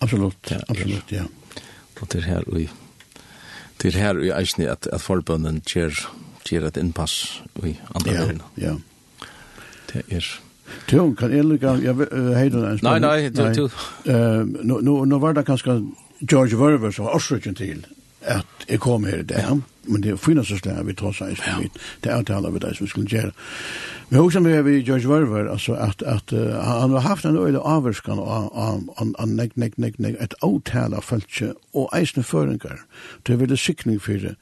Absolutt, 0.00 0.52
absolutt, 0.68 1.12
ja. 1.12 1.26
Og 2.00 2.08
til 2.08 2.24
her 2.24 2.46
i 2.58 2.68
til 3.80 3.96
her 3.96 4.18
i 4.20 4.28
eisni 4.36 4.66
at, 4.68 4.88
at 4.92 5.00
forbønnen 5.00 5.62
gjør, 5.64 5.96
gjør 6.44 6.66
et 6.68 6.76
innpass 6.76 7.42
i 7.64 7.78
andre 7.94 8.12
ja, 8.12 8.20
verden. 8.20 8.42
Ja, 8.60 8.74
Det 9.92 10.04
er... 10.10 10.26
Tjón, 10.86 11.16
kan 11.18 11.32
jeg 11.34 11.44
lukka, 11.44 11.72
jeg 11.82 11.96
heit 12.36 12.54
en 12.54 12.78
Nei, 12.82 12.98
nei, 13.02 13.28
du, 13.34 13.42
du. 13.56 13.64
Uh, 14.06 14.46
nu, 14.46 14.76
nu, 14.80 14.92
nu 15.04 15.18
var 15.18 15.34
det 15.34 15.42
kanskje 15.48 15.80
George 16.20 16.58
Verver 16.58 16.92
som 16.94 17.08
var 17.08 17.16
årsøkjen 17.18 17.56
til 17.58 17.82
at 18.20 18.46
jeg 18.68 18.80
kom 18.80 19.04
her 19.04 19.18
i 19.18 19.22
dag, 19.22 19.38
ja. 19.38 19.54
men 19.84 20.02
det 20.02 20.12
er 20.12 20.16
finnes 20.16 20.48
så 20.48 20.58
der 20.64 20.82
vi 20.84 20.94
tar 20.94 21.12
seg 21.16 21.38
ja. 21.46 21.56
det 22.04 22.10
er 22.10 22.18
avtaler 22.18 22.50
vi 22.50 22.58
det 22.58 22.74
som 22.76 22.84
vi 22.84 22.90
skulle 22.90 23.08
gjøre. 23.08 23.32
Vi 24.10 24.16
har 24.16 24.22
også 24.22 24.40
med 24.40 24.62
vi 24.62 24.82
George 24.82 25.08
Verver, 25.08 25.50
altså 25.50 25.74
at, 25.74 26.02
at 26.02 26.32
uh, 26.32 26.54
han 26.64 26.90
har 26.90 27.00
haft 27.00 27.24
en 27.24 27.36
øyelig 27.36 27.60
avvarskan 27.64 28.18
av, 28.18 28.50
av, 28.54 28.82
av, 28.96 29.14
av 29.18 29.28
nek, 29.28 29.56
nek, 29.56 29.78
nek, 29.78 29.98
nek, 29.98 30.18
et 30.20 30.34
avtale 30.42 30.96
av 30.96 31.06
følelse 31.06 31.54
og 31.74 31.88
eisne 31.96 32.22
føringar. 32.22 32.84
Det 33.26 33.34
er 33.34 33.42
veldig 33.44 33.58
sikning 33.58 34.02
for 34.02 34.12
det 34.12 34.36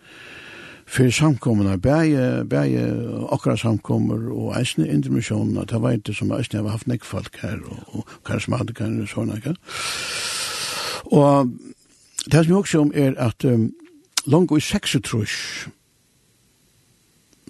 för 0.89 1.11
samkommorna 1.11 1.77
bäge 1.77 2.45
bäge 2.45 3.11
akra 3.31 3.57
samkommor 3.57 4.29
och 4.29 4.57
äsna 4.57 4.87
intermission 4.87 5.67
det 5.69 5.79
var 5.79 5.93
inte 5.93 6.15
som 6.15 6.33
äsna 6.33 6.63
har 6.63 6.69
haft 6.69 6.87
näck 6.87 7.05
folk 7.05 7.39
här 7.43 7.61
och, 7.67 7.99
och 7.99 8.09
kanske 8.25 8.51
man 8.51 8.59
hade 8.59 8.75
kan 8.75 9.07
såna 9.07 9.41
kan 9.41 9.57
och 11.05 11.47
Det 12.27 12.45
som 12.45 12.53
jeg 12.53 12.57
også 12.57 12.81
om 12.81 12.93
er 12.95 13.15
at 13.17 13.45
um, 13.45 13.73
langt 14.27 14.53
i 14.57 14.61
36 14.61 15.71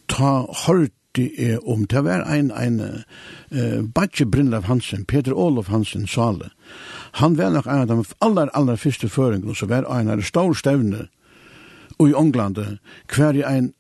ta 0.09 0.33
hørte 0.67 0.95
jeg 1.19 1.59
om, 1.67 1.85
det 1.85 2.05
var 2.05 2.25
en, 2.33 2.51
en 2.51 2.81
uh, 2.81 3.85
Batje 3.95 4.27
Brindlev 4.27 4.63
Hansen, 4.63 5.05
Peter 5.05 5.33
Olof 5.33 5.69
Hansen 5.69 6.07
Sale. 6.07 6.51
Han 7.13 7.39
var 7.39 7.51
nok 7.51 7.67
en 7.67 7.73
av 7.73 7.89
de 7.89 8.05
aller, 8.21 8.49
aller 8.55 8.77
første 8.77 9.09
føringene, 9.09 9.55
så 9.57 9.67
var 9.67 9.89
en 9.89 10.11
av 10.11 10.17
de 10.17 10.23
store 10.23 10.55
stevne 10.55 11.09
i 12.01 12.15
Ånglandet, 12.15 12.79
hver 13.15 13.35
i 13.35 13.43
en 13.43 13.73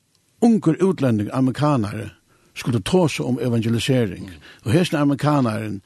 unger 0.42 0.82
utlending, 0.82 1.30
amerikanere, 1.32 2.10
skulle 2.54 2.82
ta 2.82 3.06
seg 3.08 3.26
om 3.26 3.38
evangelisering. 3.38 4.30
Og 4.64 4.72
hesten 4.72 4.98
amerikaneren, 4.98 5.80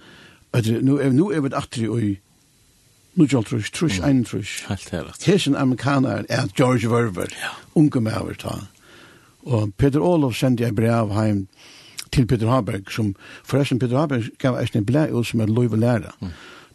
at 0.53 0.69
nu 0.83 0.97
er, 0.99 1.13
nu 1.13 1.31
er 1.31 1.41
vi 1.41 1.53
atri 1.57 1.85
i 1.85 2.13
nu 3.15 3.27
jag 3.31 3.47
trus 3.47 3.71
trus 3.71 4.01
ein 4.01 4.25
trus. 4.25 4.65
helt 4.69 4.89
helt 4.91 5.27
hesen 5.27 5.57
amerikaner 5.57 6.25
er 6.29 6.49
George 6.57 6.89
Verver. 6.89 7.29
unge 7.75 8.01
mer 8.01 8.35
ta 8.39 8.59
og 9.43 9.75
Peter 9.77 10.01
Olof 10.01 10.37
sendte 10.37 10.65
jeg 10.65 10.75
brev 10.75 11.13
heim 11.13 11.47
til 12.13 12.27
Peter 12.27 12.49
Haberg 12.49 12.91
som 12.91 13.15
forresten 13.45 13.79
Peter 13.79 13.99
Haberg 13.99 14.31
gav 14.39 14.59
eisne 14.61 14.85
blæ 14.85 15.09
ut 15.11 15.27
som 15.27 15.41
er 15.41 15.51
lov 15.51 15.73
å 15.73 15.81
lære. 15.81 16.13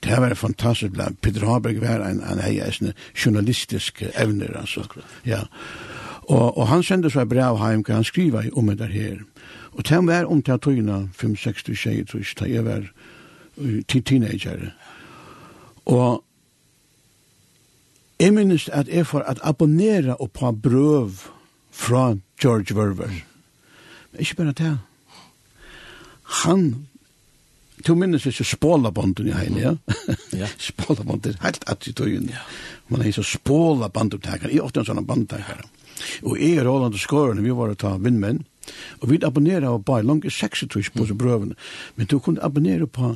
Det 0.04 0.18
var 0.18 0.34
fantastisk 0.36 0.94
blæ. 0.94 1.12
Peter 1.22 1.46
Haberg 1.46 1.82
var 1.82 2.04
en, 2.06 2.22
en 2.22 2.42
hei 2.44 2.58
eisne 2.60 2.94
journalistisk 3.16 4.04
evner 4.14 4.58
altså. 4.58 4.84
Ja. 5.26 5.46
Og, 6.28 6.58
og 6.58 6.68
han 6.68 6.84
sendte 6.84 7.10
så 7.10 7.24
et 7.24 7.32
brev 7.32 7.58
heim 7.62 7.84
kan 7.84 8.02
han 8.02 8.08
skriva 8.08 8.44
om 8.54 8.74
det 8.76 8.92
her. 8.92 9.24
Og 9.72 9.86
det 9.90 10.04
var 10.08 10.26
om 10.26 10.42
til 10.42 10.60
tøyna 10.60 11.08
5-6 11.16 11.74
tjej, 11.74 12.04
tror 12.06 12.20
jeg, 12.20 12.36
da 12.40 12.50
jeg 12.50 12.66
var 12.66 12.88
teenager. 13.88 14.72
Og 15.86 16.24
Jeg 18.20 18.34
minnes 18.34 18.70
at 18.74 18.88
jeg 18.90 19.06
får 19.06 19.28
at 19.30 19.40
abonnere 19.46 20.16
og 20.18 20.32
på 20.34 20.52
brøv 20.52 21.12
fra 21.72 22.16
George 22.42 22.76
Verver. 22.76 23.14
Men 24.12 24.20
ikke 24.20 24.36
bare 24.36 24.54
det. 24.58 24.78
Han, 26.44 26.88
to 27.86 27.96
minnes 27.96 28.26
ikke 28.26 28.44
spålabonden 28.44 29.28
i 29.28 29.36
henne, 29.38 29.60
ja? 29.60 29.76
ja. 30.34 30.50
spålabonden, 30.70 31.38
helt 31.42 31.62
at 31.62 31.70
attitøyen. 31.78 32.30
Ja. 32.30 32.42
Man 32.88 33.02
er 33.02 33.12
så 33.12 33.24
spålabandutakere, 33.24 34.50
jeg 34.52 34.58
er 34.58 34.66
ofte 34.66 34.82
en 34.82 34.90
sånn 34.90 35.06
bandutakere. 35.06 35.68
Og 36.24 36.42
jeg 36.42 36.60
og 36.62 36.66
Roland 36.66 36.98
og 36.98 37.02
Skåren, 37.02 37.44
vi 37.44 37.54
var 37.54 37.74
å 37.74 37.78
ta 37.80 37.96
vindmenn, 38.02 38.44
og 39.02 39.10
vi 39.12 39.22
abonnerer 39.24 39.70
på 39.78 39.86
bare 39.92 40.06
langt 40.06 40.26
i 40.26 40.34
26 40.34 40.92
på 40.96 41.08
brøvene, 41.14 41.56
men 41.96 42.10
du 42.10 42.20
kunne 42.20 42.44
abonnere 42.44 42.88
på 42.88 43.16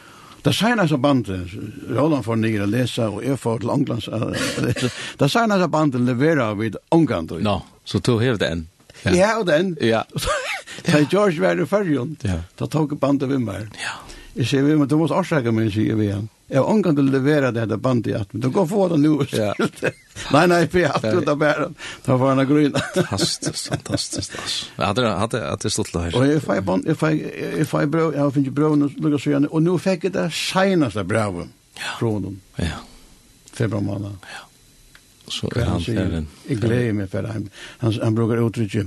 Det 0.43 0.53
senaste 0.53 0.97
bandet, 0.97 1.47
Roland 1.89 2.25
får 2.25 2.35
ner 2.35 2.61
och 2.61 2.67
läsa 2.67 3.09
och 3.09 3.25
jag 3.25 3.39
får 3.39 3.59
til 3.59 3.69
England 3.69 4.07
å 4.07 4.33
läsa. 4.61 4.89
Det 5.17 5.29
senaste 5.29 5.67
bandet 5.67 6.01
leverer 6.01 6.35
levererar 6.35 6.55
vid 6.55 6.75
England. 6.91 7.31
No, 7.31 7.61
så 7.83 7.99
tog 7.99 8.23
jag 8.23 8.39
det 8.39 8.47
en. 8.47 8.67
Ja, 9.03 9.37
og 9.39 9.45
den. 9.45 9.77
Ja. 9.81 10.03
Da 10.85 10.99
George 11.11 11.41
var 11.41 11.61
i 11.61 11.65
förrjun. 11.65 12.15
Ja. 12.21 12.41
Då 12.57 12.67
tog 12.67 12.97
bandet 12.97 13.29
vi 13.29 13.37
mig. 13.37 13.67
Ja. 13.73 13.91
Jag 14.33 14.47
säger, 14.47 14.63
men 14.63 14.87
du 14.87 14.95
måste 14.95 15.15
orsaka 15.15 15.51
mig, 15.51 15.71
sier 15.71 15.95
vi 15.95 16.05
igen. 16.05 16.29
Jag 16.53 16.69
ångan 16.69 16.95
du 16.95 17.01
levera 17.01 17.51
det 17.51 17.59
här 17.59 17.77
bandet 17.77 18.21
att 18.21 18.27
du 18.31 18.49
går 18.49 18.67
få 18.67 18.87
det 18.87 18.97
nu. 18.97 19.25
Ja. 19.31 19.55
nej 20.31 20.47
nej 20.47 20.67
för 20.67 20.83
att 20.83 21.01
du 21.01 21.21
där 21.21 21.35
bara 21.35 21.69
ta 22.03 22.17
var 22.17 22.31
en 22.31 22.47
grön. 22.47 22.75
Fantastiskt 22.93 23.67
fantastiskt. 23.67 24.31
Jag 24.75 24.85
hade 24.85 25.07
hade 25.07 25.49
att 25.49 25.59
det 25.59 25.69
stod 25.69 25.87
där. 25.93 26.15
Och 26.15 26.27
if 26.27 26.49
I 26.57 26.61
bond 26.61 26.87
if 26.87 27.03
I 27.03 27.07
if 27.61 27.73
I 27.73 27.85
bro 27.85 28.13
jag 28.13 28.33
fick 28.33 28.49
bro 28.49 28.75
nu 28.75 28.87
lukar 28.87 29.17
så 29.17 29.29
igen 29.29 29.47
och 29.47 29.63
nu 29.63 29.79
fick 29.79 30.01
det 30.01 30.31
shina 30.31 30.91
så 30.91 31.03
bra. 31.03 31.47
Ja. 31.73 31.81
Från 31.99 32.21
dem. 32.21 32.41
Ja. 32.55 32.65
Februari 33.53 33.83
månad. 33.83 34.17
Ja. 34.21 34.47
Så 35.27 35.51
är 35.55 35.65
han 35.65 35.81
färden. 35.81 36.27
Jag 36.47 36.57
gläder 36.57 36.93
mig 36.93 37.07
för 37.07 37.23
han 37.23 37.49
han 37.77 37.99
han 38.01 38.15
brukar 38.15 38.47
uttrycka 38.47 38.79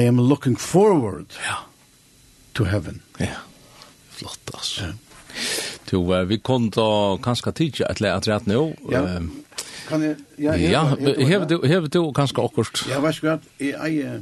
I 0.00 0.08
am 0.08 0.28
looking 0.28 0.56
forward. 0.56 1.26
Ja. 1.48 1.56
To 2.52 2.64
heaven. 2.64 3.00
Ja. 3.18 3.26
Flott 4.10 4.50
alltså. 4.52 4.84
Ja 4.84 4.92
to 5.86 6.02
uh, 6.14 6.24
vi 6.24 6.38
kom 6.38 6.70
då 6.70 7.18
kanske 7.22 7.52
tidigt 7.52 7.80
att 7.80 8.00
lära 8.00 8.14
att 8.14 8.28
rätt 8.28 8.46
nu. 8.46 8.74
Ja. 8.90 9.08
Kan 9.88 10.02
jag 10.02 10.16
ja 10.36 10.56
ja 10.56 10.96
hev 11.18 11.46
du 11.46 11.66
hev 11.66 11.88
du 11.88 12.12
kanske 12.12 12.40
också. 12.40 12.90
Ja, 12.90 13.00
vad 13.00 13.14
ska 13.14 13.26
jag 13.26 13.40
i 13.58 14.20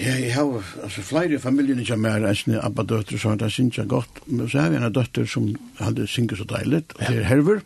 Ja, 0.00 0.10
jeg 0.18 0.34
har 0.34 0.62
altså, 0.82 1.02
flere 1.02 1.38
familier 1.38 1.78
ikke 1.78 1.96
mer 1.96 2.24
enn 2.26 2.34
sine 2.34 2.58
abba-døtter, 2.66 3.18
så 3.18 3.36
det 3.38 3.52
synes 3.52 3.78
jeg 3.78 3.86
godt. 3.88 4.24
Men 4.26 4.48
så 4.50 4.64
har 4.64 4.72
vi 4.72 4.80
en 4.80 4.92
døtter 4.92 5.24
som 5.30 5.52
hadde 5.78 6.06
synget 6.10 6.38
så 6.38 6.46
deilig, 6.50 6.82
og 6.98 7.04
det 7.06 7.20
er 7.20 7.28
Herver. 7.30 7.62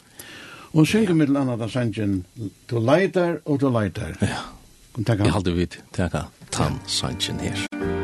Og 0.73 0.83
hun 0.83 0.87
synger 0.87 1.15
med 1.15 1.33
annet 1.33 1.63
av 1.65 1.73
sangen, 1.73 2.25
du 2.71 2.79
leiter 2.79 3.41
og 3.45 3.61
du 3.61 3.71
leiter. 3.73 4.13
Ja, 4.21 4.45
jeg 5.09 5.33
halte 5.33 5.57
vidt, 5.57 5.81
det 5.97 6.11
er 6.13 6.29
tann 6.53 6.83
sangen 6.87 7.41
her. 7.41 7.65
Ja. 7.73 7.98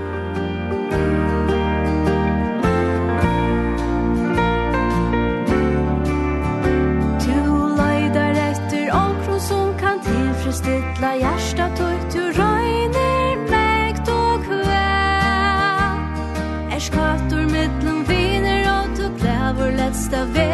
bästa 20.15 20.25
vän 20.35 20.54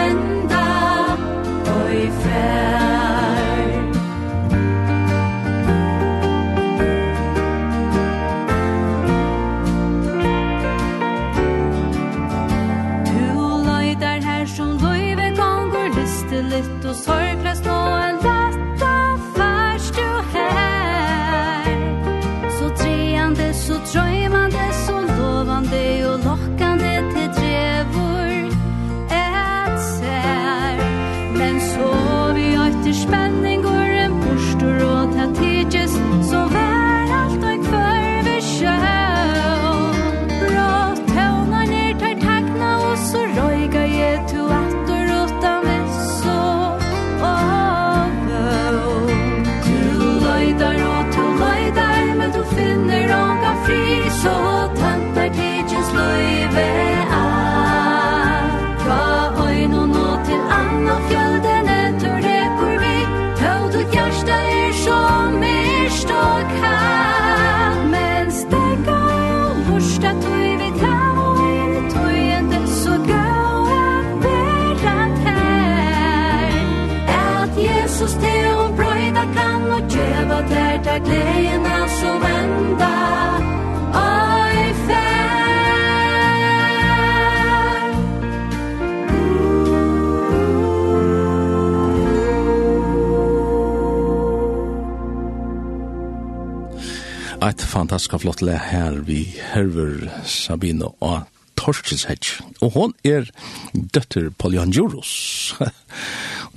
fantastiska 97.81 98.19
flott 98.21 98.41
le 98.45 98.57
her 98.61 98.99
vi 99.07 99.23
herver 99.53 100.05
Sabino 100.25 100.93
og 101.01 101.23
Hedge. 101.61 102.41
Og 102.61 102.71
hon 102.73 102.93
er 103.03 103.29
døtter 103.73 104.29
Juros. 104.71 105.55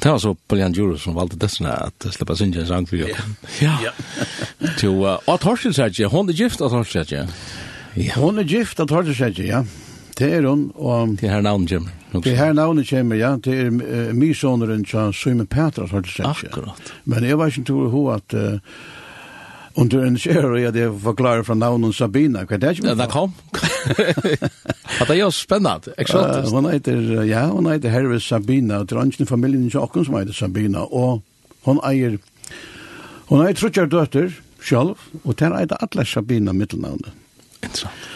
det 0.02 0.10
var 0.10 0.18
så 0.18 0.34
Polyanjurus 0.48 1.02
som 1.02 1.14
valgte 1.14 1.36
dessene 1.36 1.72
at 1.72 2.06
slipper 2.10 2.34
synge 2.34 2.60
en 2.60 2.66
sang 2.66 2.88
for 2.88 2.96
jo. 2.96 3.08
Ja. 3.60 3.92
Til, 4.78 4.90
og 4.90 5.40
Hedge, 5.40 6.06
hon 6.06 6.28
er 6.28 6.32
gift 6.32 6.60
av 6.60 6.70
Torskishets. 6.70 7.12
Ja. 7.12 8.14
Hon 8.16 8.38
er 8.38 8.44
gift 8.44 8.80
av 8.80 8.88
Torskishets, 8.88 9.38
ja. 9.38 9.64
Det 10.18 10.32
er 10.32 10.46
hon. 10.46 10.72
Og, 10.74 11.16
det 11.20 11.28
här 11.28 11.42
her 11.42 11.42
kommer. 11.42 11.90
Det 12.22 12.36
här 12.36 12.46
her 12.46 12.52
navnet 12.52 12.88
kommer, 12.88 13.16
ja. 13.16 13.36
Det 13.36 13.60
er 13.60 13.70
uh, 13.70 14.14
mysoneren 14.14 14.84
til 14.84 15.12
Simon 15.12 15.46
Petra 15.46 15.86
Torskishets. 15.88 16.44
Akkurat. 16.44 16.92
Men 17.04 17.24
jeg 17.24 17.38
var 17.38 17.46
ikke 17.46 17.64
til 17.64 18.08
att... 18.14 18.34
at... 18.34 18.52
Uh, 18.52 18.60
Och 19.74 19.86
du 19.86 20.06
en 20.06 20.18
kör 20.18 20.56
jag 20.56 20.74
det 20.74 21.00
förklarar 21.02 21.42
från 21.42 21.58
namn 21.58 21.84
och 21.84 21.94
Sabina. 21.94 22.46
Kan 22.46 22.60
det 22.60 22.70
inte? 22.70 22.86
Ja, 22.86 22.94
där 22.94 23.06
kom. 23.06 23.32
Att 25.00 25.08
det 25.08 25.20
är 25.20 25.30
spännande. 25.30 25.94
Exakt. 25.96 26.50
Hon 26.50 26.72
heter 26.72 27.24
ja, 27.24 27.46
hon 27.46 27.72
heter 27.72 27.88
Herve 27.88 28.20
Sabina 28.20 28.78
och 28.78 28.86
drönchen 28.86 29.26
familjen 29.26 29.70
i 29.74 29.76
Akken 29.76 30.04
som 30.04 30.14
heter 30.14 30.32
Sabina 30.32 30.84
og 30.84 31.22
hon 31.64 31.80
eier, 31.88 32.18
hon 33.26 33.40
eier 33.40 33.56
tre 33.56 33.86
døtter, 33.88 34.34
själv 34.60 35.00
og 35.24 35.36
der 35.40 35.54
eier 35.56 35.66
det 35.66 36.06
Sabina 36.06 36.52
mittelnamnet. 36.52 37.08
Intressant. 37.62 38.10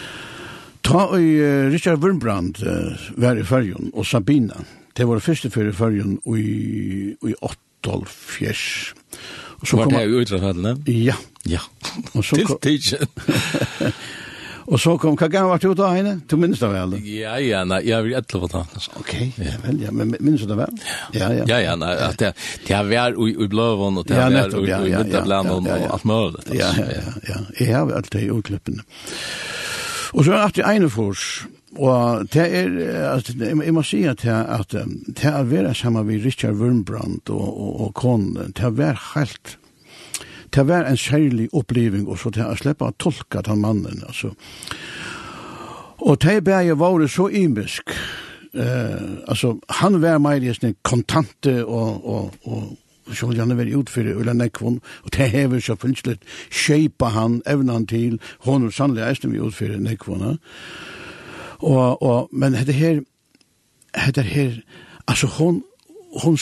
Ta 0.82 1.18
i 1.18 1.40
Richard 1.72 1.98
Wurmbrand 2.00 2.62
uh, 2.62 2.92
var 3.16 3.36
i 3.36 3.44
fyrjun, 3.44 3.90
og 3.94 4.06
Sabina. 4.06 4.54
Det 4.96 5.04
var 5.04 5.18
första 5.18 5.50
för 5.50 5.68
i 5.68 5.72
färgen 5.72 6.20
i 6.36 7.16
i 7.22 7.34
8 7.40 8.06
fjärs. 8.06 8.94
Og 9.60 9.66
så 9.66 9.80
var 9.80 9.90
det 9.90 10.04
jo 10.06 10.22
utrafallet? 10.22 10.88
Ja. 10.92 11.18
Ja. 11.48 11.64
Og 12.14 12.24
så 12.24 12.38
kom... 12.46 12.58
Til 12.62 12.78
tidsen. 12.78 13.06
Og 14.68 14.76
så 14.76 14.98
kom, 15.00 15.14
hva 15.16 15.30
gav 15.32 15.46
var 15.48 15.60
det 15.62 15.70
ut 15.70 15.80
av 15.80 15.94
henne? 15.96 16.10
Du 16.28 16.34
minnes 16.36 16.60
det 16.60 16.68
vel? 16.68 16.92
Ja, 17.08 17.38
ja, 17.40 17.62
nei, 17.64 17.78
jeg 17.88 18.04
vil 18.04 18.16
etter 18.18 18.42
på 18.42 18.50
det. 18.52 18.82
Ok, 19.00 19.14
ja 19.40 19.54
vel, 19.64 19.78
ja, 19.80 19.92
men 19.96 20.12
minnes 20.18 20.44
du 20.44 20.50
det 20.50 20.58
vel? 20.60 20.74
Ja, 21.16 21.30
ja. 21.32 21.46
Ja, 21.48 21.60
ja, 21.64 21.76
nei, 21.80 21.94
at 22.04 22.18
det, 22.20 22.34
det 22.66 22.76
har 22.76 22.84
vær 22.90 23.16
i 23.16 23.48
bløven, 23.48 23.96
og 24.02 24.08
det 24.08 24.18
er 24.20 24.34
vær 24.36 24.58
i 24.60 24.92
midtablanen, 24.92 25.70
og 25.72 25.86
alt 25.88 26.08
mulig. 26.08 26.44
Ja, 26.52 26.68
ja, 26.76 26.88
ja, 26.98 27.14
ja, 27.30 27.38
jeg 27.56 27.72
har 27.72 27.94
alt 27.96 28.12
det 28.12 28.26
i 28.26 28.32
ordklippene. 28.34 28.84
Og 30.12 30.28
så 30.28 30.36
er 30.36 30.52
det 30.52 30.68
ene 30.68 30.92
fors. 30.92 31.24
oss, 31.48 31.57
Og 31.76 32.24
det 32.32 32.44
er, 32.56 32.68
altså, 33.12 33.34
jeg 33.38 33.74
må 33.74 33.82
si 33.84 34.02
at 34.08 34.22
det, 34.22 34.32
at 34.32 34.74
er 35.24 35.42
være 35.42 35.74
sammen 35.74 36.06
med 36.06 36.24
Richard 36.24 36.54
Wurmbrand 36.54 37.28
og, 37.28 37.60
og, 37.60 37.80
og 37.80 37.94
konen, 37.94 38.52
det 38.56 38.64
er 38.64 38.70
være 38.70 38.96
helt, 39.14 39.58
det 40.54 40.60
er 40.60 40.64
vera 40.64 40.90
en 40.90 40.96
særlig 40.96 41.48
oppleving, 41.52 42.08
og 42.08 42.18
så 42.18 42.30
det 42.30 42.42
er 42.42 42.56
slippe 42.56 42.88
å 42.88 42.96
tolke 42.98 43.42
den 43.44 43.60
mannen, 43.60 44.02
altså. 44.06 44.32
Og 45.98 46.16
det 46.22 46.38
er 46.38 46.46
bare 46.46 46.76
våre 46.78 47.08
så 47.08 47.28
imisk, 47.28 47.92
eh, 48.54 49.08
altså, 49.28 49.58
han 49.68 50.02
var 50.02 50.18
mer 50.18 50.42
i 50.42 50.54
sin 50.54 50.76
kontante 50.82 51.64
og, 51.64 52.06
og, 52.06 52.34
og, 52.44 52.76
så 53.12 53.26
vil 53.26 53.40
han 53.40 53.52
være 53.56 53.66
vært 53.66 53.76
utfyrir 53.76 54.16
Ulla 54.20 54.32
Nekvon, 54.32 54.80
og 55.04 55.12
det 55.16 55.30
hever 55.32 55.60
så 55.60 55.76
funnslett, 55.76 56.24
skjeipa 56.50 57.12
han, 57.12 57.42
evna 57.46 57.80
til, 57.88 58.20
hon 58.44 58.66
er 58.66 58.72
sannlig 58.72 59.04
eisen 59.04 59.32
vi 59.32 59.40
utfyrir 59.44 59.80
Nekvon, 59.84 60.24
ja. 60.24 60.38
Og, 61.58 62.02
og, 62.02 62.28
men 62.32 62.54
hette 62.54 62.72
her, 62.72 63.00
hette 63.96 64.22
her, 64.22 64.60
altså 65.08 65.26
hon, 65.26 65.62
hon, 66.22 66.38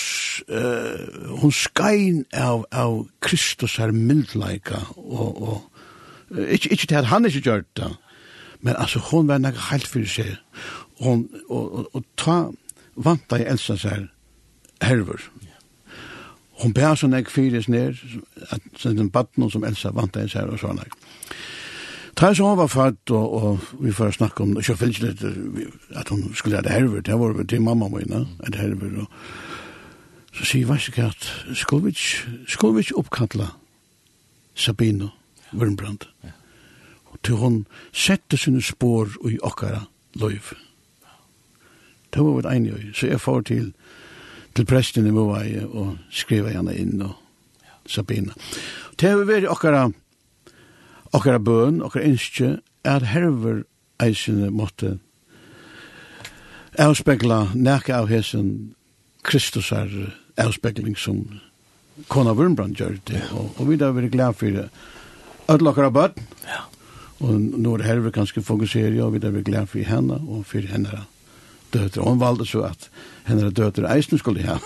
uh, 0.49 1.39
hon 1.41 1.53
skein 1.53 2.25
av, 2.33 2.67
av 2.73 3.07
Kristus 3.25 3.79
her 3.81 3.95
mildleika, 3.97 4.83
og, 4.97 5.43
og 5.43 6.39
ikke, 6.49 6.69
ikke 6.69 6.87
til 6.87 7.01
at 7.01 7.09
han 7.13 7.25
ikke 7.25 7.41
gjør 7.41 7.65
det, 7.77 7.91
men 8.61 8.77
altså 8.77 8.99
hon 8.99 9.29
var 9.29 9.41
nek 9.41 9.57
helt 9.71 9.89
fyrir 9.89 10.11
seg, 10.11 10.37
hon, 11.01 11.29
og, 11.49 11.73
og, 11.73 11.89
og 11.95 12.05
ta 12.21 12.39
vanta 12.97 13.41
i 13.41 13.49
Elsa 13.49 13.77
seg 13.81 14.09
herver. 14.85 15.21
Hon 16.63 16.73
bæs 16.73 17.05
hon 17.05 17.13
nek 17.13 17.29
fyres 17.31 17.69
ned, 17.69 18.01
at 18.51 18.61
den 18.83 19.11
baden 19.11 19.51
som 19.51 19.65
Elsa 19.65 19.93
vanta 19.93 20.25
i 20.25 20.29
seg 20.33 20.49
og 20.49 20.61
sånn. 20.61 20.81
Ta 22.17 22.35
som 22.35 22.57
var 22.57 22.71
fatt, 22.73 23.11
og, 23.11 23.35
og 23.35 23.59
vi 23.85 23.93
får 23.93 24.15
snakke 24.17 24.43
om, 24.43 24.55
ikke 24.57 24.77
finnes 24.81 25.03
litt, 25.03 25.25
at 25.93 26.09
hun 26.09 26.31
skulle 26.35 26.57
ha 26.57 26.65
det 26.65 26.73
herver, 26.73 27.03
det 27.05 27.19
var 27.21 27.37
til 27.45 27.61
mamma 27.63 27.91
min, 27.93 28.15
et 28.47 28.57
herver, 28.57 29.03
og 29.03 30.37
så 30.37 30.47
sier 30.49 30.69
Vassikatt, 30.69 31.29
skulle 31.53 31.85
vi 31.85 31.93
ikke, 31.93 32.33
skulle 32.49 32.75
vi 32.77 32.87
ikke 32.87 32.99
oppkattla 33.03 33.51
Sabino 34.55 35.11
Wurmbrand? 35.53 36.09
Ja. 36.25 36.33
Og 37.13 37.21
til 37.23 37.37
hun 37.41 37.61
sette 37.93 38.37
sine 38.41 38.63
spår 38.63 39.13
i 39.31 39.37
okkara 39.43 39.85
løyv. 40.17 40.53
Det 42.13 42.25
var 42.25 42.33
vårt 42.33 42.49
enig 42.53 42.73
øy, 42.73 42.93
så 42.95 43.07
jeg 43.07 43.21
får 43.21 43.41
til, 43.41 43.73
til 44.57 44.65
presten 44.65 45.07
i 45.07 45.13
Moai 45.13 45.61
og 45.65 45.99
skriva 46.11 46.53
henne 46.53 46.77
inn 46.77 47.01
og 47.03 47.13
Sabina. 47.87 48.33
Det 49.01 49.09
har 49.09 49.25
vært 49.29 49.49
okkara 49.53 49.91
okkara 51.17 51.41
bøn, 51.43 51.81
okkara 51.85 52.07
innskje, 52.07 52.57
er 52.87 53.09
herver 53.11 53.65
eisene 54.03 54.51
måtte 54.53 54.97
avspegla 56.79 57.51
nekka 57.55 58.03
av 58.03 58.11
hesen 58.13 58.75
Kristus 59.27 59.73
er 59.75 59.91
avspegling 60.39 60.97
som 61.01 61.25
Kona 62.13 62.35
Wurmbrand 62.37 62.77
gjør 62.77 62.99
det, 63.09 63.23
og, 63.33 63.57
og 63.57 63.71
vi 63.71 63.79
da 63.81 63.89
er 63.89 63.97
veldig 63.97 64.13
glad 64.13 64.37
for 64.37 64.53
det. 64.53 64.67
Ødel 65.49 65.71
okkara 65.73 65.91
bøn, 65.95 66.19
ja. 66.45 66.63
og 67.25 67.41
nå 67.41 67.77
er 67.79 67.87
herver 67.89 68.13
ganske 68.15 68.43
fokuserer, 68.45 68.99
og 69.03 69.15
vi 69.15 69.23
da 69.23 69.31
er 69.31 69.39
veldig 69.39 69.49
glad 69.49 69.71
for 69.73 69.89
henne 69.89 70.21
og 70.21 70.45
for 70.47 70.69
henne 70.69 71.07
døtre. 71.73 72.03
Og 72.03 72.13
hun 72.13 72.21
valgte 72.21 72.47
så 72.51 72.67
at 72.69 72.89
henne 73.27 73.51
døtre 73.51 73.89
eisen 73.97 74.21
skulle 74.21 74.45
ha. 74.45 74.59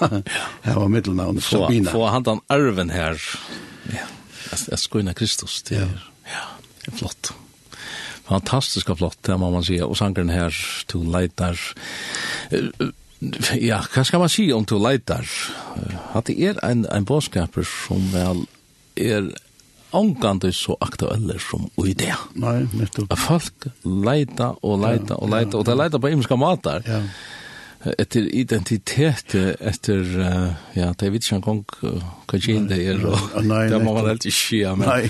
Her 0.66 0.80
var 0.82 0.90
middelnavnet 0.92 1.46
Sabina. 1.46 1.94
Få 1.94 2.11
han 2.11 2.26
den 2.26 2.42
arven 2.51 2.90
her. 2.90 3.20
Ja. 3.94 4.09
Jeg 4.51 4.78
skulle 4.82 5.14
Kristus 5.14 5.62
til. 5.62 5.86
Ja. 5.86 5.88
Ja, 6.33 6.47
det 6.85 6.93
är 6.93 6.97
flott. 6.97 7.33
Fantastisk 8.24 8.97
flott, 8.97 9.18
det 9.22 9.37
må 9.37 9.51
man 9.51 9.64
säga. 9.64 9.87
Och 9.87 9.97
sangren 9.97 10.28
här, 10.28 10.57
to 10.87 11.03
leitar. 11.03 11.59
Ja, 13.59 13.83
hva 13.95 14.05
skal 14.05 14.22
man 14.22 14.31
si 14.33 14.53
om 14.53 14.64
to 14.64 14.78
leitar? 14.78 15.26
At 16.14 16.31
det 16.31 16.39
er 16.41 16.61
en, 16.64 16.87
en 16.87 17.05
bådskaper 17.05 17.66
som 17.66 18.07
vel 18.14 18.47
er 18.97 19.33
ångande 19.91 20.53
så 20.55 20.76
aktuelle 20.81 21.41
som 21.43 21.66
i 21.85 21.93
det. 21.93 22.14
Nei, 22.39 22.62
nettopp. 22.70 23.11
At 23.12 23.18
folk 23.18 23.68
leita 23.85 24.55
og 24.62 24.81
leita 24.87 25.18
og 25.18 25.35
leita, 25.35 25.59
og 25.59 25.66
de 25.66 25.76
leita 25.76 26.01
på 26.01 26.14
imenska 26.14 26.39
matar. 26.39 26.87
Ja 26.87 27.03
etter 27.81 28.26
identitet 28.37 29.35
etter 29.35 30.03
uh, 30.20 30.51
ja, 30.76 30.91
det 30.93 31.12
vet 31.14 31.24
ikke 31.24 31.39
en 31.39 31.45
gang 31.47 31.61
hva 32.28 32.41
gjen 32.41 32.66
det 32.68 32.81
er 32.93 33.07
og 33.09 33.39
det 33.72 33.81
må 33.81 33.95
man 33.97 34.11
helt 34.11 34.26
ikke 34.28 34.37
skje 34.37 34.74
men, 34.76 35.09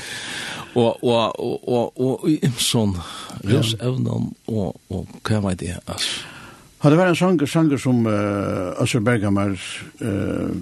og 0.75 1.05
og 1.05 1.41
og 1.41 1.69
og 1.69 2.01
og 2.01 2.29
Imson 2.31 2.97
Rus 3.45 3.75
evnen 3.81 4.35
og 4.47 4.81
og 4.91 5.07
kva 5.25 5.41
var 5.41 5.55
det 5.55 5.79
altså 5.87 6.23
Har 6.81 6.91
det 6.91 6.97
vært 6.97 7.11
en 7.13 7.17
sanger, 7.17 7.47
sanger 7.47 7.77
som 7.77 8.07
uh, 8.07 8.73
Øssel 8.81 9.03
Bergammer 9.05 9.51
uh, 10.01 10.55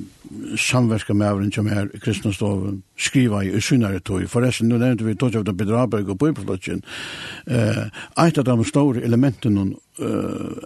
samverska 0.59 1.15
med 1.15 1.29
avren 1.29 1.53
som 1.55 1.69
er 1.71 1.87
i 1.95 2.01
Kristenstoven 2.03 2.81
skriva 2.99 3.45
i 3.47 3.61
synare 3.63 4.01
tog. 4.01 4.25
Forresten, 4.27 4.69
nu 4.69 4.79
nevnte 4.79 5.07
vi 5.07 5.15
tog 5.15 5.37
av 5.39 5.45
det 5.47 5.55
bedraberg 5.57 6.11
og 6.11 6.19
bøybeflotjen. 6.19 6.83
Uh, 7.47 7.87
eit 8.25 8.39
av 8.39 8.49
de 8.49 8.67
store 8.67 9.05
elementene 9.07 9.69
uh, 10.03 10.59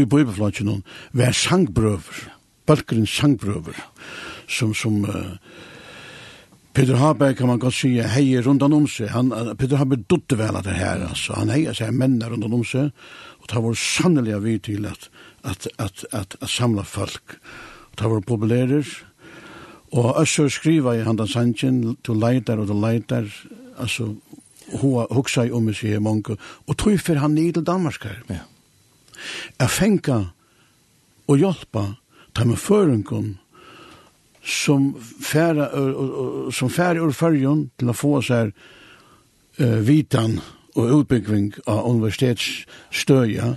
i 0.00 0.08
bøybeflotjen 0.08 0.80
var 1.12 1.36
sangbrøver, 1.36 2.24
balkerens 2.66 3.12
sangbrøver, 3.12 3.76
som, 4.48 4.72
som 4.72 5.04
uh, 5.04 5.36
Peter 6.74 6.96
Haber 6.98 7.32
kan 7.38 7.46
man 7.46 7.58
godt 7.62 7.74
sige, 7.74 8.02
heier 8.02 8.42
rundt 8.42 8.62
om 8.62 8.86
seg. 8.90 9.12
Han, 9.14 9.30
Peter 9.58 9.78
Haber 9.78 10.00
dutte 10.10 10.38
vel 10.38 10.56
at 10.58 10.66
det 10.66 10.74
her, 10.74 11.04
altså. 11.06 11.36
Han 11.38 11.52
heier 11.54 11.76
seg 11.76 11.94
mennene 11.94 12.26
rundt 12.32 12.44
om 12.44 12.64
seg, 12.66 12.90
og 13.38 13.50
det 13.50 13.62
var 13.62 13.78
sannelig 13.78 14.40
vi 14.42 14.58
til 14.58 14.88
at, 14.90 15.08
at, 15.44 15.68
at, 15.78 16.04
at, 16.12 16.36
at 16.42 16.50
samla 16.50 16.82
folk. 16.82 17.36
Og 17.92 17.98
det 18.00 18.10
var 18.10 18.26
populærer, 18.26 18.90
og 19.94 20.16
Øssur 20.18 20.50
skriva 20.50 20.96
i 20.98 21.04
handan 21.06 21.30
sannsyn, 21.30 21.94
to 22.02 22.16
leitar 22.18 22.58
og 22.58 22.66
to 22.66 22.74
leitar, 22.74 23.30
altså, 23.78 24.10
hoa 24.80 25.06
hugsa 25.14 25.44
i 25.46 25.52
om 25.54 25.70
seg 25.70 26.02
mange, 26.02 26.34
og 26.66 26.76
tog 26.76 26.98
for 26.98 27.22
han 27.22 27.36
ned 27.38 27.54
til 27.54 27.66
Danmark 27.66 28.02
her. 28.02 28.18
Ja. 28.30 28.42
Jeg 29.60 29.70
fenka 29.70 30.18
og 31.28 31.38
hjelpa, 31.38 31.86
ta 32.34 32.44
med 32.44 32.58
føringen, 32.58 33.36
som 34.44 34.94
färra 35.22 35.70
som 36.52 36.70
færa 36.70 37.00
ur 37.00 37.12
färjon 37.12 37.70
til 37.78 37.88
å 37.88 37.96
få 37.96 38.20
seg 38.22 38.52
uh, 39.60 39.78
vitan 39.80 40.40
og 40.74 40.90
utbyggning 41.00 41.52
av 41.66 41.86
universitetsstøya 41.88 43.54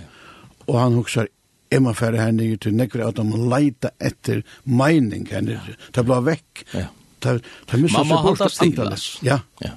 og 0.68 0.78
han 0.78 0.96
hoksar 0.96 1.28
jeg 1.68 1.82
må 1.84 1.92
færa 1.92 2.22
her 2.22 2.32
nye 2.32 2.56
til 2.56 2.88
till 2.90 3.00
at 3.02 3.18
att 3.18 3.26
må 3.26 3.36
leita 3.36 3.90
etter 4.00 4.42
meining 4.64 5.26
henne 5.30 5.50
nere. 5.50 5.76
Det 5.94 6.04
blir 6.04 6.20
vekk 6.20 6.64
Ja. 6.74 6.86
Det, 7.20 7.42
det 7.70 7.80
missar 7.80 8.04
seg 8.04 8.22
bort 8.22 8.40
antalet. 8.40 9.22
Ja. 9.22 9.40
ja. 9.60 9.70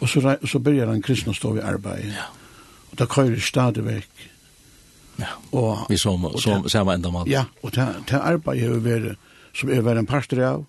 og 0.00 0.08
så, 0.08 0.36
så 0.46 0.58
byrjar 0.58 0.86
han 0.86 1.02
kristna 1.02 1.32
stå 1.32 1.52
vid 1.52 1.62
arbeid 1.62 2.04
Ja. 2.04 2.24
og 2.90 2.98
da 2.98 3.06
kör 3.06 3.40
stadig 3.40 3.84
vekk 3.84 4.30
Ja. 5.18 5.26
Og 5.52 5.86
vi 5.88 5.98
som, 5.98 6.22
som, 6.22 6.40
som, 6.40 6.68
som 6.68 6.88
enda 6.88 7.10
mal. 7.10 7.28
Ja, 7.28 7.44
og 7.62 7.70
det, 7.74 7.86
det 8.10 8.18
arbetet 8.20 8.68
har 8.68 8.80
vært, 8.82 9.16
som 9.54 9.70
er 9.70 9.84
vært 9.86 10.02
en 10.02 10.10
parster 10.10 10.42
av, 10.44 10.64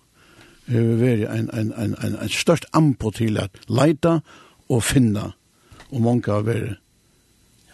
har 0.70 0.90
vært 1.00 1.28
en, 1.30 1.50
en, 1.52 1.72
en, 1.72 1.94
en, 2.02 2.18
en 2.22 2.32
størst 2.32 2.66
ampo 2.74 3.12
til 3.14 3.38
at 3.38 3.54
leita 3.68 4.20
og 4.68 4.82
finna, 4.82 5.30
og 5.90 6.02
mange 6.02 6.32
har 6.32 6.46
vært 6.46 6.82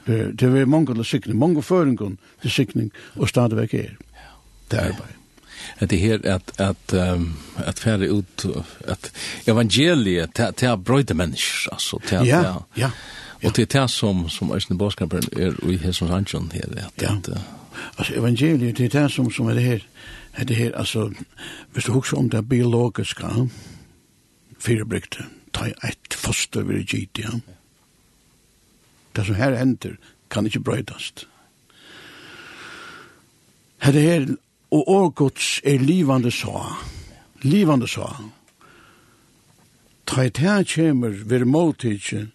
Det 0.06 0.42
er 0.42 0.66
mange 0.66 0.94
til 0.94 1.04
sikning, 1.04 1.38
mange 1.38 1.62
føringen 1.62 2.18
til 2.42 2.50
sikning, 2.50 2.92
og 3.16 3.28
stadigvæk 3.28 3.74
er 3.74 3.90
det 4.70 4.78
arbeidet. 4.78 5.22
Det 5.80 5.96
här 5.96 6.26
att 6.26 6.60
att 6.60 6.92
um, 6.92 7.36
att 7.56 7.78
fære 7.78 8.06
ut 8.06 8.46
att 8.88 9.12
evangeliet 9.46 10.34
til 10.34 10.52
til 10.56 10.76
brøyde 10.76 11.14
mennesker 11.14 11.72
altså 11.72 11.98
til 12.06 12.26
ja, 12.26 12.54
ja. 12.76 12.90
Og 13.44 13.54
til 13.54 13.66
det 13.72 13.90
som 13.90 14.28
som 14.28 14.52
Øystein 14.54 14.78
Boskaperen 14.78 15.24
er 15.36 15.70
i 15.70 15.76
Hesons 15.76 16.10
Anjon 16.10 16.52
her 16.54 16.62
at 16.76 17.02
ja. 17.02 17.08
altså 17.98 18.14
evangeliet 18.14 18.76
til 18.76 18.92
det 18.92 19.12
som 19.12 19.30
som 19.30 19.46
er 19.46 19.54
det 19.54 19.62
her 19.62 19.78
det 20.38 20.56
her, 20.56 20.74
altså, 20.74 21.12
hvis 21.72 21.84
du 21.84 21.92
husker 21.92 22.18
om 22.18 22.30
det 22.30 22.48
biologiska, 22.48 23.28
firebrygte, 24.58 25.24
ta 25.52 25.68
et 25.84 26.14
foster 26.14 26.62
ved 26.62 26.86
gitt, 26.86 27.18
ja. 27.18 27.38
Det 29.16 29.26
som 29.26 29.34
her 29.34 29.56
hender, 29.56 29.96
kan 30.30 30.46
ikke 30.46 30.60
brøydast. 30.60 31.28
Det 33.84 34.02
her, 34.02 34.26
og 34.70 34.88
årgods 34.88 35.60
er 35.64 35.78
livande 35.78 36.30
så, 36.30 36.64
livande 37.42 37.88
så, 37.88 38.08
ta 40.06 40.22
et 40.22 40.38
her 40.38 40.62
kjemer, 40.64 41.10
vir 41.28 41.44
måltidje, 41.44 42.28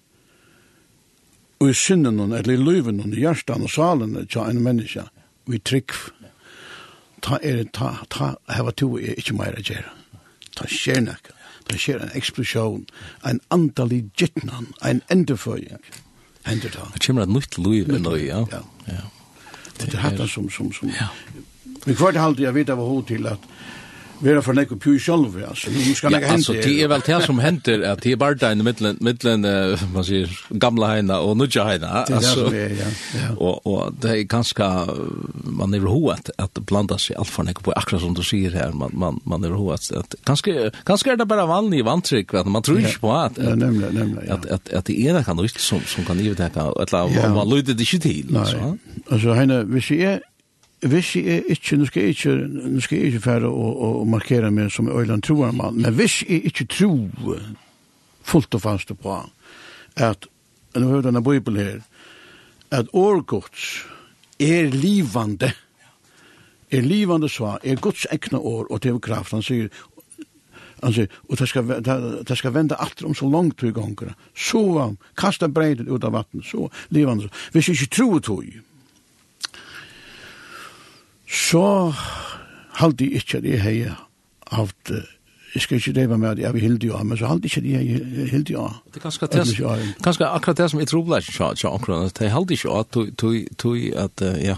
og 1.60 1.70
i 1.70 1.74
synden, 1.74 2.20
eller 2.20 2.54
i 2.54 2.62
løven, 2.62 3.02
i 3.14 3.24
hjertan 3.24 3.66
og 3.66 3.72
salen, 3.74 4.14
tja 4.30 4.46
en 4.46 4.62
menneska, 4.62 5.08
vi 5.48 5.58
trikv, 5.58 6.12
ta 7.22 7.40
er 7.42 7.64
ta 7.74 7.98
ta 8.10 8.36
hava 8.48 8.72
to 8.72 8.98
er 8.98 9.18
ikkje 9.18 9.38
meira 9.38 9.62
gera. 9.62 9.94
Ta 10.56 10.68
skjer 10.70 11.02
nakka. 11.06 11.34
Ta 11.68 11.76
skjer 11.76 12.02
ein 12.02 12.14
eksplosjon, 12.16 12.86
ein 13.28 13.42
andalig 13.52 14.06
jitnan, 14.18 14.72
ein 14.82 15.02
endeføying. 15.12 15.82
Hendur 16.48 16.72
ta. 16.72 16.88
Det 16.94 17.04
kjem 17.04 17.20
at 17.24 17.32
nutt 17.32 17.58
luiv 17.60 17.92
enn 17.92 18.06
nøy, 18.08 18.30
ja. 18.30 18.46
Ja. 18.88 19.04
Det 19.78 19.92
er 19.94 20.04
hatt 20.06 20.24
som 20.32 20.48
som 20.50 20.72
som. 20.74 20.90
Ja. 20.96 21.10
Vi 21.86 21.96
kvart 21.96 22.18
halde 22.20 22.44
jeg 22.44 22.56
vita 22.56 22.76
var 22.76 22.88
hod 22.88 23.08
til 23.12 23.28
at 23.28 23.44
vera 24.20 24.42
for 24.42 24.54
nekko 24.54 24.76
pju 24.76 25.00
sjálv, 25.00 25.44
alltså. 25.50 25.70
Nu 25.72 25.96
skal 25.96 26.12
nekka 26.12 26.28
hända. 26.28 26.34
Alltså, 26.34 26.54
det 26.54 26.82
är 26.82 26.88
väl 26.88 27.02
det 27.06 27.22
som 27.22 27.40
händer, 27.40 27.82
att 27.82 28.02
det 28.02 28.12
är 28.12 28.16
bara 28.16 28.34
där 28.34 28.52
i 28.52 28.56
mittlen, 28.56 28.98
mittlen 29.02 29.42
man 29.94 30.04
säger, 30.04 30.40
gamla 30.50 30.88
heina 30.88 31.20
og 31.20 31.38
nudja 31.38 31.64
heina. 31.64 31.88
Alltså, 31.88 32.50
det 32.50 32.62
är 32.62 32.70
det 32.70 32.76
som 32.76 33.20
är, 33.20 33.28
ja. 33.28 33.36
og 33.38 33.68
og 33.68 33.94
det 34.02 34.12
er 34.12 34.24
ganska, 34.24 34.88
man 35.44 35.74
är 35.74 35.80
roat 35.80 36.30
at 36.38 36.60
blanda 36.66 36.98
seg 36.98 37.18
alt 37.18 37.30
for 37.30 37.44
nekko 37.44 37.62
på, 37.62 37.72
akkurat 37.72 38.02
som 38.02 38.14
du 38.14 38.24
säger 38.24 38.52
her 38.52 38.72
man, 38.72 38.92
man, 38.94 39.22
man 39.24 39.44
är 39.44 39.50
roat. 39.50 39.92
at 39.92 40.16
ganska, 40.26 40.72
ganska 40.86 41.12
er 41.12 41.16
det 41.16 41.26
bara 41.26 41.46
vanlig 41.46 41.86
vantrick, 41.86 42.34
at 42.34 42.48
man 42.48 42.64
tror 42.64 42.80
inte 42.80 43.00
på 43.00 43.12
at 43.12 43.38
ja, 43.38 43.56
nämligen, 43.56 43.94
nämligen, 43.94 44.28
ja. 44.28 44.34
at 44.34 44.46
at 44.46 44.74
att 44.74 44.86
det 44.86 45.08
är 45.08 45.14
det 45.14 45.24
kan 45.24 45.50
som, 45.50 45.80
som 45.86 46.06
kan 46.06 46.20
givet 46.20 46.38
det 46.38 46.50
kan, 46.54 46.68
eller 46.68 47.34
man 47.34 47.50
lyder 47.50 47.74
det 47.74 47.86
til 47.86 48.02
till. 48.02 48.26
Nej, 48.30 48.78
alltså, 49.12 49.34
heina, 49.34 49.64
hvis 49.64 49.92
jag 49.92 50.20
hvis 50.88 51.16
jeg 51.16 51.44
ikke, 51.48 51.78
nå 51.78 51.86
skal 51.86 52.02
jeg 52.02 52.10
ikke, 52.10 52.36
nu 52.48 52.80
skal 52.82 52.98
jeg 52.98 53.08
ikke 53.08 53.22
fære 53.22 53.48
og, 53.48 53.82
og, 53.82 54.00
og 54.00 54.08
markere 54.08 54.52
meg 54.52 54.72
som 54.72 54.90
øyland 54.90 55.24
troer 55.24 55.52
man, 55.52 55.76
men 55.82 55.94
hvis 55.94 56.22
jeg 56.30 56.46
ikke 56.46 56.66
tror 56.66 57.40
fullt 58.28 58.56
og 58.56 58.62
fast 58.62 58.92
på 59.02 59.20
at, 59.96 60.28
nå 60.76 60.88
hører 60.88 61.08
denne 61.08 61.24
bøybel 61.24 61.58
her, 61.58 61.80
at 62.72 62.88
årgods 62.94 63.86
er 64.40 64.70
livande, 64.70 65.52
er 66.72 66.82
livande 66.82 67.30
svar, 67.30 67.60
er 67.64 67.76
Guds 67.76 68.06
egna 68.12 68.38
år, 68.38 68.68
og 68.70 68.84
det 68.84 68.92
er 68.92 69.00
kraft, 69.00 69.32
han 69.32 69.46
sier, 69.46 69.70
han 70.84 70.94
sier, 70.94 71.08
og 71.30 71.40
det 71.40 71.48
skal, 71.50 71.68
det, 71.86 71.98
det 72.28 72.38
skal 72.38 72.54
vende 72.54 72.78
alt 72.80 73.04
om 73.08 73.16
så 73.16 73.30
langt 73.32 73.64
i 73.64 73.72
gonger, 73.74 74.14
så 74.36 74.94
kasta 75.18 75.48
breidet 75.48 75.88
ut 75.90 76.04
av 76.04 76.14
vattnet, 76.14 76.46
så 76.46 76.68
livande, 76.90 77.32
hvis 77.56 77.72
jeg 77.72 77.80
ikke 77.80 77.96
tror 77.96 78.20
tog, 78.20 78.52
så 81.28 81.94
halte 82.80 83.06
jeg 83.06 83.22
ikke 83.22 83.38
at 83.38 83.46
jeg 83.46 83.62
har 83.62 84.08
haft 84.52 84.92
Jeg 85.56 85.62
skal 85.62 85.78
ikke 85.78 85.92
leve 85.92 86.18
med 86.18 86.30
at 86.30 86.40
jeg 86.40 86.54
vil 86.54 86.62
hilde 86.62 86.88
jo, 86.88 86.98
men 87.04 87.18
så 87.18 87.28
halte 87.28 87.46
ikke 87.46 87.62
at 87.62 87.66
jeg 87.66 88.30
hilde 88.32 88.54
jo. 88.54 88.68
Det 88.94 89.00
er 89.00 89.04
ganske, 89.04 89.28
tess, 89.28 89.54
ganske 90.04 90.26
akkurat 90.26 90.58
det 90.58 90.68
som 90.72 90.80
jeg 90.80 90.88
tror 90.88 91.06
ble 91.08 91.18
ikke 91.18 91.56
til 91.56 91.68
akkurat, 91.68 92.20
det 92.20 92.28
er 92.28 92.30
halde 92.30 92.54
ikke 92.54 92.76
at 92.80 92.98
tog 93.58 93.78
at, 94.04 94.26
ja, 94.44 94.58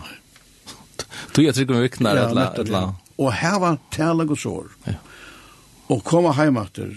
tog 1.34 1.46
jeg 1.46 1.56
trykker 1.56 1.74
med 1.74 1.82
vikner, 1.82 2.20
et 2.20 2.60
eller 2.60 2.96
Og 3.18 3.34
her 3.34 3.60
var 3.60 3.78
tale 3.92 4.24
og 4.30 4.38
sår. 4.38 4.68
ja. 4.88 4.94
Og 5.90 6.04
koma 6.04 6.30
etter, 6.30 6.92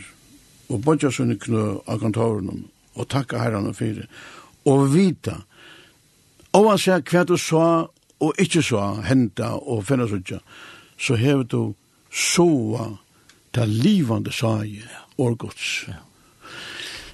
og 0.69 0.83
bodja 0.85 1.11
sunne 1.11 1.39
knø 1.41 1.79
av 1.89 2.01
kontoren, 2.01 2.67
og 2.95 3.09
takka 3.09 3.39
herran 3.39 3.73
for 3.75 3.85
det, 3.85 4.07
og 4.65 4.93
vita, 4.93 5.39
og 6.53 6.69
han 6.69 6.79
sier 6.79 7.01
hva 7.01 7.25
du 7.25 7.37
sa, 7.41 7.87
og 8.23 8.39
ikkje 8.39 8.63
så 8.63 8.83
henta 9.07 9.55
og 9.59 9.85
finna 9.87 10.07
sutja, 10.09 10.39
så 10.99 11.19
hever 11.19 11.43
du 11.43 11.63
soa 12.13 12.93
ta 13.53 13.67
livande 13.69 14.33
sage 14.33 14.85
og 15.19 15.39
gods. 15.39 15.87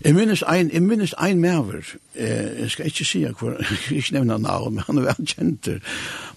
Jeg 0.04 0.14
minnes 0.14 0.44
ein, 0.46 0.70
jeg 0.70 0.82
minnes 0.82 1.14
ein 1.18 1.40
mever, 1.42 1.82
eh, 2.14 2.60
jeg 2.60 2.70
skal 2.70 2.86
ikke 2.86 3.04
si 3.04 3.24
hvor, 3.24 3.56
jeg 3.58 3.78
skal 3.82 3.96
ikke 3.96 4.14
nevne 4.14 4.38
navn, 4.38 4.74
men 4.74 4.84
han 4.86 4.98
er 4.98 5.08
vel 5.08 5.26
kjent. 5.26 5.68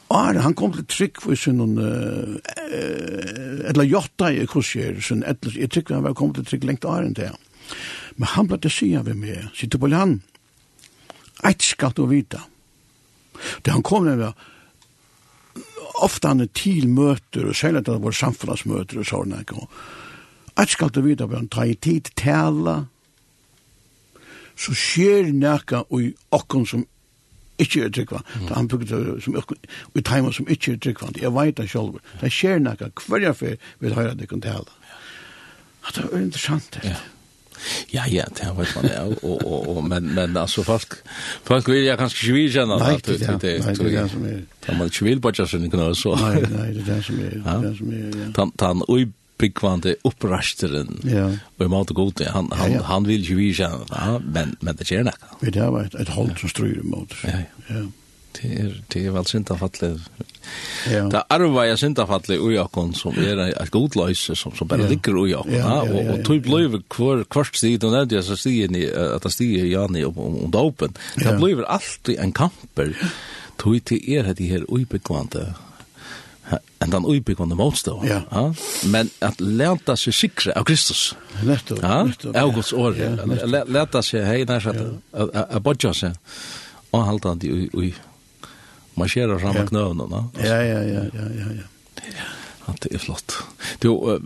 Are, 0.09 0.41
han 0.41 0.55
kom 0.57 0.74
til 0.74 0.88
trygg 0.89 1.22
for 1.22 1.38
sin, 1.38 1.61
uh, 1.61 2.39
eller 3.69 3.86
jotta 3.88 4.32
i 4.34 4.47
kursier, 4.49 4.97
sin, 5.01 5.22
etler, 5.24 5.59
jeg 5.61 5.72
trygg 5.72 5.93
han 5.93 6.03
var 6.03 6.17
kom 6.17 6.34
til 6.34 6.47
trygg 6.47 6.65
lengt 6.67 6.88
Are 6.89 7.05
enn 7.05 7.15
det. 7.15 7.30
Men 8.17 8.34
han 8.34 8.49
ble 8.49 8.57
til 8.65 8.74
sida 8.74 9.05
ved 9.05 9.22
meg, 9.22 9.45
sitte 9.55 9.80
på 9.80 9.91
han, 9.93 10.17
eit 11.45 11.61
skal 11.63 11.93
du 11.95 12.07
vita. 12.09 12.41
Det 13.61 13.72
han 13.72 13.86
kom 13.86 14.09
med, 14.09 14.34
ofta 16.02 16.32
ofte 16.32 16.47
til 16.58 16.89
møter, 16.89 17.47
og 17.47 17.56
særlig 17.56 17.84
at 17.84 17.86
det 17.86 18.02
var 18.04 18.12
samfunnsmøter 18.12 19.02
og 19.02 19.06
sånne. 19.06 19.43
At 20.58 20.70
skal 20.70 20.89
du 20.89 21.02
vite, 21.02 21.28
han 21.28 21.47
tar 21.47 21.70
i 21.70 21.76
tid 21.76 22.12
tala, 22.16 22.86
så 24.56 24.74
skjer 24.78 25.32
nekka 25.34 25.86
i 25.97 26.12
okken 26.32 26.66
som 26.66 26.86
ikke 27.62 27.86
er 27.86 27.93
tryggvand. 27.93 28.26
Mm. 28.36 28.41
Det 28.41 28.52
er 28.52 28.56
han 28.56 28.68
bygde 28.68 29.22
som 29.22 29.38
okken, 29.38 29.58
i 29.95 30.02
timer 30.02 30.32
som 30.32 30.47
ikke 30.49 30.76
er 30.76 30.78
tryggvand. 30.78 31.22
Jeg 31.22 31.34
vet 31.34 31.58
det 31.58 31.70
selv. 31.70 31.97
Det 32.22 32.32
skjer 32.34 32.60
nekka 32.60 32.91
hver 33.08 33.26
jeg 33.26 33.38
fyr 33.38 33.56
vil 33.80 33.95
høre 33.97 34.18
det 34.18 34.30
kan 34.30 34.41
tala. 34.41 34.78
Det 35.88 36.06
er 36.06 36.18
interessant 36.20 36.70
det. 36.74 36.84
Ja. 36.91 36.99
Ja, 37.91 38.07
ja, 38.07 38.24
det 38.38 38.45
har 38.45 38.53
varit 38.53 38.76
man 38.76 38.84
det. 38.84 38.99
Og, 39.24 39.45
og, 39.45 39.78
og, 39.78 39.84
men, 39.84 40.14
men 40.16 40.38
altså, 40.38 40.64
folk, 40.64 40.93
folk 41.43 41.70
vill 41.70 41.86
jag 41.86 41.97
kanske 41.97 42.28
inte 42.28 42.34
vilja 42.34 42.51
känna. 42.51 42.78
Nej, 42.78 42.99
det 43.05 43.22
er 43.22 43.38
det, 43.38 43.41
det, 43.41 43.78
det, 43.78 44.01
det 44.01 44.12
som 44.12 44.26
er. 44.26 44.41
Da 44.68 44.74
man 44.74 44.84
inte 44.84 45.03
vill 45.03 45.20
bara 45.20 45.34
känna 45.34 45.70
kunna 45.70 45.95
så. 45.95 46.16
Nei, 46.16 46.41
nei, 46.41 46.74
det 46.74 46.82
er 46.82 46.95
det 46.95 47.05
som 47.05 47.20
er. 47.20 47.30
Det 47.30 47.45
er 47.45 47.62
det 47.70 47.78
som 47.78 47.91
er, 47.93 48.26
ja. 48.26 48.32
Tan, 48.34 48.51
tan, 48.51 48.84
oj, 48.88 49.07
opprasteren, 49.41 49.95
upprasteren. 50.03 51.01
Ja. 51.03 51.32
Och 51.57 51.66
i 51.66 51.68
måte 51.68 51.93
och 51.93 51.95
god, 51.95 52.22
han, 52.28 52.51
han, 52.51 52.74
han 52.74 53.03
vill 53.03 53.22
ju 53.22 53.36
vilja 53.36 53.53
känna. 53.53 53.86
Ja, 53.89 54.22
men, 54.26 54.55
men 54.59 54.76
det 54.76 54.91
är 54.91 55.14
Vi, 55.39 55.51
Det 55.51 55.59
har 55.59 55.72
varit 55.72 55.95
et 55.95 56.09
håll 56.09 56.32
som 56.39 56.49
stryr 56.49 56.80
emot. 56.80 57.14
Ja, 57.24 57.30
ja. 57.30 57.76
ja 57.76 57.88
det 58.38 58.51
er, 58.59 58.75
det 58.93 59.01
er 59.05 59.15
vel 59.15 59.27
syndafallet. 59.27 60.05
Ja. 60.89 61.03
Det 61.11 61.23
arva 61.32 61.65
er 61.69 61.79
syndafallet 61.79 62.41
ui 62.41 62.57
okkon 62.61 62.93
som 62.97 63.17
er 63.19 63.41
et 63.49 63.73
godløyse 63.73 64.36
som, 64.39 64.55
som 64.57 64.69
bare 64.71 64.86
ja. 64.86 64.91
ligger 64.93 65.17
ui 65.19 65.34
okkon. 65.38 65.55
Ja, 65.55 65.65
ja, 65.65 65.82
ja, 65.86 65.97
ja, 65.97 66.05
og 66.13 66.13
og 66.19 66.25
tog 66.27 66.45
bløyve 66.45 66.84
hver 66.95 67.25
kvart 67.32 67.57
stig, 67.57 67.79
og 67.84 67.95
nevnte 67.95 68.17
jeg 68.17 68.27
så 68.27 68.39
stigen 68.39 68.77
i, 68.79 68.86
at 68.88 69.25
det 69.25 69.34
stiger 69.34 69.67
Jani 69.69 70.05
om, 70.07 70.17
om, 70.17 70.39
om 70.45 70.53
dopen. 70.53 70.95
Det 71.17 71.27
ja. 71.27 71.36
bløyver 71.38 71.67
alltid 71.67 72.17
en 72.19 72.34
kamper. 72.34 72.95
Tog 73.61 73.84
til 73.86 74.15
er 74.17 74.32
at 74.32 74.39
de 74.39 74.49
her 74.49 74.65
uibyggvande 74.67 75.51
en 76.82 76.91
den 76.91 77.05
uibyggvande 77.05 77.55
motstå. 77.55 78.01
Ja. 78.05 78.21
ja. 78.32 78.53
Men 78.91 79.11
at 79.21 79.39
leta 79.41 79.95
seg 79.99 80.15
sikre 80.15 80.55
av 80.57 80.65
Kristus. 80.67 81.11
Nettopp. 81.45 81.84
Ja, 81.84 82.01
av 82.41 82.53
Guds 82.55 82.73
år. 82.73 82.97
Ja, 82.99 83.63
leta 83.69 84.03
seg 84.05 84.25
hei 84.27 84.43
nær 84.49 84.63
seg, 84.63 84.82
at 85.13 85.59
bodja 85.63 85.93
seg, 85.95 86.17
og 86.91 87.05
halda 87.07 87.36
han 87.36 87.45
i 87.45 87.93
marscherar 88.93 89.39
fram 89.39 89.53
med 89.53 89.69
knöna. 89.69 90.29
Ja, 90.37 90.45
ja, 90.45 90.63
ja, 90.63 90.83
ja, 90.83 91.03
ja, 91.13 91.45
ja. 91.55 91.63
Att 92.65 92.81
det 92.81 92.93
är 92.93 92.97
flott. 92.97 93.35
Du, 93.79 94.19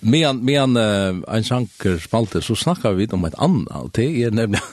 men 0.00 0.44
men 0.44 0.76
en, 0.76 1.24
en 1.28 1.44
sanker 1.44 1.98
spalte 1.98 2.42
så 2.42 2.56
snackar 2.56 2.92
vi 2.92 3.06
om 3.06 3.24
ett 3.24 3.34
annat. 3.38 3.92
Det 3.92 4.22
är 4.22 4.30
nämligen 4.30 4.64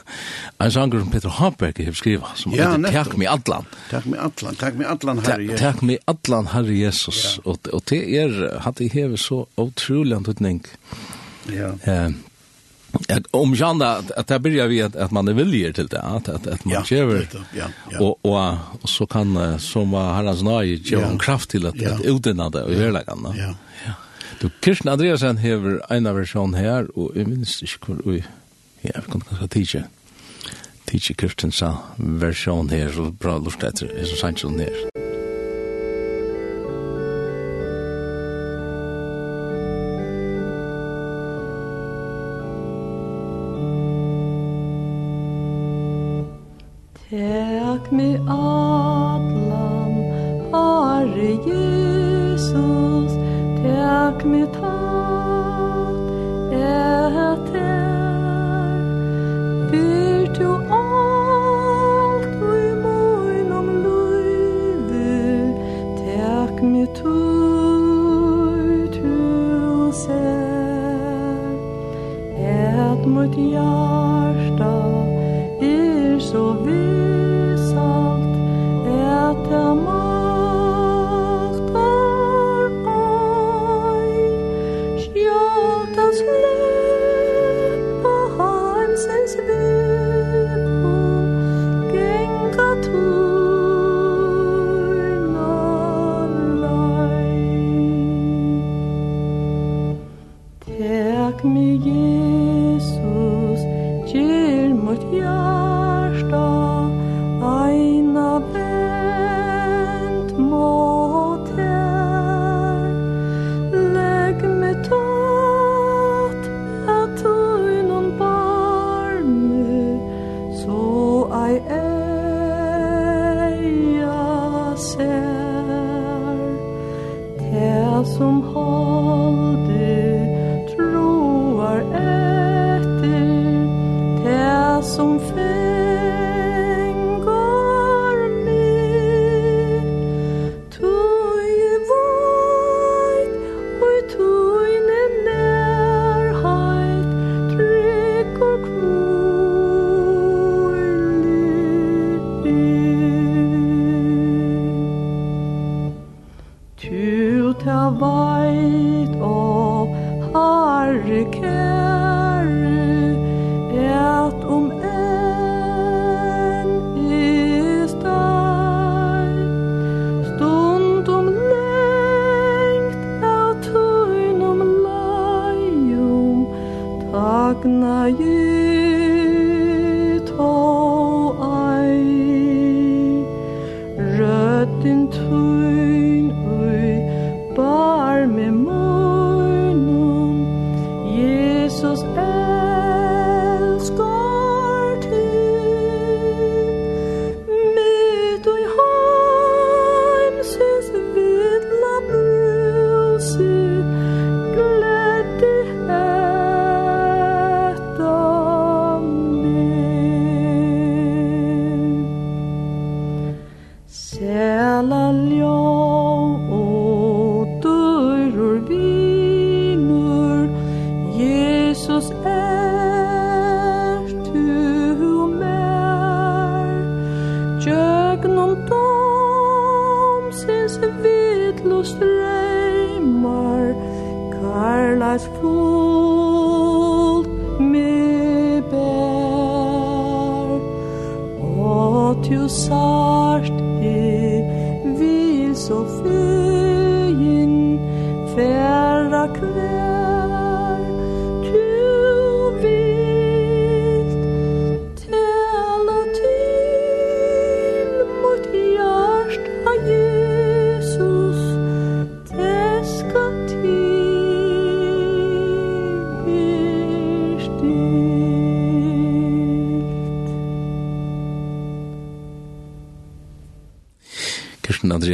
en 0.58 0.72
sanker 0.72 0.98
som 0.98 1.10
Peter 1.10 1.28
Haberg 1.28 1.84
har 1.84 1.92
skrivit 1.92 2.24
som 2.34 2.52
ja, 2.52 2.70
heter 2.70 2.92
Tack 2.92 3.16
mig 3.16 3.26
Atlan. 3.26 3.64
Tack 3.90 4.04
med 4.04 4.20
Atlan, 4.20 4.54
tack 4.54 4.74
med 4.74 4.86
Atlan, 4.86 5.18
Herre 5.18 5.42
Jesus. 5.42 5.60
Tack 5.60 5.82
mig 5.82 5.98
Atlan, 6.04 6.46
Herre 6.46 6.74
Jesus. 6.74 7.40
Och, 7.44 7.68
och 7.68 7.82
det 7.88 8.16
är, 8.18 8.58
hade 8.58 8.88
det 8.88 9.02
har 9.02 9.16
så 9.16 9.46
otroligt 9.54 10.28
utning. 10.28 10.62
Ja. 11.46 11.92
Eh, 11.92 12.10
Att 13.08 13.26
om 13.30 13.54
janda 13.54 13.96
att, 13.96 14.10
att 14.10 14.26
det 14.26 14.38
börjar 14.38 14.66
vi 14.66 14.82
att, 14.82 14.96
att 14.96 15.10
man 15.10 15.28
är 15.28 15.32
villig 15.32 15.74
till 15.74 15.86
det 15.86 16.00
att 16.00 16.28
att, 16.28 16.46
att 16.46 16.64
man 16.64 16.74
ja, 16.74 16.84
köver. 16.84 17.28
Ja, 17.56 17.64
ja. 17.90 17.98
Och, 18.00 18.18
och 18.24 18.54
och 18.80 18.88
så 18.88 19.06
kan 19.06 19.58
som 19.58 19.90
var 19.90 20.14
Herrens 20.14 20.42
nöje 20.42 20.74
ge 20.74 20.96
en 20.96 21.18
kraft 21.18 21.50
till 21.50 21.66
att 21.66 21.76
ja. 21.76 21.94
att 21.94 22.04
utena 22.04 22.50
det 22.50 22.62
och 22.62 22.74
göra 22.74 22.92
det 22.92 23.04
Ja. 23.06 23.54
ja. 23.86 23.92
Du 24.40 24.50
Kirsten 24.64 24.92
Andreasen 24.92 25.38
har 25.38 25.92
en 25.92 26.14
version 26.14 26.54
här 26.54 26.98
och 26.98 27.12
jag 27.16 27.28
minns 27.28 27.62
inte 27.62 27.86
hur 27.86 28.12
vi 28.12 28.24
ja, 28.80 29.00
vi 29.06 29.12
kan 29.12 29.20
kanske 29.20 29.48
teacha. 29.48 29.82
Teacher 30.84 31.14
Kirsten 31.14 31.52
sa 31.52 31.78
version 31.96 32.68
här 32.68 32.90
så 32.90 33.02
bra 33.02 33.38
lust 33.38 33.62
lustigt 33.62 33.90
är 33.90 34.04
så 34.04 34.16
sant 34.16 34.38
som 34.38 34.58
här. 34.58 35.07
mi 47.90 48.14
atlan 48.28 49.94
Herre 50.52 51.32
Jesus. 51.48 53.12
Tak 53.62 54.24
med 54.24 54.46
tat 54.52 55.96
etter. 56.52 57.68
Fyr 59.70 60.26
du 60.38 60.50
alt 60.70 62.32
vi 62.50 62.66
moin 62.84 63.52
om 63.52 63.68
løyve 63.84 65.54
tu 68.96 69.92
ser 69.92 70.28
Et 72.38 73.06
mot 73.06 73.34
jag 73.36 74.07
میگه 101.44 102.17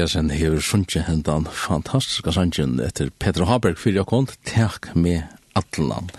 Andreasen 0.04 0.30
hever 0.30 0.60
sunnje 0.60 1.00
hendan 1.06 1.46
fantastiska 1.48 2.32
sannsyn 2.36 2.74
etter 2.84 3.08
Petra 3.18 3.46
Haberg 3.48 3.78
fyrir 3.80 4.02
jeg 4.02 4.08
kont, 4.10 4.34
Takk 4.44 4.90
med 4.92 5.22
atlan 5.56 6.10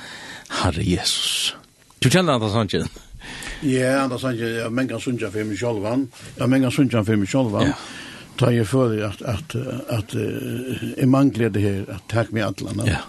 Herre 0.50 0.82
Jesus 0.82 1.54
Du 2.02 2.10
kjenner 2.10 2.40
Andra 2.40 2.50
sannsyn? 2.50 2.90
Ja, 3.62 4.08
Andra 4.08 4.18
sannsyn, 4.18 4.56
jeg 4.58 4.74
mengan 4.74 5.04
sunnje 5.06 5.30
fyrir 5.30 5.46
meg 5.52 5.62
sjolvan 5.62 6.08
Jeg 6.40 6.50
mengan 6.50 6.74
sunnje 6.74 7.06
fyrir 7.06 7.22
meg 7.22 7.30
sjolvan 7.30 7.70
ja. 7.70 7.78
Ta 8.42 8.50
jeg 8.56 8.66
fyrir 8.74 9.06
at, 9.12 9.22
at, 9.22 9.54
at, 10.00 10.18
jeg 10.18 11.12
mangler 11.14 11.54
det 11.54 11.68
her 11.68 11.96
at 12.00 12.10
Takk 12.10 12.34
med 12.34 12.48
atlan 12.50 12.88
Ja 12.90 13.06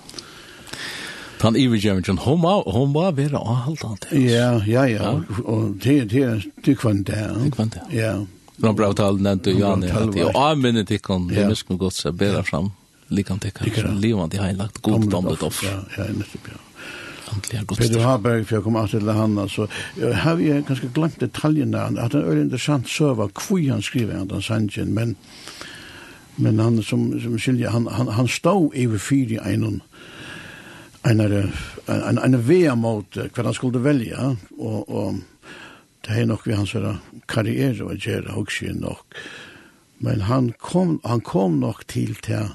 Han 1.41 1.57
ivergjømmen, 1.57 2.20
hun 2.20 2.41
må, 2.45 2.59
hun 2.68 2.93
må 2.93 3.11
være 3.12 3.37
avhaldant. 3.37 4.07
Ja, 4.12 4.57
ja, 4.66 4.87
ja. 4.89 5.11
Och 5.45 5.77
det 5.85 6.09
det 6.11 6.79
kvann 6.81 7.05
det. 7.05 7.16
Det 7.16 7.47
er 7.47 7.53
kvann 7.53 7.72
det. 7.72 7.83
Ja, 7.93 8.12
ja. 8.16 8.24
Rambrautal 8.63 9.21
nevnte 9.21 9.53
Jan 9.53 9.85
at 9.85 10.17
jeg 10.17 10.33
avminner 10.35 10.87
til 10.89 11.01
kon, 11.05 11.29
det 11.29 11.49
miskunn 11.49 11.81
godt 11.81 11.99
seg 11.99 12.17
bera 12.19 12.43
fram, 12.47 12.71
likan 13.13 13.41
til 13.43 13.53
kanskje 13.57 13.91
livan 14.01 14.33
til 14.33 14.43
heilagt, 14.45 14.81
god 14.83 15.11
damlet 15.13 15.43
offer. 15.47 15.69
Ja, 15.69 16.05
ja, 16.05 16.13
nettopp, 16.13 16.49
ja. 16.53 16.63
Antliga 17.27 17.63
gott. 17.67 17.79
Peter 17.79 18.01
Haberg, 18.01 18.45
för 18.45 18.57
jag 18.57 18.65
kommer 18.65 18.85
att 18.85 18.91
till 18.91 19.09
han, 19.09 19.49
så 19.49 19.69
jag 20.01 20.15
har 20.15 20.39
ju 20.39 20.63
ganska 20.69 20.87
glömt 20.87 21.21
detaljerna, 21.21 21.83
att 21.83 22.13
han 22.13 22.23
är 22.23 22.33
en 22.33 22.43
intressant 22.43 22.89
server, 22.89 23.29
kvui 23.35 23.69
han 23.69 23.83
skriver 23.83 24.15
han, 24.15 24.29
den 24.29 24.43
sanjen, 24.43 24.95
men 24.95 25.17
men 26.37 26.59
han 26.59 26.83
som, 26.83 27.21
som 27.21 27.39
skiljer, 27.39 27.71
han, 27.71 27.87
han, 27.87 28.09
han 28.09 28.29
stod 28.29 28.75
över 28.75 28.99
fyra 28.99 29.51
i 29.51 29.55
en 29.55 29.81
en 31.03 31.21
en 31.87 32.19
en 32.19 32.43
vea 32.43 32.75
mot 32.75 33.17
vad 33.37 33.45
han 33.47 33.55
skulle 33.55 33.79
välja 33.79 34.37
och 34.59 34.89
och 34.89 35.15
det 36.07 36.21
er 36.21 36.27
nok 36.27 36.47
vi 36.47 36.55
hans 36.55 36.75
karriere 37.27 37.87
å 37.87 37.95
gjøre, 37.95 38.37
også 38.39 38.73
nok. 38.79 39.17
Men 39.99 40.27
han 40.29 40.53
kom, 40.63 41.01
han 41.05 41.23
kom 41.25 41.59
nok 41.61 41.87
til 41.91 42.15
til, 42.23 42.53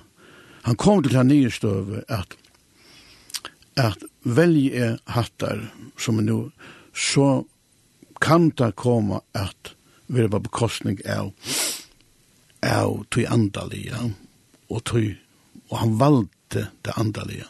han 0.64 0.78
kom 0.80 1.02
til 1.04 1.12
til 1.12 1.28
nye 1.28 1.52
støve 1.52 2.04
at, 2.08 2.36
at 3.76 4.04
velje 4.24 4.96
hattar 5.10 5.66
som 5.98 6.22
er 6.22 6.28
nå, 6.30 6.40
så 6.94 7.44
kan 8.22 8.52
det 8.56 8.76
komme 8.80 9.20
at 9.34 9.74
vi 10.08 10.22
er 10.22 10.30
på 10.32 10.44
bekostning 10.46 11.00
av, 11.10 11.32
av 12.62 13.02
tog 13.10 13.26
andalige, 13.32 14.14
og 14.70 14.84
tog, 14.86 15.12
og 15.72 15.78
han 15.82 15.98
valgte 16.00 16.68
det 16.86 16.96
andalige. 16.96 17.48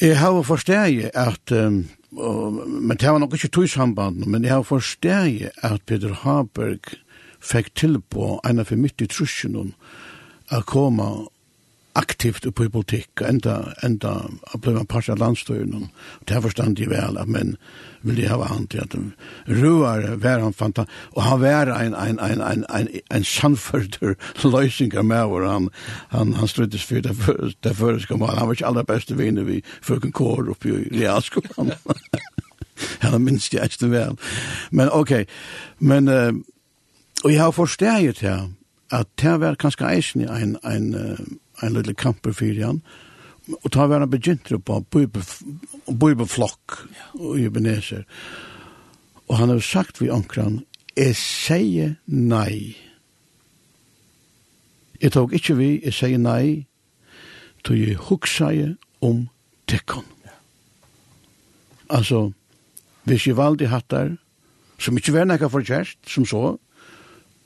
Jeg 0.00 0.18
har 0.20 0.42
forstått 0.44 1.14
at 1.16 1.52
um, 1.56 1.86
men 2.10 2.96
det 2.96 3.10
var 3.10 3.18
nok 3.18 3.34
ikke 3.34 3.50
tog 3.52 3.68
samband, 3.70 4.26
men 4.26 4.44
jeg 4.44 4.54
har 4.54 4.66
forsteg 4.66 5.48
at 5.66 5.82
Peter 5.86 6.14
Haberg 6.22 6.94
fikk 7.42 7.72
til 7.74 7.98
på 8.00 8.36
en 8.46 8.62
av 8.62 8.70
for 8.70 8.80
midt 8.80 9.02
i 9.02 9.08
trusjen 9.10 9.56
om 9.58 9.72
å 10.54 10.62
komme 10.66 11.08
aktivt 11.96 12.46
uppe 12.46 12.66
i 12.66 12.72
politikk, 12.72 13.22
enda, 13.24 13.72
enda 13.86 14.12
ble 14.60 14.74
en 14.76 14.88
parst 14.88 15.10
av 15.12 15.20
landstøyren, 15.20 15.74
og 15.74 16.26
det 16.28 16.42
forstand 16.44 16.80
jeg 16.80 16.90
vel, 16.92 17.16
at 17.18 17.30
men 17.30 17.54
ville 18.06 18.28
ha 18.28 18.48
han 18.50 18.66
til 18.70 18.82
at 18.84 18.94
Ruar 19.48 20.04
var 20.22 20.42
han 20.44 20.54
fanta, 20.54 20.84
og 21.16 21.22
han 21.22 21.40
var 21.40 21.72
en, 21.72 21.94
en, 21.94 22.20
en, 22.20 22.40
en, 22.40 22.64
en, 22.70 22.88
en 23.10 23.24
sannførter 23.24 24.14
løsning 24.44 24.94
av 24.96 25.08
meg, 25.08 25.32
og 25.32 25.46
han, 25.48 25.70
han, 26.12 26.34
han 26.38 26.50
struttes 26.50 26.84
for 26.86 27.00
det, 27.02 27.16
det 27.64 27.76
føreska 27.76 28.18
mal, 28.20 28.36
han 28.36 28.50
var 28.50 28.58
ikke 28.58 28.68
aller 28.70 28.86
beste 28.86 29.16
vinner 29.18 29.46
vi 29.48 29.62
frøken 29.82 30.12
Kår 30.16 30.52
oppe 30.52 30.70
i 30.70 31.00
realskolen. 31.00 31.72
han 33.02 33.16
har 33.16 33.22
minst 33.22 33.54
jeg 33.54 33.64
ikke 33.64 33.90
vel. 33.90 34.18
Men 34.70 34.92
ok, 34.92 35.24
men, 35.78 36.08
uh, 36.08 36.32
og 37.24 37.32
jeg 37.32 37.42
har 37.42 37.56
forstått 37.56 38.20
det 38.20 38.28
her, 38.28 38.46
at 38.92 39.08
det 39.18 39.40
var 39.40 39.58
kanskje 39.58 39.88
eisen 39.88 40.22
i 40.22 40.30
en, 40.30 40.56
en, 40.62 40.94
uh, 40.94 41.26
en 41.62 41.76
lille 41.76 41.94
kamper 41.94 42.34
fyrir 42.36 42.66
han. 42.66 42.80
Og 43.62 43.70
ta 43.72 43.86
var 43.86 44.02
han 44.02 44.10
begynt 44.10 44.50
på 44.50 44.80
bøybeflokk 44.90 46.80
og 47.20 47.38
jubineser. 47.38 48.02
Og 49.28 49.38
han 49.38 49.48
har 49.48 49.62
sagt 49.62 50.00
vi 50.00 50.10
omkran, 50.10 50.64
jeg 50.96 51.16
sier 51.18 51.94
nei. 52.06 52.76
Jeg 55.02 55.12
tok 55.12 55.34
ikke 55.36 55.56
vi, 55.58 55.70
jeg 55.84 55.94
sier 55.94 56.18
nei, 56.18 56.66
tog 57.64 57.76
jeg 57.76 57.98
huksaie 58.08 58.74
om 59.04 59.26
tekkon. 59.68 60.06
Altså, 61.92 62.30
hvis 63.06 63.26
jeg 63.28 63.36
valgte 63.38 63.68
hattar, 63.70 64.16
som 64.78 64.96
ikke 64.98 65.14
var 65.14 65.28
nekka 65.28 65.50
for 65.52 65.64
kjært, 65.64 65.98
som 66.10 66.26
så, 66.26 66.56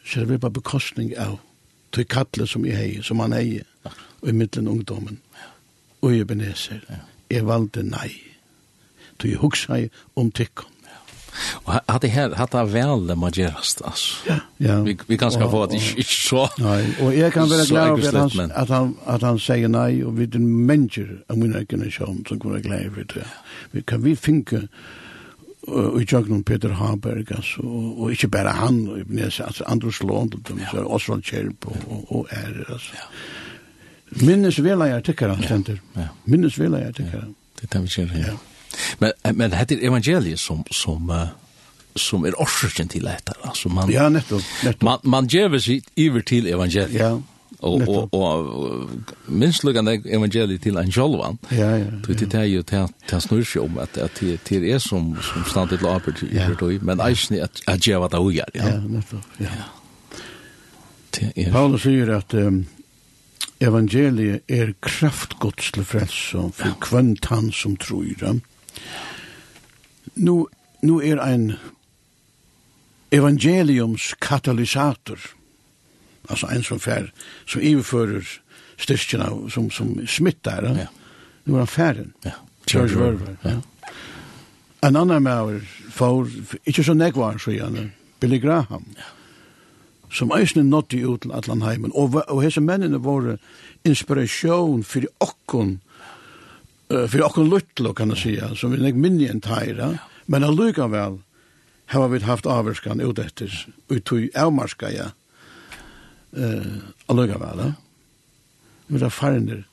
så 0.04 0.20
er 0.20 0.30
det 0.30 0.40
bare 0.40 0.56
bekostning 0.56 1.12
av 1.18 1.38
til 1.94 2.06
kattle 2.08 2.46
som 2.46 2.64
jeg 2.64 2.78
heier, 2.78 3.02
som 3.04 3.20
han 3.20 3.34
heier 3.34 3.66
og 4.22 4.28
i 4.28 4.32
middelen 4.32 4.68
ungdommen, 4.68 5.20
og 6.00 6.14
i 6.14 6.20
Ebenezer. 6.20 6.80
Jeg 7.30 7.46
valgte 7.46 7.82
nei. 7.86 8.10
Du 9.22 9.28
jeg 9.28 9.38
hugsa 9.38 9.84
om 10.16 10.30
tykken. 10.30 10.66
Og 11.64 11.74
hadde 11.88 12.08
her, 12.08 12.34
hadde 12.34 12.58
det 12.58 12.72
vel 12.72 13.04
det 13.08 13.16
må 13.18 13.30
gjerast, 13.34 13.82
altså. 13.86 14.16
Ja, 14.26 14.38
ja. 14.60 14.78
Vi, 14.82 14.96
vi 15.08 15.16
kan 15.16 15.30
skal 15.30 15.50
få 15.50 15.62
at 15.62 15.74
det 15.74 15.82
ikke 16.02 16.14
så... 16.14 16.46
Nei, 16.58 16.80
og 17.00 17.12
jeg 17.16 17.32
kan 17.32 17.50
være 17.50 17.66
glad 17.68 17.90
over 17.90 18.08
at 18.08 18.34
han, 18.34 18.50
at 18.54 18.72
han, 18.74 18.96
at 19.06 19.22
han 19.22 19.38
sier 19.38 19.70
nei, 19.70 20.02
og 20.04 20.16
vi 20.18 20.26
er 20.26 20.40
mennesker 20.40 21.12
av 21.30 21.38
min 21.38 21.54
organisasjon 21.56 22.24
som 22.28 22.40
kunne 22.40 22.58
være 22.58 22.66
glad 22.66 22.90
over 22.90 23.06
det. 23.14 23.28
Vi 23.72 23.84
kan 23.86 24.02
vi 24.04 24.16
finke 24.18 24.64
og 25.70 26.00
i 26.00 26.06
tjøkken 26.08 26.42
Peter 26.44 26.72
Haberg, 26.74 27.28
altså, 27.36 27.62
og 27.62 28.10
ikke 28.10 28.30
bare 28.32 28.56
han, 28.56 28.80
og 28.88 29.00
Ebenezer, 29.00 29.44
altså, 29.44 29.64
Andrus 29.68 30.00
Lånd, 30.02 30.34
og 30.34 30.94
Osvald 30.96 31.22
Kjerp, 31.22 31.68
og, 31.68 31.76
og, 31.86 32.04
og 32.16 32.28
er, 32.30 32.64
altså. 32.72 32.96
Ja. 32.96 33.06
Minnes 34.10 34.64
vela 34.64 34.84
jeg 34.84 35.04
tykker 35.04 35.28
han 35.28 35.42
stender. 35.42 35.76
Ja. 35.96 36.08
Minnes 36.24 36.58
vela 36.58 36.78
jeg 36.78 36.94
tykker 36.94 37.20
han. 37.20 37.34
Det 37.60 37.68
er 37.68 37.78
det 37.78 37.82
vi 37.82 37.88
kör. 37.88 38.18
Ja. 38.18 38.36
Men 38.98 39.36
men 39.36 39.52
hade 39.52 39.84
evangeliet 39.84 40.38
som 40.38 40.64
som 40.70 41.10
uh, 41.10 41.26
som 41.96 42.24
er 42.24 42.32
orsaken 42.38 42.88
til 42.88 43.02
dette. 43.04 43.32
Altså, 43.44 43.68
man 43.68 43.90
Ja, 43.90 44.08
nettopp. 44.08 44.42
nettopp. 44.64 44.82
Man 44.82 44.98
man 45.04 45.26
ger 45.26 45.58
seg 45.58 45.82
iver 45.96 46.20
til 46.20 46.46
evangeliet. 46.46 46.94
Ja. 46.94 47.18
Og, 47.62 47.88
og, 47.88 48.14
och 48.14 48.54
og 48.54 48.88
minst 49.26 49.64
lugan 49.64 49.88
evangeliet 49.88 50.62
til 50.62 50.76
en 50.76 50.92
sjolvan. 50.92 51.38
Ja, 51.50 51.76
ja. 51.76 51.84
Du 52.06 52.14
det 52.14 52.34
är 52.34 52.44
ju 52.44 52.62
till 52.62 52.86
till 53.08 53.20
snurr 53.20 53.58
om 53.58 53.78
at, 53.78 53.98
att 53.98 54.14
det 54.20 54.44
till 54.44 54.64
är 54.64 54.78
som 54.78 55.16
som 55.22 55.44
stannar 55.44 55.66
till 55.66 55.86
arbete 55.86 56.26
i 56.26 56.54
då 56.60 56.84
men 56.84 57.00
ejsni 57.00 57.40
att 57.40 57.60
at 57.66 57.86
ge 57.86 57.96
vad 57.96 58.10
det 58.10 58.34
gör. 58.34 58.48
Ja, 58.54 58.80
nettopp, 58.80 59.24
Ja. 59.38 59.48
Paulus 61.52 61.82
sier 61.82 62.16
at... 62.16 62.34
Um, 62.34 62.66
evangeliet 63.60 64.42
er 64.48 64.72
kraftgods 64.82 65.72
til 65.72 65.84
frelse 65.84 66.46
for 66.56 66.76
kvønt 66.80 67.28
han 67.30 67.50
som 67.52 67.76
tror. 67.76 68.40
Nu, 70.14 70.48
nu 70.82 71.00
er 71.00 71.20
ein 71.20 71.52
evangeliums 73.12 74.14
katalysator, 74.20 75.18
altså 76.28 76.46
ein 76.46 76.62
som 76.62 76.80
fær, 76.80 77.10
som 77.46 77.62
iverfører 77.62 78.24
styrkjena, 78.78 79.28
som, 79.50 79.70
som 79.70 80.06
smittar, 80.06 80.64
ja. 80.64 80.86
nu 81.44 81.54
er 81.54 81.58
han 81.58 81.66
færen. 81.66 82.12
Ja. 82.24 82.32
George 82.70 82.96
Verver. 82.96 83.36
Ja. 83.44 83.60
En 84.88 84.96
annan 84.96 85.22
maur 85.22 85.60
for, 85.90 86.28
ikkje 86.66 86.84
så 86.84 86.94
negvar, 86.94 87.38
så 87.38 87.50
gjerne, 87.50 87.90
Billy 88.20 88.40
Graham. 88.40 88.86
Ja 88.96 89.19
som 90.12 90.32
eisne 90.34 90.64
nåtti 90.66 91.02
ut 91.04 91.22
til 91.24 91.32
allan 91.34 91.62
heimen. 91.62 91.92
Og, 91.94 92.18
og 92.26 92.42
hese 92.42 92.62
mennene 92.64 93.00
våre 93.02 93.38
inspirasjon 93.86 94.82
for 94.86 95.06
okkon, 95.24 95.78
uh, 96.92 97.06
for 97.06 97.26
okkon 97.26 97.50
luttlo, 97.52 97.94
kan 97.96 98.12
jeg 98.14 98.22
sija, 98.24 98.52
som 98.58 98.74
vi 98.74 98.80
nek 98.82 98.98
minni 98.98 99.28
enn 99.30 99.42
teira, 99.44 99.92
ja. 99.96 100.24
men 100.30 100.46
allukavel 100.46 101.20
hava 101.90 102.10
vi 102.12 102.22
haft 102.22 102.46
averskan 102.46 103.02
ut 103.02 103.18
etter, 103.18 103.50
ut 103.90 104.12
i 104.14 104.28
avmarska, 104.38 104.90
ja, 104.94 105.10
uh, 106.38 106.74
allukavel, 107.10 107.64
ja. 107.66 107.72
Vi 108.90 108.98
er 109.06 109.14
farnir, 109.14 109.64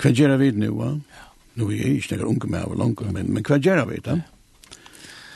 hva 0.00 0.10
gjerra 0.10 0.38
vi 0.40 0.50
nu. 0.56 0.72
Ja. 0.82 1.26
Nu 1.58 1.68
er 1.68 1.76
jeg 1.76 2.00
ikke 2.00 2.14
nekker 2.14 2.28
unge 2.30 2.48
med 2.50 2.64
av 2.64 2.76
langt, 2.78 3.02
men, 3.12 3.28
men 3.30 3.44
hva 3.46 3.58
gjerra 3.62 3.84
vi, 3.86 4.00
da? 4.02 4.18
Ja. 4.18 4.39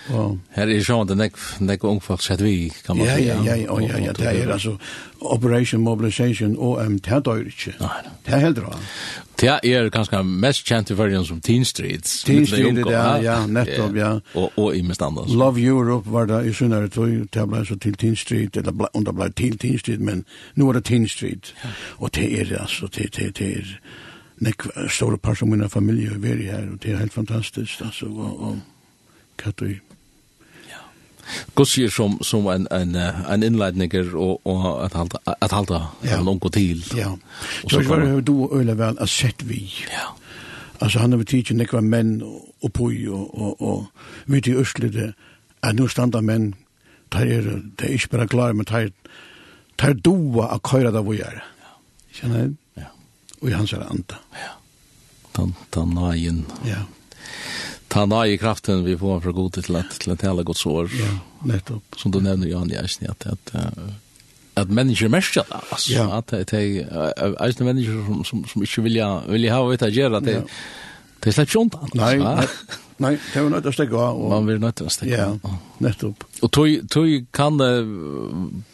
Her 0.08 0.38
er 0.62 0.68
är 0.68 0.98
ju 0.98 1.04
det 1.04 1.14
nek 1.14 1.32
näck 1.60 1.84
ungefär 1.84 2.16
sett 2.16 2.40
vi 2.40 2.72
kan 2.86 2.98
man 2.98 3.06
säga. 3.06 3.42
Ja 3.44 3.56
ja 3.56 3.80
ja 3.80 3.98
ja 3.98 4.12
det 4.12 4.26
er 4.26 4.52
altså 4.52 4.76
Operation 5.20 5.80
Mobilization 5.80 6.56
OM 6.58 6.98
Tätortje. 6.98 7.72
Nei, 7.80 7.88
Det 8.26 8.34
er 8.34 8.38
helt 8.38 8.56
bra. 8.56 8.78
Det 9.40 9.48
er 9.48 9.88
ganska 9.88 10.22
mest 10.22 10.66
kjent 10.66 10.90
i 10.90 10.94
den 10.94 11.24
som 11.24 11.40
Teen 11.40 11.64
Streets. 11.64 12.22
Teen 12.22 12.46
Street, 12.46 12.86
ja 12.90 13.16
ja 13.16 13.46
nettopp 13.46 13.96
ja. 13.96 14.18
Og, 14.34 14.52
og 14.56 14.76
i 14.76 14.82
mest 14.82 15.02
andre. 15.02 15.24
Love 15.28 15.60
Europe 15.60 16.12
var 16.12 16.26
det 16.26 16.46
i 16.46 16.52
sunnere 16.52 16.88
tog 16.88 17.08
tabla 17.32 17.64
så 17.64 17.76
til 17.76 17.94
Teen 17.94 18.16
Street 18.16 18.56
eller 18.56 18.72
ble, 18.72 18.86
om 18.94 19.04
det 19.04 19.14
ble 19.14 19.32
til 19.32 19.58
Teen 19.58 19.78
Street 19.78 20.00
men 20.00 20.24
nu 20.54 20.68
er 20.68 20.72
det 20.72 20.84
Teen 20.84 21.08
Street. 21.08 21.54
Og 21.98 22.14
det 22.14 22.40
er 22.40 22.60
altså, 22.60 22.86
det 22.86 23.16
det 23.16 23.38
det 23.38 23.64
nek 24.40 24.66
store 24.88 25.18
par 25.18 25.34
som 25.34 25.48
min 25.48 25.68
familie 25.70 26.10
er 26.10 26.18
veri 26.18 26.44
her, 26.50 26.70
og 26.72 26.82
det 26.82 26.92
er 26.92 26.96
helt 26.96 27.12
fantastisk, 27.12 27.80
altså, 27.80 28.06
og, 28.06 28.40
og, 28.42 28.58
Gud 31.54 31.68
sier 31.70 31.90
som, 31.90 32.18
som 32.22 32.46
en, 32.52 32.66
en, 32.70 32.96
en 32.96 33.42
innleidninger 33.42 34.14
og, 34.14 34.40
og 34.44 34.84
at 34.84 34.96
halda, 34.98 35.20
at 35.40 35.52
halda 35.52 35.80
ja. 36.04 36.20
langt 36.22 36.46
til. 36.52 36.84
Ja. 36.96 37.12
Og 37.64 37.70
så 37.70 37.82
var 37.88 38.04
det 38.04 38.26
du 38.26 38.34
og 38.44 38.58
Øyla 38.58 38.74
vel 38.78 39.00
at 39.00 39.08
sett 39.08 39.48
vi. 39.48 39.62
Ja. 39.90 40.12
Altså 40.80 40.98
han 40.98 41.12
har 41.12 41.22
betydd 41.22 41.44
ikke 41.44 41.56
nekva 41.56 41.80
menn 41.80 42.18
og 42.24 42.72
poi 42.74 43.06
og, 43.08 43.30
og, 43.34 43.62
og 43.62 43.86
vidt 44.26 44.50
i 44.50 44.56
Østlede 44.58 45.12
at 45.64 45.76
nå 45.76 45.88
standa 45.88 46.20
menn 46.20 46.52
tar 47.14 47.30
er, 47.30 47.46
det 47.78 47.88
er 47.88 47.94
ikke 47.94 48.16
bare 48.16 48.28
klare, 48.28 48.54
men 48.54 48.66
tar, 48.68 48.90
tar 49.78 49.94
doa 49.94 50.50
av 50.54 50.62
køyra 50.66 50.92
da 50.94 51.02
vi 51.06 51.20
er. 51.22 51.40
Kjenner 52.14 52.42
jeg? 52.42 52.52
Ja. 52.80 52.90
Og 53.40 53.50
i 53.50 53.54
hans 53.54 53.72
er 53.72 53.86
anda. 53.86 54.18
Ja. 54.38 54.52
Tan, 55.34 55.54
tan, 55.74 55.94
nagen. 55.94 56.44
Ja 56.66 56.84
ta 57.94 58.06
nai 58.10 58.34
i 58.34 58.38
kraften 58.40 58.84
vi 58.84 58.96
får 58.98 59.20
fra 59.24 59.34
god 59.34 59.58
til 59.58 59.76
at 59.78 59.98
til 60.02 60.14
at 60.14 60.24
hela 60.26 60.42
godt 60.46 60.60
sår. 60.60 60.90
Ja, 60.98 61.10
nettopp. 61.50 61.98
Som 62.00 62.14
du 62.14 62.20
nevner 62.24 62.50
Jan 62.50 62.72
i 62.72 62.78
Eisne, 62.80 63.12
at, 63.14 63.26
at, 63.30 63.52
at 64.56 64.70
mennesker 64.70 65.10
mest, 65.12 65.38
altså, 65.38 65.92
ja. 65.92 66.08
at 66.18 66.30
det 66.30 66.54
er 66.54 67.36
eisen 67.44 67.68
mennesker 67.68 68.06
som, 68.06 68.24
som, 68.24 68.46
som 68.50 68.64
ikke 68.66 68.88
vilja, 68.88 69.10
vilja 69.30 69.58
ha 69.58 69.68
vet 69.68 69.86
å 69.86 69.92
gjøre, 69.92 70.18
at 70.18 70.26
det, 70.26 70.40
ja. 70.40 70.48
det 71.20 71.30
er 71.30 71.38
slett 71.38 71.52
ikke 71.52 71.62
ondt. 71.62 71.78
Nei, 71.94 72.16
nei, 72.22 72.48
nei, 73.04 73.14
det 73.20 73.38
er 73.38 73.46
jo 73.46 73.54
nødt 73.54 73.66
til 73.68 73.74
å 73.74 73.76
stekke 73.78 74.02
av. 74.08 74.18
Og... 74.18 74.28
Man 74.34 74.50
blir 74.50 74.60
nødt 74.62 74.80
til 74.80 74.90
å 74.90 74.96
stikke 74.96 75.22
av. 75.28 75.38
Ja, 75.38 75.54
nettopp. 75.86 76.26
Og 76.42 76.54
tog, 76.58 76.74
tog 76.90 77.30
kan 77.36 77.62
det, 77.62 77.72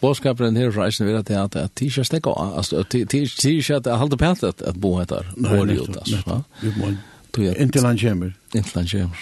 bådskaperen 0.01 0.57
her 0.61 0.73
fra 0.73 0.89
eisen 0.89 1.09
være 1.09 1.27
til 1.29 1.41
at 1.45 1.53
det 1.53 1.65
er 1.67 1.69
at 1.69 1.77
det 1.77 1.93
ikke 1.93 2.09
stikke 2.09 2.33
av, 2.33 2.57
altså, 2.65 2.85
det 2.89 3.05
er 3.05 3.29
ikke 3.29 3.81
at 3.83 3.85
det 3.85 3.95
er 3.95 4.01
halvt 4.01 4.21
pent 4.25 4.49
at 4.49 4.81
bo 4.81 4.97
heter, 4.97 5.33
Nei, 5.37 5.61
i 5.61 5.81
ut, 5.81 5.93
altså. 5.93 6.21
Nettopp, 6.25 6.61
nettopp, 6.65 7.10
Inntil 7.39 7.85
han 7.85 7.99
kommer. 7.99 8.33
Inntil 8.55 8.75
han 8.75 8.87
kommer. 8.87 9.17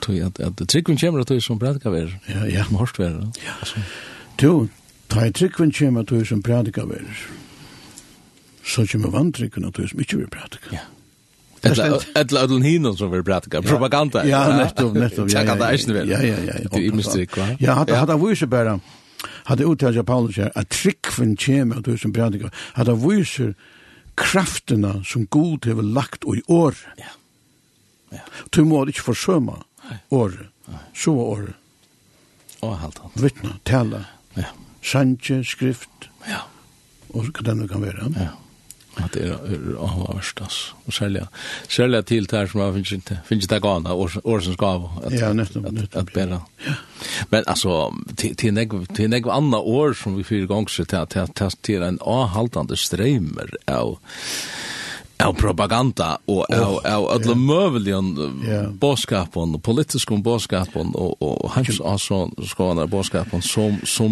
Tog 0.00 0.16
at, 0.16 0.40
at 0.40 0.68
tryggven 0.68 0.96
kommer, 0.96 1.24
tog 1.24 1.42
som 1.42 1.58
prædika 1.58 1.90
ver. 1.90 2.20
Ja, 2.28 2.46
ja. 2.46 2.64
Som 2.64 2.74
hårst 2.74 2.98
ver. 2.98 3.32
Ja. 3.44 3.82
Du, 4.40 4.68
ta 5.08 5.24
i 5.26 5.32
tryggven 5.32 5.72
kommer, 5.72 6.02
tog 6.02 6.26
som 6.26 6.42
prædika 6.42 6.84
ver. 6.84 7.04
Så 8.64 8.86
kommer 8.92 9.10
vantryggven, 9.10 9.72
tog 9.72 9.88
som 9.88 10.00
ikke 10.00 10.16
vil 10.16 10.30
prædika. 10.30 10.72
Ja. 10.72 10.86
Etla 11.62 12.46
den 12.46 12.62
hinnon 12.62 12.96
som 12.96 13.10
vill 13.12 13.24
prata 13.24 13.62
propaganda. 13.62 14.24
Ja, 14.24 14.56
nettopp, 14.56 14.94
nettopp. 15.02 15.30
Ja, 15.32 15.42
ja, 15.42 15.56
ja. 15.56 16.04
Ja, 16.04 16.22
ja, 16.22 16.36
ja. 16.46 16.68
Det 16.72 16.86
är 16.86 16.92
mystik, 16.92 17.36
va? 17.36 17.56
Ja, 17.60 17.72
hade 17.72 17.96
hade 17.96 18.16
vise 18.28 18.46
bara. 18.46 18.80
Hade 19.44 19.64
uttalat 19.64 20.06
Paulus 20.06 20.36
här 20.36 20.52
att 20.54 20.68
trickfen 20.68 21.36
kemi 21.36 21.74
att 21.74 21.84
du 21.84 21.98
som 21.98 22.12
predikar. 22.12 22.50
Hade 22.72 22.94
vise 22.94 23.54
krafterna 24.14 25.04
som 25.04 25.26
god 25.26 25.66
har 25.66 25.82
lagt 25.82 26.24
i 26.24 26.42
år. 26.46 26.74
Ja 26.96 27.04
Ja. 28.12 28.24
Du 28.50 28.64
må 28.64 28.84
ikke 28.90 29.10
forsømme 29.12 29.60
året, 30.10 30.48
så 30.94 31.14
året. 31.14 31.56
Og 32.60 32.76
alt 32.76 33.00
annet. 33.00 33.22
Vittne, 33.22 33.56
tale, 33.64 34.04
ja. 34.36 34.50
sanje, 34.84 35.40
skrift. 35.48 36.10
Ja. 36.28 36.44
Og 37.14 37.30
hva 37.30 37.44
det 37.46 37.56
nå 37.56 37.68
kan 37.70 37.82
være. 37.82 38.10
Ja. 38.20 38.32
At 38.98 39.14
det 39.14 39.28
er 39.30 39.36
avhverst, 39.80 40.40
altså. 40.42 40.74
Og 40.86 40.92
særlig, 40.92 41.22
særlig 41.70 42.00
til 42.06 42.26
det 42.28 42.38
her 42.38 42.48
som 42.50 42.60
jeg 42.60 42.74
finnes 42.74 42.92
ikke, 42.92 43.18
finnes 43.28 43.46
ikke 43.46 43.54
det 43.54 43.62
gana, 43.62 43.94
årsens 43.94 44.58
gav. 44.60 44.88
At, 45.04 45.14
ja, 45.14 45.30
nettopp. 45.32 45.70
At, 45.70 45.96
at 45.96 46.10
bæra. 46.14 46.40
Ja. 46.66 46.74
Men 47.30 47.44
altså, 47.46 47.94
til 48.18 48.50
en 48.50 48.58
egen 49.12 49.30
anna 49.30 49.62
år 49.62 49.94
som 49.96 50.18
vi 50.18 50.26
fyrer 50.26 50.68
så 50.68 50.84
til, 50.84 51.06
til, 51.06 51.32
til, 51.38 51.56
til 51.62 51.86
en 51.86 52.00
avhaltande 52.02 52.76
streimer 52.76 53.54
av 53.68 53.96
av 55.24 55.34
propaganda 55.34 56.18
og 56.26 56.44
av 56.54 56.86
av 56.86 57.08
alla 57.10 57.34
möjligen 57.34 58.14
boskapen 58.78 59.54
och 59.54 59.62
politiska 59.62 60.16
boskapen 60.16 60.94
och 60.94 61.22
och 61.22 61.50
hans 61.50 61.80
alltså 61.80 62.30
skånar 62.46 62.86
boskapen 62.86 63.42
som 63.42 63.78
som 63.84 64.10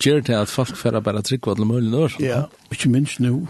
ger 0.00 0.20
till 0.22 0.34
att 0.34 0.50
folk 0.50 0.76
färra 0.76 1.00
bara 1.00 1.22
tryck 1.22 1.46
vad 1.46 1.58
möjligen 1.58 2.02
är. 2.02 2.16
Ja, 2.18 2.48
ikke 2.70 2.88
ju 2.88 2.90
minst 2.90 3.18
nu 3.18 3.46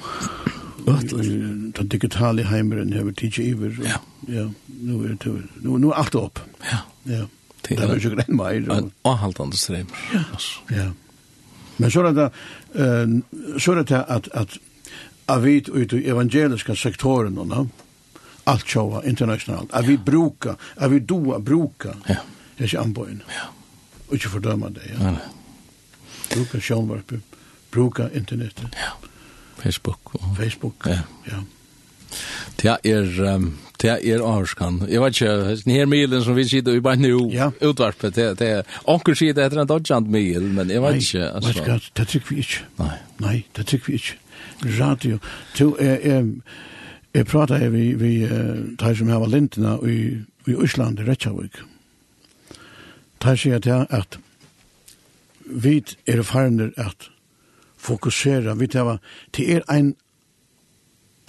den 1.77 1.89
digitale 1.89 2.43
heimeren 2.43 2.93
har 2.93 3.05
vi 3.05 3.13
iver. 3.43 3.79
Ja. 3.85 4.01
Ja, 4.27 4.51
nu 4.67 5.05
er 5.05 5.09
det 5.09 5.43
nu 5.63 5.79
nu 5.79 5.93
alt 5.93 6.15
opp. 6.15 6.39
Ja. 6.61 6.79
Ja. 7.03 7.27
Det 7.69 7.79
er 7.79 7.89
är 7.89 7.99
ju 7.99 8.11
grann 8.11 8.41
Og 8.71 8.91
Och 9.03 9.19
haltande 9.19 9.57
ström. 9.57 9.87
Ja. 10.13 10.21
Ja. 10.71 10.91
Men 11.77 11.91
så 11.91 12.01
er 12.01 12.13
det 12.13 12.31
så 13.59 13.73
er 13.73 13.83
det 13.83 14.05
at 14.09 14.29
at 14.35 14.59
avit 15.27 15.69
ut 15.69 15.93
i 15.93 16.09
evangeliska 16.09 16.75
sektoren 16.77 17.35
no? 17.35 17.69
Allt 18.45 18.69
showa 18.69 19.05
internationalt, 19.05 19.73
Att 19.73 19.87
vi 19.87 19.99
bruka, 19.99 20.57
att 20.77 20.91
vi 20.91 20.99
doa 20.99 21.39
bruka. 21.39 21.95
Ja. 22.07 22.17
Det 22.57 22.75
är 22.75 22.79
anbojen. 22.79 23.23
Ja. 23.29 23.49
Och 24.07 24.15
inte 24.15 24.29
fördöma 24.29 24.69
det. 24.69 24.81
Ja. 24.99 25.11
Nej. 25.11 25.21
Bruka 26.35 26.61
självvarp. 26.61 27.13
Bruka 27.71 28.11
internetet. 28.15 28.67
Ja. 28.73 29.09
Facebook. 29.63 30.15
Och... 30.15 30.37
Facebook. 30.37 30.75
Ja. 30.85 30.99
ja. 31.25 31.43
Det 32.57 32.79
er 32.85 33.35
um, 33.35 33.59
det 33.83 33.91
er 34.09 34.23
avskan. 34.23 34.87
Jeg 34.89 35.03
vet 35.03 35.21
ikke, 35.21 35.57
den 35.65 35.73
her 35.73 35.87
milen 35.87 36.25
som 36.25 36.37
vi 36.37 36.45
sitter 36.49 36.73
i 36.73 36.81
bare 36.81 36.97
nå, 36.97 37.31
ja. 37.33 37.51
utvarpet, 37.61 38.15
det, 38.17 38.39
det 38.39 38.49
er 38.49 38.63
onker 38.89 39.15
sier 39.19 39.35
det 39.35 39.45
etter 39.45 39.61
en 39.61 39.69
dodgjant 39.69 40.09
mil, 40.11 40.47
men 40.55 40.71
jeg 40.71 40.83
vet 40.83 41.01
ikke. 41.03 41.25
Altså. 41.29 41.51
Vet 41.51 41.59
du 41.59 41.71
hva, 41.71 41.79
det 41.97 42.07
trykker 42.13 42.35
vi 42.35 42.45
ikke. 42.45 42.63
Nei. 42.79 42.95
Nei, 43.25 43.37
det 43.57 43.67
tykker 43.67 43.93
vi 43.93 43.99
ikke 44.01 44.21
radio. 44.79 45.19
To 45.55 45.77
jeg, 45.81 46.01
jeg, 46.05 46.25
Jeg 47.15 47.27
prater 47.27 47.57
her, 47.57 47.69
vi, 47.71 47.93
vi 47.95 48.27
tar 48.79 48.95
som 48.99 49.09
her 49.09 49.21
var 49.23 49.31
lintene 49.31 49.77
i, 49.87 49.99
i 50.51 50.55
Øsland, 50.59 50.99
i 50.99 51.05
Reykjavik. 51.07 51.61
Tar 53.23 53.39
sier 53.39 53.63
til 53.63 53.87
at 53.87 54.19
vi 55.47 55.77
er 56.11 56.23
farner 56.27 56.73
at 56.77 57.07
fokusera, 57.79 58.57
vi 58.59 58.67
tar 58.67 58.99
til 59.33 59.51
er 59.51 59.63
ein, 59.71 59.95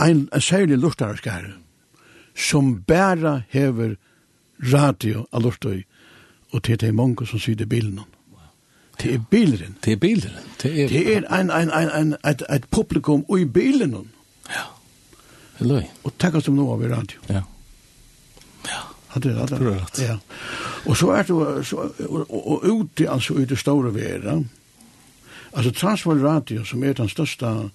ein, 0.02 0.26
en 0.34 0.42
særlig 0.42 0.78
lortarskare 0.82 1.54
som 2.36 2.82
bæra 2.82 3.42
hever 3.50 3.96
radio 4.74 5.28
av 5.32 5.46
lortøy 5.46 5.84
og 6.52 6.64
til 6.64 6.80
det 6.82 6.90
er 6.90 6.98
mange 6.98 7.28
som 7.28 7.40
sier 7.40 7.56
det 7.56 7.70
bilen 7.70 8.00
om. 8.00 8.15
Det 9.02 9.14
er 9.14 9.24
bilen. 9.30 9.78
Det 9.86 9.94
er 9.94 9.98
bilen. 9.98 10.32
Det 10.62 10.72
er, 10.84 10.88
det 10.88 11.16
er 11.16 11.26
en, 11.40 11.52
en, 11.52 11.72
en, 11.72 11.90
en, 12.00 12.16
et, 12.26 12.44
et 12.50 12.66
publikum 12.72 13.26
i 13.38 13.46
bilen. 13.46 13.96
Ja. 14.50 14.66
Det 15.58 15.66
er 15.66 15.72
løy. 15.72 15.84
Og 16.04 16.14
takk 16.20 16.40
oss 16.40 16.50
om 16.52 16.56
noe 16.56 16.76
av 16.76 16.84
i 16.84 16.92
radio. 16.92 17.20
Ja. 17.30 17.42
Ja. 18.68 18.82
Det 19.16 19.32
er 19.32 19.46
det. 19.46 19.60
Det 19.96 20.04
Ja. 20.04 20.18
Og 20.86 20.98
så 20.98 21.10
er 21.12 21.24
det 21.24 21.66
så, 21.66 21.76
og, 21.76 22.26
og, 22.30 22.48
og 22.52 22.66
ute, 22.66 23.10
altså 23.10 23.34
ute 23.34 23.56
store 23.56 23.94
vera, 23.94 24.44
altså 25.54 25.72
Transvar 25.72 26.16
Radio, 26.16 26.64
som 26.64 26.84
er 26.84 26.94
den 26.94 27.10
største 27.10 27.70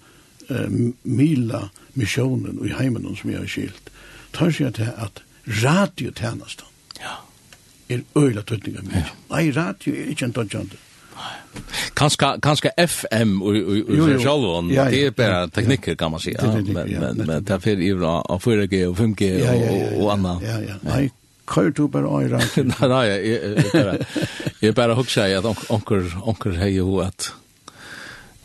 eh, 0.49 0.93
mila 1.03 1.67
missionen 1.93 2.61
i 2.65 2.73
heimen 2.73 3.15
som 3.15 3.29
jeg 3.29 3.39
har 3.39 3.47
skilt, 3.47 3.91
tar 4.33 4.51
seg 4.51 4.73
til 4.77 4.93
at 4.95 5.23
radiotjenesten 5.63 6.67
ja. 7.01 7.17
er 7.89 8.05
øyla 8.15 8.41
tøtninga 8.41 8.85
mye. 8.85 9.03
Ja. 9.03 9.11
Nei, 9.33 9.51
radio 9.55 9.95
er 9.95 10.13
ikke 10.13 10.25
en 10.29 10.33
tøtjande. 10.33 10.79
Kanska 11.93 12.37
kanska 12.41 12.69
FM 12.69 13.41
och 13.41 13.47
och 13.47 13.55
själva 13.55 14.61
det 14.89 15.05
är 15.05 15.11
bara 15.11 15.47
tekniker 15.47 15.95
kan 15.95 16.11
man 16.11 16.19
säga 16.19 16.39
men 16.43 16.63
men 16.73 17.17
men 17.17 17.43
det 17.43 17.67
är 17.67 17.95
det 17.95 18.07
av 18.07 18.41
4G 18.41 18.85
och 18.85 18.97
5G 18.97 19.95
och 19.97 20.03
och 20.03 20.13
annat. 20.13 20.43
Ja 20.45 20.61
ja. 20.67 20.73
Nej, 20.81 21.11
kör 21.55 21.69
du 21.69 21.87
bara 21.87 22.03
öra. 22.03 22.37
Nej, 22.55 22.89
nej, 22.89 23.65
jag 23.73 23.97
jag 24.59 24.75
bara 24.75 24.93
huxar 24.93 25.35
att 25.35 25.71
onkel 25.71 26.11
onkel 26.23 26.55
hej 26.55 26.73
ju 26.73 27.01
att 27.01 27.33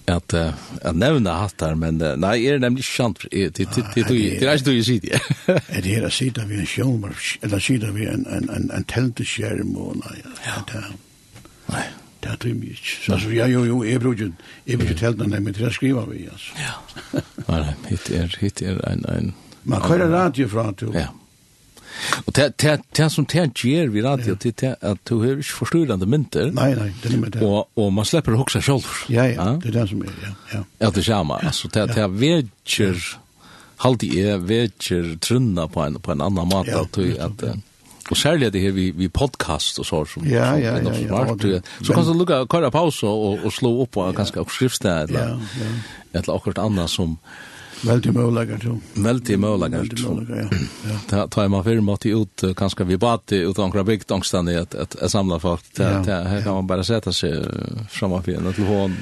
att 0.07 0.35
att 0.35 0.97
nämna 0.97 1.33
hattar 1.33 1.75
men 1.75 1.99
nej 2.17 2.47
är 2.47 2.53
det 2.53 2.59
nämligen 2.59 2.83
sant 2.83 3.19
det 3.31 3.49
det 3.57 3.69
det 3.75 4.09
det 4.09 4.47
är 4.47 4.57
inte 4.57 4.71
du 4.71 4.85
ser 4.85 5.01
det. 5.01 5.21
Är 5.69 5.83
det 5.83 5.89
här 5.89 6.09
sitter 6.09 6.45
vi 6.45 6.55
en 6.61 6.67
show 6.67 7.13
eller 7.41 7.59
sitter 7.59 7.91
vi 7.91 8.07
en 8.07 8.27
en 8.27 8.49
en 8.51 8.71
en 8.71 8.85
tältskärm 8.85 9.77
och 9.77 9.97
nej. 9.97 10.23
Ja. 10.47 10.81
Nej. 11.67 11.85
Det 12.27 12.33
er 12.33 12.39
tøymer 12.43 12.71
ikke. 12.73 13.13
Altså, 13.13 13.29
ja, 13.31 13.47
jo, 13.47 13.65
jo, 13.65 13.83
jeg 13.87 14.01
bruker 14.03 14.25
ikke, 14.25 14.49
jeg 14.67 14.79
bruker 14.79 14.95
ikke 14.97 15.07
helt 15.07 15.29
men 15.29 15.55
det 15.55 15.73
skriver 15.75 16.09
vi, 16.11 16.25
altså. 16.33 16.57
Ja. 16.59 16.73
Nei, 17.47 17.61
nei, 17.61 17.75
hitt 17.91 18.11
er, 18.11 18.35
hitt 18.41 18.63
er 18.63 18.81
en, 18.91 19.05
en... 19.13 19.35
Man 19.65 19.83
kører 19.83 20.11
radio 20.11 20.49
fra, 20.49 20.71
du. 20.81 20.91
Ja. 20.95 21.07
Og 22.27 22.35
det 22.37 23.07
som 23.13 23.27
det 23.31 23.47
gjør 23.55 23.93
vi 23.95 24.03
radio, 24.03 24.35
det 24.35 24.63
er 24.63 24.75
at 24.81 24.99
du 25.09 25.21
har 25.23 25.39
ikke 25.39 25.59
forstyrrende 25.61 26.07
mynter. 26.07 26.51
Nei, 26.55 26.73
nei, 26.75 26.91
det 27.03 27.13
er 27.13 27.21
med 27.23 27.37
det. 27.37 27.43
Og, 27.47 27.69
og 27.79 27.93
man 27.95 28.09
slipper 28.09 28.35
å 28.35 28.43
hukse 28.43 28.61
selv. 28.63 28.85
Ja, 29.13 29.29
ja, 29.31 29.53
det 29.63 29.71
er 29.71 29.79
det 29.81 29.87
som 29.93 30.03
er, 30.03 30.19
ja. 30.25 30.33
Ja, 30.53 30.65
ja 30.83 30.91
det 30.91 31.07
samme. 31.07 31.39
Altså, 31.47 31.71
det 31.73 31.87
er 31.95 32.11
vedkjer, 32.13 33.07
halvdige 33.85 34.37
vedkjer 34.43 35.15
trunna 35.23 35.71
på 35.71 35.87
en, 35.87 36.01
på 36.03 36.13
en 36.13 36.27
annan 36.27 36.51
måte, 36.51 36.75
at, 36.75 36.99
at, 36.99 37.49
at, 37.55 37.65
Och 38.11 38.17
særlig 38.17 38.53
det 38.53 38.61
här 38.61 38.71
vi 38.71 38.91
vi 38.91 39.09
podcast 39.09 39.79
och 39.79 39.87
så 39.87 40.05
som 40.05 40.27
ja 40.27 40.59
ja 40.59 40.79
ja, 40.79 40.95
smart. 40.95 41.45
ja, 41.45 41.61
så 41.83 41.93
kan 41.93 42.05
du 42.05 42.15
lucka 42.15 42.47
köra 42.47 42.71
pause 42.71 43.07
og, 43.07 43.45
och 43.45 43.53
slå 43.53 43.83
upp 43.83 43.91
på 43.91 44.13
ganska 44.13 44.41
och 44.41 44.51
skrifta 44.51 45.01
eller 45.01 45.21
ja, 45.21 45.39
ja. 45.61 46.19
eller 46.21 46.37
akkurat 46.37 46.59
annat 46.59 46.91
som 46.91 47.19
Veldig 47.85 48.13
mølager, 48.17 48.61
jo. 48.65 48.79
Veldig 48.95 49.37
mølager, 49.39 49.91
jo. 50.01 50.15
Ja. 50.33 50.47
Da 51.11 51.27
tar 51.29 51.45
jeg 51.45 51.53
meg 51.53 51.67
for 51.67 51.83
måte 51.85 52.09
ut, 52.09 52.45
kanskje 52.57 52.87
vi 52.89 52.97
bate 52.97 53.43
ut 53.45 53.59
ankra 53.61 53.85
bygd 53.85 54.15
angstene 54.17 54.55
i 54.55 54.57
et, 54.63 54.75
et, 54.75 54.97
et 54.97 55.13
samlet 55.13 55.43
folk. 55.43 55.67
Ja. 55.79 56.01
Her 56.07 56.41
kan 56.41 56.57
man 56.57 56.71
bare 56.71 56.87
sette 56.89 57.13
seg 57.13 57.45
framför 57.93 58.25
på 58.25 58.39
en 58.39 58.53
til 58.57 58.65
hånd. 58.65 58.97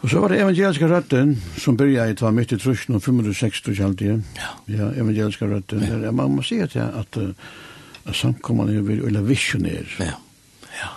Og 0.00 0.10
så 0.10 0.20
var 0.20 0.28
det 0.28 0.42
evangeliska 0.42 0.86
røtten 0.86 1.38
som 1.58 1.76
började 1.76 2.10
i 2.10 2.14
tva 2.14 2.30
mitt 2.30 2.52
i 2.52 2.58
trusjen 2.58 2.94
og 2.94 3.02
560 3.02 3.74
kjaldige. 3.74 4.20
Ja. 4.36 4.52
ja, 4.70 4.90
evangeliska 4.94 5.48
røtten. 5.48 5.82
Ja. 5.82 6.12
Man 6.12 6.36
må 6.36 6.44
si 6.46 6.60
at, 6.62 6.76
at 6.76 7.18
uh, 7.18 7.32
at 8.08 8.16
samkommande 8.16 8.76
er 8.76 8.86
vi 8.86 8.98
eller 9.06 9.20
visionær. 9.26 9.96
Ja. 9.98 10.12
Ja. 10.78 10.92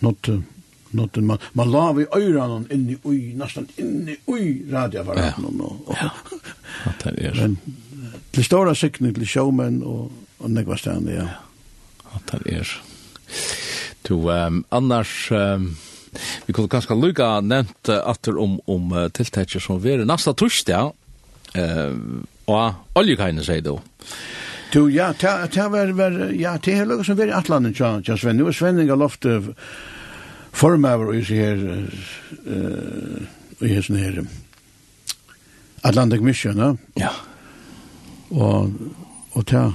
Not 0.00 0.28
not 0.90 1.16
man 1.16 1.38
man 1.52 1.70
la 1.70 1.92
vi 1.92 2.06
öronen 2.16 2.66
in 2.70 2.90
i 2.90 2.96
oj 3.04 3.34
nästan 3.34 3.68
in 3.78 4.08
i 4.08 4.16
oj 4.26 4.72
radioapparaten 4.72 5.44
ja. 5.58 5.64
och 5.64 5.88
och 5.88 5.96
ja. 6.00 6.10
Att 6.84 7.04
det 7.04 7.26
är. 7.26 7.34
Men 7.34 7.58
det 8.30 8.44
stora 8.44 8.74
siktning 8.74 9.14
til 9.14 9.26
showmen 9.26 9.82
og, 9.82 10.12
och 10.38 10.50
några 10.50 10.76
stande 10.76 11.14
ja. 11.14 11.28
Att 12.12 12.44
det 12.44 12.52
är. 12.52 12.80
Du 14.02 14.14
ehm 14.14 14.64
annars 14.68 15.32
um, 15.32 15.76
vi 16.46 16.52
kunde 16.52 16.68
kanske 16.68 16.94
lukka 16.94 17.40
nämnt 17.40 17.88
uh, 17.88 17.98
atter 18.04 18.38
om 18.38 18.60
om 18.66 18.92
uh, 18.92 19.08
tilltäcker 19.08 19.60
som 19.60 19.80
vi 19.80 19.92
är 19.92 20.04
nästa 20.04 20.32
torsdag 20.32 20.92
eh 21.54 21.86
uh, 21.86 21.96
och 22.44 22.72
oljekainen 22.94 23.44
säger 23.44 23.62
då. 23.62 23.80
Du, 24.70 24.86
ja, 24.88 25.12
det 25.20 25.70
var, 25.70 25.92
var, 25.98 26.18
ja, 26.38 26.54
det 26.62 26.74
er 26.78 26.86
lukket 26.86 27.08
som 27.08 27.18
var 27.18 27.26
i 27.26 27.34
Atlanten, 27.34 27.74
ja, 27.74 27.96
ja, 28.06 28.16
Sven. 28.16 28.38
Nu 28.38 28.46
er 28.46 28.54
Sven 28.54 28.78
inga 28.78 28.94
loft 28.94 29.26
formøver 30.54 31.14
i 31.18 31.24
seg 31.26 31.40
her, 31.42 31.64
uh, 32.46 33.64
i 33.66 33.72
hessen 33.74 33.98
her, 33.98 34.22
Atlantic 35.82 36.20
Mission, 36.20 36.58
ja. 36.58 36.74
Ja. 37.00 37.12
Og, 38.30 38.70
og 39.32 39.46
ta, 39.50 39.70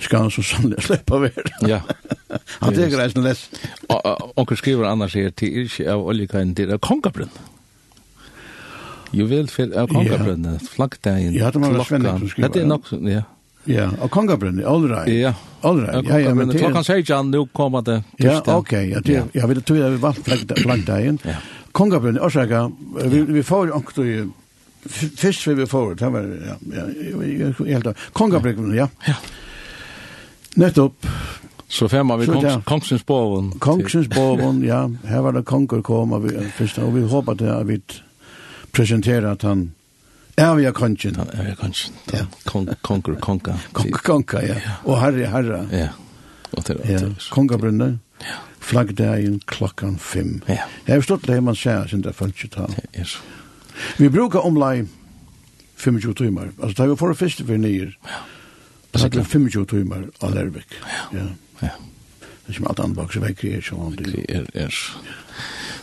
skal 0.00 0.26
han 0.26 0.34
så 0.34 0.42
sannlig 0.42 0.82
slippe 0.88 1.14
av 1.14 1.28
her. 1.28 1.54
Ja. 1.68 1.80
Han 2.60 2.74
det 2.74 2.88
reisen 2.94 2.94
greit 2.94 3.18
å 3.18 3.24
lese. 3.24 3.70
Onker 4.40 4.58
skriver 4.58 4.88
annars 4.88 5.14
her 5.18 5.30
til 5.36 5.64
ikke 5.64 5.86
av 5.92 6.02
oljekajen 6.10 6.54
til 6.58 6.72
kongabrunn. 6.82 7.32
Jo 9.14 9.26
vel, 9.26 9.50
av 9.74 9.90
kongabrunn, 9.90 10.46
flaggdagen, 10.70 11.34
klokka. 11.34 11.38
Ja, 11.38 11.50
det 11.50 11.62
må 11.62 11.72
være 11.74 11.86
svennig 11.88 12.14
som 12.14 12.32
skriver. 12.32 12.54
Det 12.54 12.62
er 12.62 12.70
nok, 12.70 12.90
ja. 13.10 13.24
Ja, 13.70 13.86
og 14.00 14.10
kongabrunni, 14.10 14.64
all 14.66 14.86
right. 14.88 15.08
Ja, 15.14 15.32
all 15.62 15.80
right. 15.84 16.08
Ja, 16.08 16.18
ja, 16.18 16.34
men 16.34 16.50
klokkan 16.50 16.84
kan 16.84 17.00
ikke 17.02 17.16
han, 17.16 17.30
nu 17.30 17.46
kommer 17.52 17.82
det 17.86 18.02
Ja, 18.18 18.40
ok, 18.56 18.72
ja, 18.72 19.00
det, 19.04 19.22
ja, 19.34 19.46
vi 19.46 19.60
tog 19.60 19.78
jeg 19.78 19.90
vi 19.90 20.02
valgt 20.02 20.88
Ja. 21.24 21.36
Kongabrunn, 21.72 22.18
årsaka, 22.18 22.70
vi, 23.04 23.20
vi 23.22 23.42
får 23.42 23.68
jo 23.70 24.04
i 24.04 24.14
Fyrst 24.80 25.46
vi 25.46 25.66
får, 25.66 25.94
det 26.00 26.08
var, 26.08 26.24
ja, 26.46 26.54
ja, 26.72 27.52
helt 27.66 27.86
av. 27.86 27.96
Kongabrunn, 28.12 28.74
ja. 28.74 28.88
Ja. 29.06 29.14
Nettopp. 30.56 31.06
Så 31.68 31.88
fem 31.88 32.06
man 32.06 32.20
vi 32.20 32.26
kongsens 32.64 33.06
boven. 33.06 33.52
Kongsens 33.58 34.08
boven, 34.08 34.64
ja. 34.64 34.88
Her 35.04 35.20
var 35.20 35.32
det 35.32 35.44
konger 35.46 35.82
kom, 35.82 36.12
og 36.12 36.24
vi, 36.24 36.34
og 36.82 36.94
vi 36.94 37.02
håper 37.06 37.34
det 37.38 37.50
at 37.52 37.68
vi 37.68 37.76
presenterer 38.72 39.28
at 39.30 39.42
han 39.46 39.68
er 40.40 40.72
kongen. 40.72 41.20
Avia 41.20 41.54
kongen. 41.54 41.98
Ja. 42.12 42.26
Konkur, 42.82 43.16
konka. 43.20 43.56
Konka, 43.72 44.44
ja. 44.46 44.60
Og 44.84 45.00
herre, 45.00 45.26
herre. 45.26 45.66
Ja. 45.72 45.88
Og 46.52 46.64
til, 46.64 46.80
ja. 46.88 47.02
Kongabrunner. 47.30 47.98
Ja. 48.20 48.38
Flaggdagen 48.60 49.40
klokkan 49.46 49.98
fem. 49.98 50.42
Ja. 50.48 50.66
Jeg 50.86 50.94
har 50.94 51.02
stått 51.02 51.26
det 51.26 51.40
man 51.42 51.56
sier, 51.56 51.86
sin 51.88 52.02
det 52.04 52.14
følt 52.14 52.44
ikke 52.44 52.66
Ja, 52.68 53.00
yes. 53.00 53.18
Vi 53.98 54.08
brukar 54.08 54.44
omlai 54.44 54.84
25 55.76 56.14
timmar. 56.14 56.50
Altså, 56.62 56.74
det 56.76 56.80
er 56.80 56.92
jo 56.92 56.96
for 56.96 57.14
første 57.14 57.46
for 57.46 57.56
nyer. 57.56 57.96
Ja. 58.04 58.20
Altså, 58.92 59.08
det 59.08 59.20
er 59.20 59.24
25 59.24 59.66
timmar 59.66 60.04
av 60.20 60.34
Lervik. 60.34 60.76
Ja. 61.12 61.24
Ja. 61.62 61.72
Det 62.20 62.48
er 62.48 62.50
ikke 62.50 62.60
med 62.60 62.70
alt 62.70 62.80
annet 62.80 62.96
bak, 62.96 63.12
så 63.12 63.20
vekker 63.20 63.48
jeg 63.48 63.56
ikke. 63.56 63.76
Det 63.98 64.24
er, 64.28 64.46
er, 64.54 64.64
er. 64.66 64.78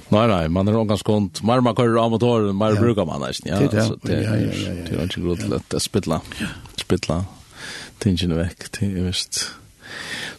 Nei, 0.07 0.23
nei, 0.31 0.47
man 0.47 0.69
er 0.71 0.77
omgans 0.79 1.03
kont, 1.03 1.41
mer 1.43 1.59
man 1.63 1.75
kører 1.75 1.97
av 1.99 2.13
motoren, 2.13 2.55
mer 2.55 2.77
ja. 2.77 2.79
brukar 2.79 3.07
man 3.09 3.25
nesten, 3.25 3.51
ja. 3.51 3.59
Det, 3.59 3.83
så 3.89 3.97
det, 4.07 4.21
ja, 4.23 4.35
ja, 4.39 4.51
ja, 4.53 4.71
ja, 4.71 4.83
det 4.87 4.95
er 4.95 5.09
ikke 5.09 5.23
grunn 5.25 5.41
til 5.41 5.55
at 5.57 5.75
å 5.75 5.81
spille, 5.83 6.21
spille 6.79 7.17
tingene 8.03 8.37
vekk, 8.39 8.69
det 8.77 8.87
er 8.87 9.07
visst. 9.09 9.41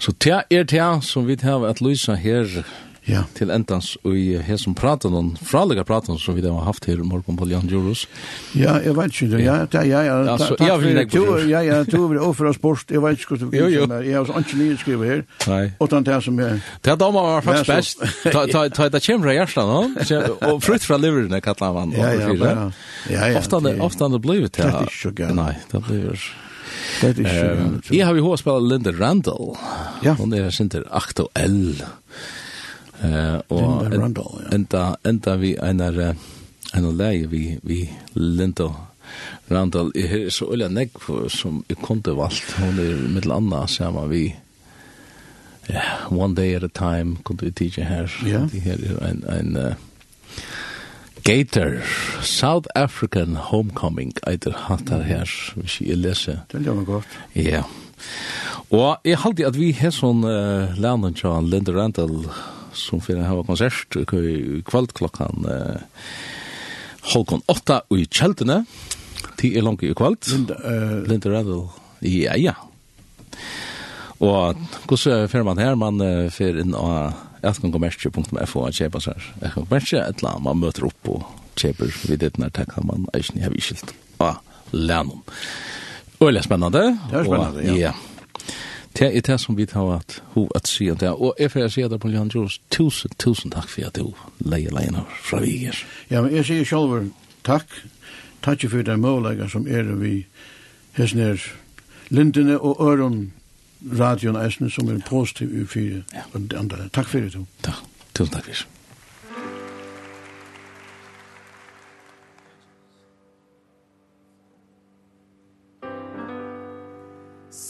Så 0.00 0.14
det 0.24 0.38
er 0.54 0.68
det 0.68 0.88
som 1.04 1.26
vi 1.28 1.36
har 1.42 1.66
at 1.68 1.82
lysa 1.84 2.16
her, 2.16 2.48
ja. 3.08 3.22
til 3.34 3.50
endans 3.52 3.94
i 4.04 4.36
prater 4.38 4.74
praten 4.78 5.16
og 5.16 5.38
fraliga 5.44 5.84
prater 5.86 6.18
som 6.20 6.36
vi 6.36 6.44
har 6.44 6.64
haft 6.66 6.86
her 6.88 7.00
morgen 7.02 7.36
på 7.38 7.48
Jan 7.48 7.68
Juros. 7.68 8.06
Ja, 8.54 8.78
jeg 8.84 8.96
vet 8.96 9.20
ikke, 9.22 9.40
ja, 9.42 9.56
ja, 9.72 9.82
ja, 9.82 10.02
ja, 10.02 10.36
ja, 11.48 11.60
ja, 11.62 11.82
du 11.84 12.06
vil 12.08 12.20
offre 12.22 12.52
oss 12.52 12.58
bort, 12.58 12.90
jeg 12.90 13.02
vet 13.02 13.18
ikke 13.18 13.34
hva 13.34 13.40
du 13.40 13.46
vil 13.52 13.76
som 13.78 13.94
er, 13.96 14.02
jeg 14.06 14.18
har 14.18 14.42
ikke 14.42 14.58
nye 14.58 14.78
skriver 14.80 15.12
her, 15.12 15.70
og 15.78 15.90
den 15.90 16.06
der 16.06 16.20
som 16.24 16.40
er. 16.40 16.58
Det 16.84 16.92
er 16.92 16.98
da 17.00 17.10
var 17.14 17.40
faktisk 17.46 17.72
best, 17.72 18.04
ta 18.76 18.88
det 18.88 19.02
kjem 19.04 19.22
fra 19.24 19.36
hjertet 19.36 19.72
nå, 19.72 19.80
og 20.50 20.60
frutt 20.64 20.84
fra 20.84 21.00
liveren, 21.00 21.32
jeg 21.32 21.46
kallar 21.46 21.76
man, 21.76 21.96
ja, 21.96 22.12
ja, 22.12 22.34
ja, 23.08 23.30
ja, 23.32 23.38
ofte 23.40 24.04
han 24.04 24.18
det 24.18 24.22
blir 24.24 24.44
det, 24.48 24.68
så 24.92 25.14
ja, 25.18 25.32
nei, 25.36 25.54
det 25.72 25.82
blir 25.86 26.12
Det 27.00 27.08
er 27.08 27.18
ikke. 27.22 27.94
Jeg 27.94 28.04
har 28.04 28.16
jo 28.16 28.26
hva 28.26 28.36
spiller 28.36 28.64
Linda 28.72 28.92
Randall. 28.92 29.54
Ja. 30.04 30.14
Hun 30.18 30.34
er 30.36 30.50
sin 30.52 30.68
til 30.72 30.84
aktuell. 30.90 31.78
Ja 31.78 31.88
Eh 33.02 33.40
och 33.48 33.94
enda 34.52 34.96
enda 35.02 35.36
vi 35.36 35.56
enar 35.56 36.16
en 36.72 36.96
läge 36.96 37.26
vi 37.26 37.58
vi 37.62 37.90
Lindo 38.12 38.74
Randall 39.48 39.92
är 39.94 40.30
så 40.30 40.52
öle 40.52 40.68
neck 40.68 40.90
som 41.28 41.64
jag 41.68 41.78
kunde 41.78 42.12
valt 42.12 42.54
hon 42.58 42.78
er 42.78 43.08
mittel 43.08 43.32
anna 43.32 43.66
samma 43.66 44.06
vi 44.06 44.36
ja 45.66 45.82
one 46.10 46.34
day 46.34 46.54
at 46.54 46.62
a 46.62 46.68
time 46.68 47.16
kunde 47.24 47.44
vi 47.44 47.52
teacher 47.52 47.82
här 47.82 48.10
det 48.52 48.66
er 48.66 49.06
ein 49.08 49.24
ein 49.28 49.56
uh, 49.56 49.74
Gator, 51.24 51.82
South 52.22 52.68
African 52.74 53.36
Homecoming, 53.36 54.12
eitir 54.26 54.54
hattar 54.56 55.02
her, 55.02 55.28
hvis 55.56 55.80
jeg 55.80 55.98
leser. 55.98 56.38
Det 56.52 56.62
er 56.62 56.70
jo 56.70 56.84
godt. 56.86 57.18
Ja. 57.34 57.62
Og 58.70 58.96
jeg 59.04 59.18
halte 59.18 59.46
at 59.46 59.58
vi 59.58 59.72
har 59.76 59.92
sånn 59.92 60.24
uh, 60.24 60.72
lærnen 60.80 61.12
til 61.18 61.50
Linda 61.50 61.74
Randall, 61.76 62.30
som 62.78 63.02
fyrir 63.04 63.26
hava 63.26 63.44
konsert 63.46 63.98
kvöld 64.08 64.94
klokkan 64.98 65.46
eh, 65.48 65.82
halkon 67.12 67.44
8 67.50 67.82
i 67.96 68.06
kjeldene 68.06 68.62
ti 69.38 69.54
er 69.56 69.66
langt 69.66 69.84
i 69.86 69.94
kvöld 69.96 70.28
Linda 70.30 71.32
Reddell 71.32 71.68
ja 72.06 72.36
ja 72.38 72.56
og 74.18 74.58
hvordan 74.90 75.28
fyrir 75.30 75.46
man 75.46 75.62
her 75.62 75.78
man 75.78 76.02
fyrir 76.34 76.64
inn 76.64 76.74
av 76.74 77.14
etkonkommerskje.fo 77.46 78.64
og 78.66 78.74
kjepa 78.74 79.02
sær 79.02 79.30
etkonkommerskje 79.38 80.02
et 80.02 80.24
la 80.26 80.34
man 80.42 80.58
møter 80.58 80.88
opp 80.88 81.12
og 81.12 81.26
kjeper 81.58 81.92
vid 82.08 82.22
det 82.24 82.34
når 82.38 82.54
det 82.58 82.66
kan 82.72 82.86
man 82.86 83.06
eisne 83.14 83.44
heviskilt 83.46 83.94
av 84.22 84.42
lennom 84.74 85.22
Øyla 86.18 86.42
spennende. 86.42 86.78
Det 87.10 87.18
er 87.18 87.24
spennende, 87.24 87.62
ja. 87.62 87.74
ja. 87.74 87.92
Det 88.98 89.16
er 89.16 89.20
det 89.20 89.40
som 89.40 89.56
vi 89.56 89.66
tar 89.66 89.92
at 89.94 90.22
ho 90.34 90.48
at 90.54 90.66
si 90.68 90.88
det. 90.90 91.10
Og 91.10 91.34
jeg 91.38 91.50
får 91.50 91.68
si 91.68 91.82
at 91.82 91.90
det 91.90 92.00
på 92.00 92.10
Jan 92.10 92.30
Jules, 92.34 92.60
tusen, 92.70 93.10
tusen 93.18 93.50
takk 93.50 93.68
for 93.70 93.86
at 93.86 93.94
du 93.94 94.14
leier 94.38 94.74
leierne 94.74 95.04
fra 95.22 95.38
Viger 95.40 95.84
Ja, 96.10 96.22
men 96.22 96.34
jeg 96.34 96.44
sier 96.44 96.64
selv 96.64 97.12
takk. 97.46 97.66
Takk 98.42 98.66
for 98.70 98.82
det 98.82 98.98
målega 98.98 99.48
som 99.48 99.66
er 99.66 99.82
vi 99.82 100.26
hesten 100.98 101.20
er 101.20 101.42
lindene 102.10 102.58
og 102.58 102.82
øron 102.82 103.32
radion 103.98 104.36
eisne 104.36 104.70
som 104.70 104.88
er 104.88 104.98
positiv 105.06 105.62
i 105.62 105.66
fire 105.66 106.02
Ja. 106.14 106.26
Takk 106.92 107.06
for 107.06 107.20
det 107.20 107.32
du. 107.32 107.46
Takk. 107.62 107.84
Tusen 108.14 108.32
takk 108.34 108.44
fyrir. 108.44 108.77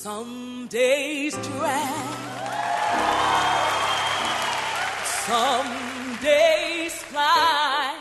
Some 0.01 0.69
days 0.69 1.35
drag 1.35 2.19
Some 5.27 6.19
days 6.23 6.95
fly 7.03 7.99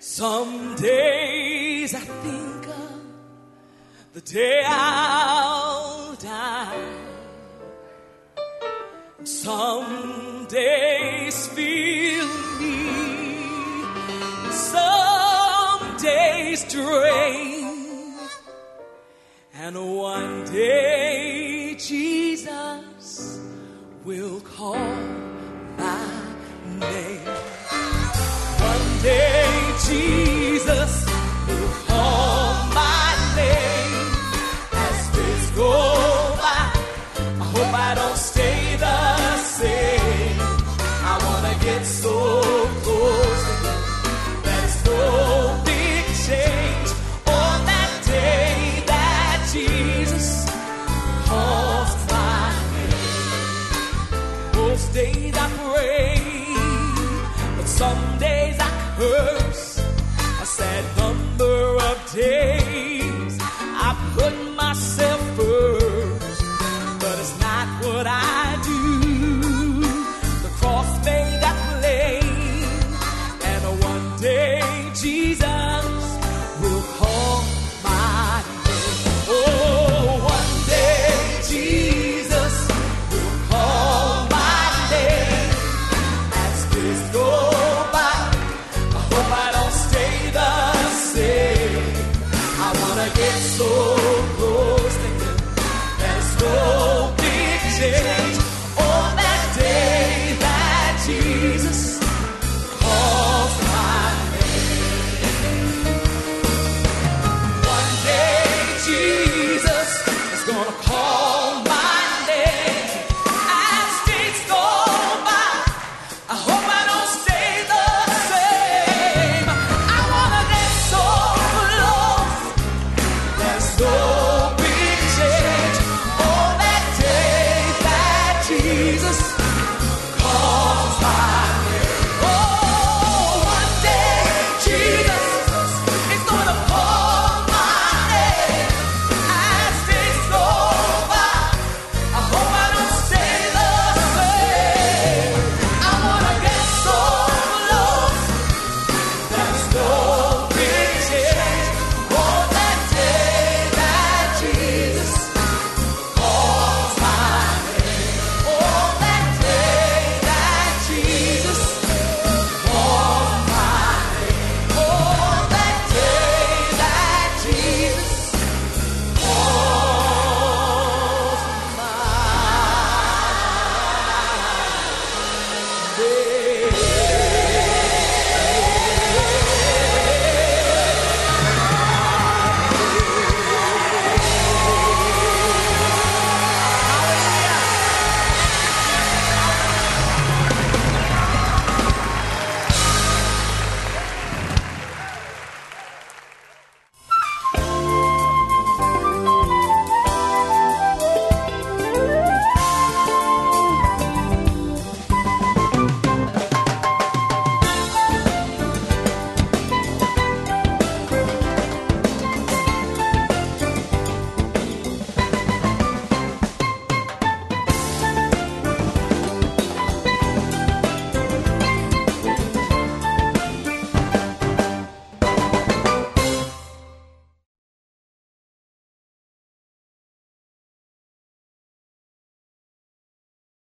Some 0.00 0.74
days 0.74 1.94
I 1.94 2.00
think 2.00 2.66
of 2.66 3.02
The 4.14 4.20
day 4.20 4.64
I'll 4.66 6.16
die. 6.16 6.88
Some 9.22 10.46
days 10.48 11.46
feel 11.46 12.26
me. 12.58 12.90
Some 14.50 15.96
days 15.98 16.64
drain. 16.64 17.63
And 19.66 19.78
one 19.96 20.44
day 20.52 21.74
Jesus 21.78 23.40
will 24.04 24.38
call 24.40 24.76
my 25.78 26.06
name. 26.66 27.24
One 28.60 29.02
day 29.02 29.74
Jesus 29.88 30.23
say 62.14 62.63